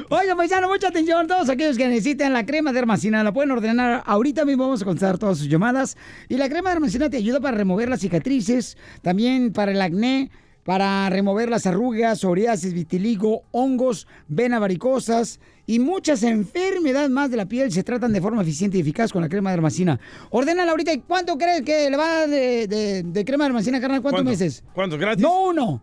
Oiga, 0.10 0.36
paisano, 0.36 0.68
mucha 0.68 0.90
atención. 0.90 1.28
Todos 1.28 1.50
aquellos 1.50 1.78
que 1.78 1.88
necesiten 1.88 2.34
la 2.34 2.46
crema 2.46 2.72
de 2.72 2.80
hermacina 2.80 3.24
la 3.24 3.32
pueden 3.32 3.52
ordenar. 3.52 4.04
Ahorita 4.06 4.46
mismo 4.46 4.64
vamos 4.64 4.82
a 4.82 4.86
contestar 4.86 5.18
todas 5.18 5.38
sus 5.38 5.48
llamadas. 5.50 5.98
Y 6.28 6.38
la 6.38 6.48
crema 6.50 6.70
de 6.70 6.76
hermacina 6.76 7.10
te 7.10 7.18
ayuda 7.18 7.40
para 7.40 7.58
remover 7.58 7.90
las 7.90 8.02
cicatrices, 8.02 8.78
también 9.02 9.52
para 9.52 9.72
el 9.72 9.82
acné, 9.82 10.32
para 10.64 11.10
remover 11.10 11.50
las 11.50 11.66
arrugas, 11.66 12.20
psoriasis, 12.20 12.74
vitiligo, 12.74 13.44
hongos, 13.52 14.08
venas 14.28 14.60
varicosas 14.60 15.40
y 15.66 15.80
muchas 15.80 16.24
enfermedades 16.24 17.10
más 17.10 17.30
de 17.32 17.38
la 17.38 17.46
piel 17.46 17.72
se 17.72 17.84
tratan 17.84 18.12
de 18.14 18.22
forma 18.22 18.42
eficiente 18.42 18.78
y 18.78 18.82
eficaz 18.82 19.12
con 19.12 19.22
la 19.22 19.30
crema 19.30 19.50
de 19.52 19.56
hermacina. 19.56 20.00
Ordénala 20.32 20.72
ahorita. 20.72 20.94
¿Y 20.94 21.00
¿Cuánto 21.00 21.38
crees 21.38 21.62
que 21.64 21.90
le 21.90 21.98
va 21.98 22.28
de, 22.28 22.68
de- 22.68 23.04
de 23.04 23.26
crema 23.26 23.46
de 23.46 23.50
hermacina, 23.50 23.80
carnal? 23.80 24.02
¿Cuántos 24.02 24.24
¿Cuánto? 24.24 24.32
meses? 24.32 24.64
¿Cuánto? 24.74 24.98
¿Gratis? 24.98 25.22
No 25.24 25.44
uno. 25.50 25.82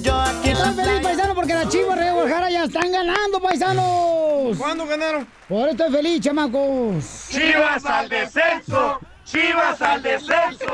Yo 0.02 0.14
aquí 0.14 0.50
en 0.50 0.58
la 0.58 0.70
Estoy 0.70 0.84
feliz, 0.84 1.00
paisano, 1.02 1.34
porque 1.34 1.54
las 1.54 1.68
chivas 1.68 1.98
de 1.98 2.12
Guadalajara 2.12 2.50
ya 2.50 2.64
están 2.64 2.92
ganando, 2.92 3.40
paisanos. 3.40 4.56
¿Cuándo 4.56 4.86
ganaron? 4.86 5.26
Por 5.48 5.58
eso 5.60 5.70
estoy 5.70 5.90
feliz, 5.92 6.20
chamacos. 6.20 7.04
¡Chivas 7.30 7.84
al 7.84 8.08
descenso! 8.08 9.00
Chivas 9.30 9.80
al 9.80 10.02
descenso. 10.02 10.64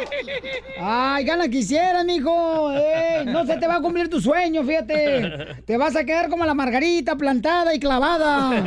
Ay, 0.81 1.25
gana 1.25 1.49
quisiera, 1.49 2.03
mijo. 2.05 2.73
Ey, 2.73 3.27
no 3.27 3.45
se 3.45 3.57
te 3.59 3.67
va 3.67 3.77
a 3.77 3.81
cumplir 3.81 4.09
tu 4.09 4.21
sueño, 4.21 4.63
fíjate. 4.65 5.63
Te 5.67 5.77
vas 5.77 5.95
a 5.97 6.05
quedar 6.05 6.29
como 6.31 6.45
la 6.47 6.55
margarita 6.55 7.17
plantada 7.17 7.75
y 7.75 7.79
clavada. 7.81 8.57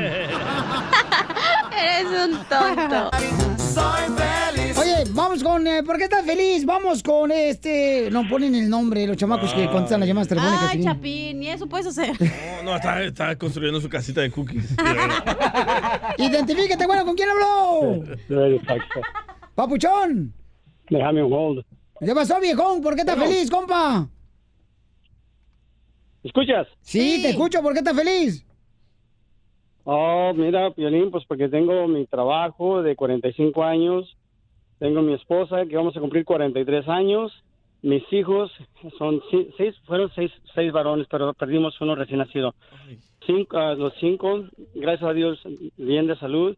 Eres 1.82 2.06
un 2.06 2.38
tonto. 2.46 3.10
Soy 3.58 4.04
feliz. 4.18 4.78
Oye, 4.78 5.04
vamos 5.12 5.44
con. 5.44 5.66
eh, 5.66 5.82
¿Por 5.84 5.98
qué 5.98 6.04
estás 6.04 6.26
feliz? 6.26 6.66
Vamos 6.66 7.02
con 7.02 7.32
este. 7.32 8.10
No 8.12 8.28
ponen 8.28 8.54
el 8.56 8.70
nombre, 8.70 9.08
los 9.08 9.18
chamacos 9.18 9.54
que 9.54 9.68
contestan 9.70 10.02
las 10.02 10.08
llamadas 10.08 10.28
telefónicas. 10.28 10.70
Ay. 10.72 10.84
Chapín, 10.84 11.40
ni 11.40 11.50
eso 11.50 11.68
puedes 11.68 11.88
hacer. 11.88 12.12
No, 12.60 12.72
no, 12.72 12.76
está, 12.76 13.02
está 13.04 13.36
construyendo 13.38 13.80
su 13.80 13.88
casita 13.90 14.20
de 14.22 14.30
cookies. 14.30 14.66
Identifícate, 16.18 16.86
bueno, 16.86 17.06
¿con 17.06 17.16
quién 17.16 17.30
habló? 17.30 18.04
Papuchón. 19.60 20.34
Déjame 20.90 21.22
un 21.22 21.34
hold. 21.34 21.66
¿Qué 22.00 22.16
pasó, 22.16 22.40
viejón? 22.40 22.82
¿Por 22.82 22.96
qué 22.96 23.02
estás 23.02 23.20
feliz, 23.20 23.52
compa? 23.52 24.08
¿Escuchas? 26.24 26.66
Sí, 26.80 27.22
te 27.22 27.32
escucho. 27.32 27.62
¿Por 27.62 27.74
qué 27.74 27.80
estás 27.80 27.94
feliz? 27.94 28.46
Oh, 29.84 30.32
mira, 30.34 30.72
Piolín, 30.72 31.12
pues 31.12 31.26
porque 31.28 31.50
tengo 31.50 31.90
mi 31.90 32.06
trabajo 32.06 32.82
de 32.82 32.96
45 32.96 33.62
años, 33.62 34.16
tengo 34.78 35.02
mi 35.02 35.14
esposa 35.14 35.66
que 35.66 35.76
vamos 35.76 35.98
a 35.98 36.00
cumplir 36.00 36.24
43 36.24 36.88
años, 36.88 37.34
mis 37.82 38.04
hijos 38.14 38.50
son 38.98 39.22
seis, 39.58 39.76
fueron 39.86 40.10
seis, 40.16 40.32
seis 40.56 40.72
varones, 40.72 41.06
pero 41.12 41.34
perdimos 41.34 41.82
uno 41.82 41.96
recién 41.96 42.20
nacido. 42.20 42.56
Cinco, 43.26 43.60
los 43.76 43.94
cinco, 44.00 44.46
gracias 44.74 45.10
a 45.10 45.14
Dios, 45.14 45.38
bien 45.76 46.08
de 46.08 46.18
salud, 46.18 46.56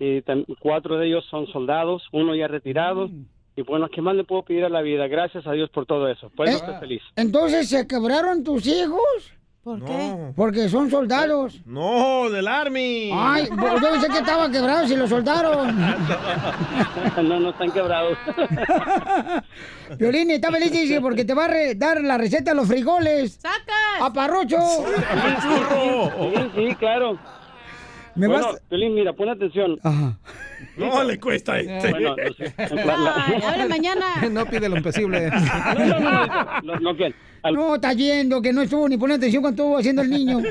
y 0.00 0.22
cuatro 0.58 0.96
de 0.96 1.06
ellos 1.06 1.24
son 1.30 1.46
soldados, 1.48 2.02
uno 2.10 2.34
ya 2.34 2.48
retirado, 2.48 3.08
y 3.54 3.62
bueno, 3.62 3.88
¿qué 3.94 4.00
más 4.00 4.16
le 4.16 4.24
puedo 4.24 4.42
pedir 4.42 4.64
a 4.64 4.68
la 4.70 4.80
vida? 4.80 5.06
Gracias 5.08 5.46
a 5.46 5.52
Dios 5.52 5.68
por 5.70 5.84
todo 5.86 6.08
eso, 6.08 6.30
por 6.34 6.48
eso 6.48 6.56
Eh, 6.56 6.60
estoy 6.64 6.80
feliz. 6.80 7.02
Entonces, 7.16 7.68
¿se 7.68 7.86
quebraron 7.86 8.42
tus 8.42 8.66
hijos? 8.66 9.34
¿Por 9.62 9.84
qué? 9.84 10.32
Porque 10.34 10.70
son 10.70 10.88
soldados. 10.90 11.60
No, 11.66 12.30
del 12.30 12.48
Army. 12.48 13.10
Ay, 13.12 13.46
pues 13.54 13.74
yo 13.82 13.90
pensé 13.90 14.08
que 14.08 14.18
estaban 14.20 14.50
quebrados 14.50 14.90
y 14.90 14.96
los 14.96 15.10
soldaron. 15.10 15.76
no, 17.22 17.40
no 17.40 17.50
están 17.50 17.70
quebrados. 17.70 18.16
Violín 19.98 20.30
está 20.30 20.50
feliz, 20.50 20.72
dice, 20.72 21.00
porque 21.02 21.26
te 21.26 21.34
va 21.34 21.44
a 21.44 21.48
re- 21.48 21.74
dar 21.74 22.00
la 22.00 22.16
receta 22.16 22.52
de 22.52 22.56
los 22.56 22.68
frijoles. 22.68 23.34
¡Sacas! 23.34 24.00
¡A 24.00 24.10
parrocho! 24.10 24.56
Sí, 25.40 26.50
sí, 26.68 26.74
claro. 26.76 27.18
Me 28.16 28.26
bueno, 28.26 28.48
vas- 28.52 28.60
Piolín, 28.68 28.94
mira, 28.94 29.12
pon 29.12 29.28
atención. 29.28 29.78
No 30.76 31.04
le 31.04 31.18
cuesta 31.20 31.52
a 31.54 31.60
este. 31.60 31.90
Bueno, 31.90 32.16
no 32.16 32.32
sé. 32.34 32.54
La- 32.74 32.96
la- 32.96 33.24
Ay, 33.26 33.40
habla 33.46 33.68
mañana. 33.68 34.06
No 34.30 34.46
pide 34.46 34.68
lo 34.68 34.76
imposible. 34.76 35.30
No, 35.30 35.74
no, 35.74 36.00
no, 36.00 36.26
no, 36.62 36.80
no, 36.80 36.92
no, 36.94 37.50
No, 37.52 37.74
está 37.76 37.92
yendo, 37.92 38.42
que 38.42 38.52
no 38.52 38.62
estuvo 38.62 38.88
ni 38.88 38.96
poniendo 38.98 39.22
atención 39.22 39.42
cuando 39.42 39.62
estuvo 39.62 39.78
haciendo 39.78 40.02
el 40.02 40.10
niño. 40.10 40.38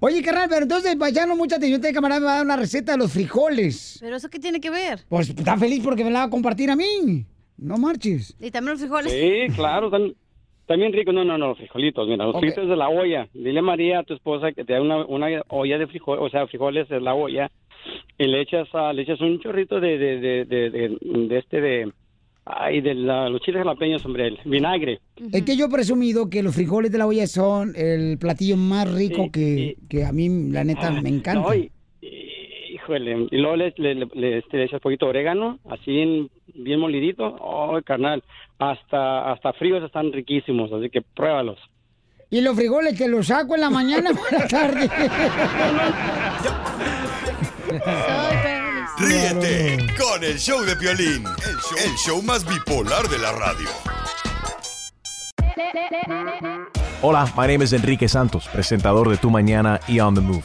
Oye, 0.00 0.22
carnal, 0.22 0.48
pero 0.48 0.62
entonces, 0.62 0.94
paisano, 0.96 1.34
mucha 1.34 1.56
atención, 1.56 1.80
este 1.80 1.92
camarada 1.92 2.20
me 2.20 2.26
va 2.26 2.32
a 2.32 2.36
dar 2.36 2.44
una 2.44 2.56
receta 2.56 2.92
de 2.92 2.98
los 2.98 3.12
frijoles. 3.12 3.96
¿Pero 4.00 4.16
eso 4.16 4.28
qué 4.30 4.38
tiene 4.38 4.60
que 4.60 4.70
ver? 4.70 5.04
Pues 5.08 5.28
está 5.30 5.56
feliz 5.58 5.82
porque 5.82 6.04
me 6.04 6.10
la 6.10 6.20
va 6.20 6.24
a 6.26 6.30
compartir 6.30 6.70
a 6.70 6.76
mí. 6.76 7.26
No 7.56 7.76
marches. 7.76 8.34
Y 8.38 8.50
también 8.50 8.72
los 8.72 8.80
frijoles. 8.80 9.12
Sí, 9.12 9.52
claro, 9.54 9.90
tam- 9.90 10.14
también 10.70 10.92
rico. 10.92 11.12
No, 11.12 11.24
no, 11.24 11.36
no, 11.36 11.48
los 11.48 11.58
frijolitos, 11.58 12.06
mira, 12.08 12.24
los 12.24 12.36
Ok. 12.36 12.42
frijoles 12.42 12.70
de 12.70 12.76
la 12.76 12.88
olla. 12.88 13.28
Dile 13.34 13.58
a 13.58 13.62
María, 13.62 13.98
a 13.98 14.02
tu 14.04 14.14
esposa, 14.14 14.52
que 14.52 14.64
te 14.64 14.72
da 14.74 14.80
una, 14.80 15.04
una 15.04 15.26
olla 15.48 15.78
de 15.78 15.86
frijoles, 15.88 16.22
o 16.24 16.28
sea, 16.30 16.46
frijoles 16.46 16.88
de 16.88 17.00
la 17.00 17.14
olla, 17.14 17.50
y 18.16 18.26
le 18.26 18.40
echas, 18.40 18.68
ah, 18.74 18.92
le 18.92 19.02
echas 19.02 19.20
un 19.20 19.40
chorrito 19.40 19.80
de, 19.80 19.98
de, 19.98 20.20
de, 20.20 20.44
de, 20.44 20.70
de- 20.70 20.98
de 21.28 21.38
este, 21.38 21.60
de, 21.60 21.92
ay, 22.44 22.80
de 22.82 22.94
la- 22.94 23.28
los 23.28 23.40
chiles 23.42 23.60
jalapeños, 23.62 24.04
hombre, 24.06 24.28
el 24.28 24.38
vinagre. 24.44 25.00
Es 25.32 25.42
que 25.44 25.56
yo 25.56 25.66
he 25.66 25.70
presumido 25.70 26.30
que 26.30 26.42
los 26.42 26.54
frijoles 26.54 26.92
de 26.92 26.98
la 26.98 27.06
olla 27.06 27.26
son 27.26 27.72
el 27.76 28.18
platillo 28.18 28.56
más 28.56 28.92
rico 28.94 29.30
que, 29.32 29.76
que 29.88 30.04
a 30.04 30.12
mí, 30.12 30.28
la 30.50 30.62
neta, 30.64 30.90
me 30.92 31.08
encanta. 31.16 31.40
No, 31.40 31.54
y- 31.54 31.70
y- 32.00 32.30
híjole, 32.96 33.28
y 33.30 33.36
luego 33.38 33.56
le, 33.56 33.74
le, 33.76 33.94
le- 33.94 34.08
le- 34.14 34.38
este, 34.38 34.56
le 34.58 34.64
echas 34.64 34.74
un 34.74 34.80
poquito 34.80 35.06
de 35.06 35.10
orégano, 35.10 35.58
así 35.70 35.98
en- 36.00 36.30
bien 36.54 36.80
molidito. 36.80 37.24
Oh, 37.40 37.78
carnal, 37.84 38.22
hasta, 38.58 39.30
hasta 39.32 39.52
fríos 39.54 39.82
están 39.84 40.12
riquísimos, 40.12 40.72
así 40.72 40.90
que 40.90 41.02
pruébalos. 41.02 41.58
Y 42.30 42.40
los 42.42 42.54
frijoles 42.56 42.96
que 42.96 43.08
los 43.08 43.26
saco 43.26 43.54
en 43.56 43.60
la 43.62 43.70
mañana 43.70 44.10
por 44.12 44.32
la 44.32 44.46
tarde. 44.46 44.88
Ríete 48.98 49.76
con 49.98 50.22
el 50.22 50.38
show 50.38 50.60
de 50.62 50.76
Piolín, 50.76 51.24
el 51.24 51.56
show, 51.58 51.78
el 51.84 51.96
show 51.96 52.22
más 52.22 52.46
bipolar 52.46 53.08
de 53.08 53.18
la 53.18 53.32
radio. 53.32 53.68
Hola, 57.02 57.26
my 57.36 57.46
name 57.46 57.64
is 57.64 57.72
Enrique 57.72 58.08
Santos, 58.08 58.46
presentador 58.52 59.08
de 59.08 59.16
Tu 59.16 59.30
Mañana 59.30 59.80
y 59.88 60.00
On 60.00 60.14
the 60.14 60.20
Move. 60.20 60.44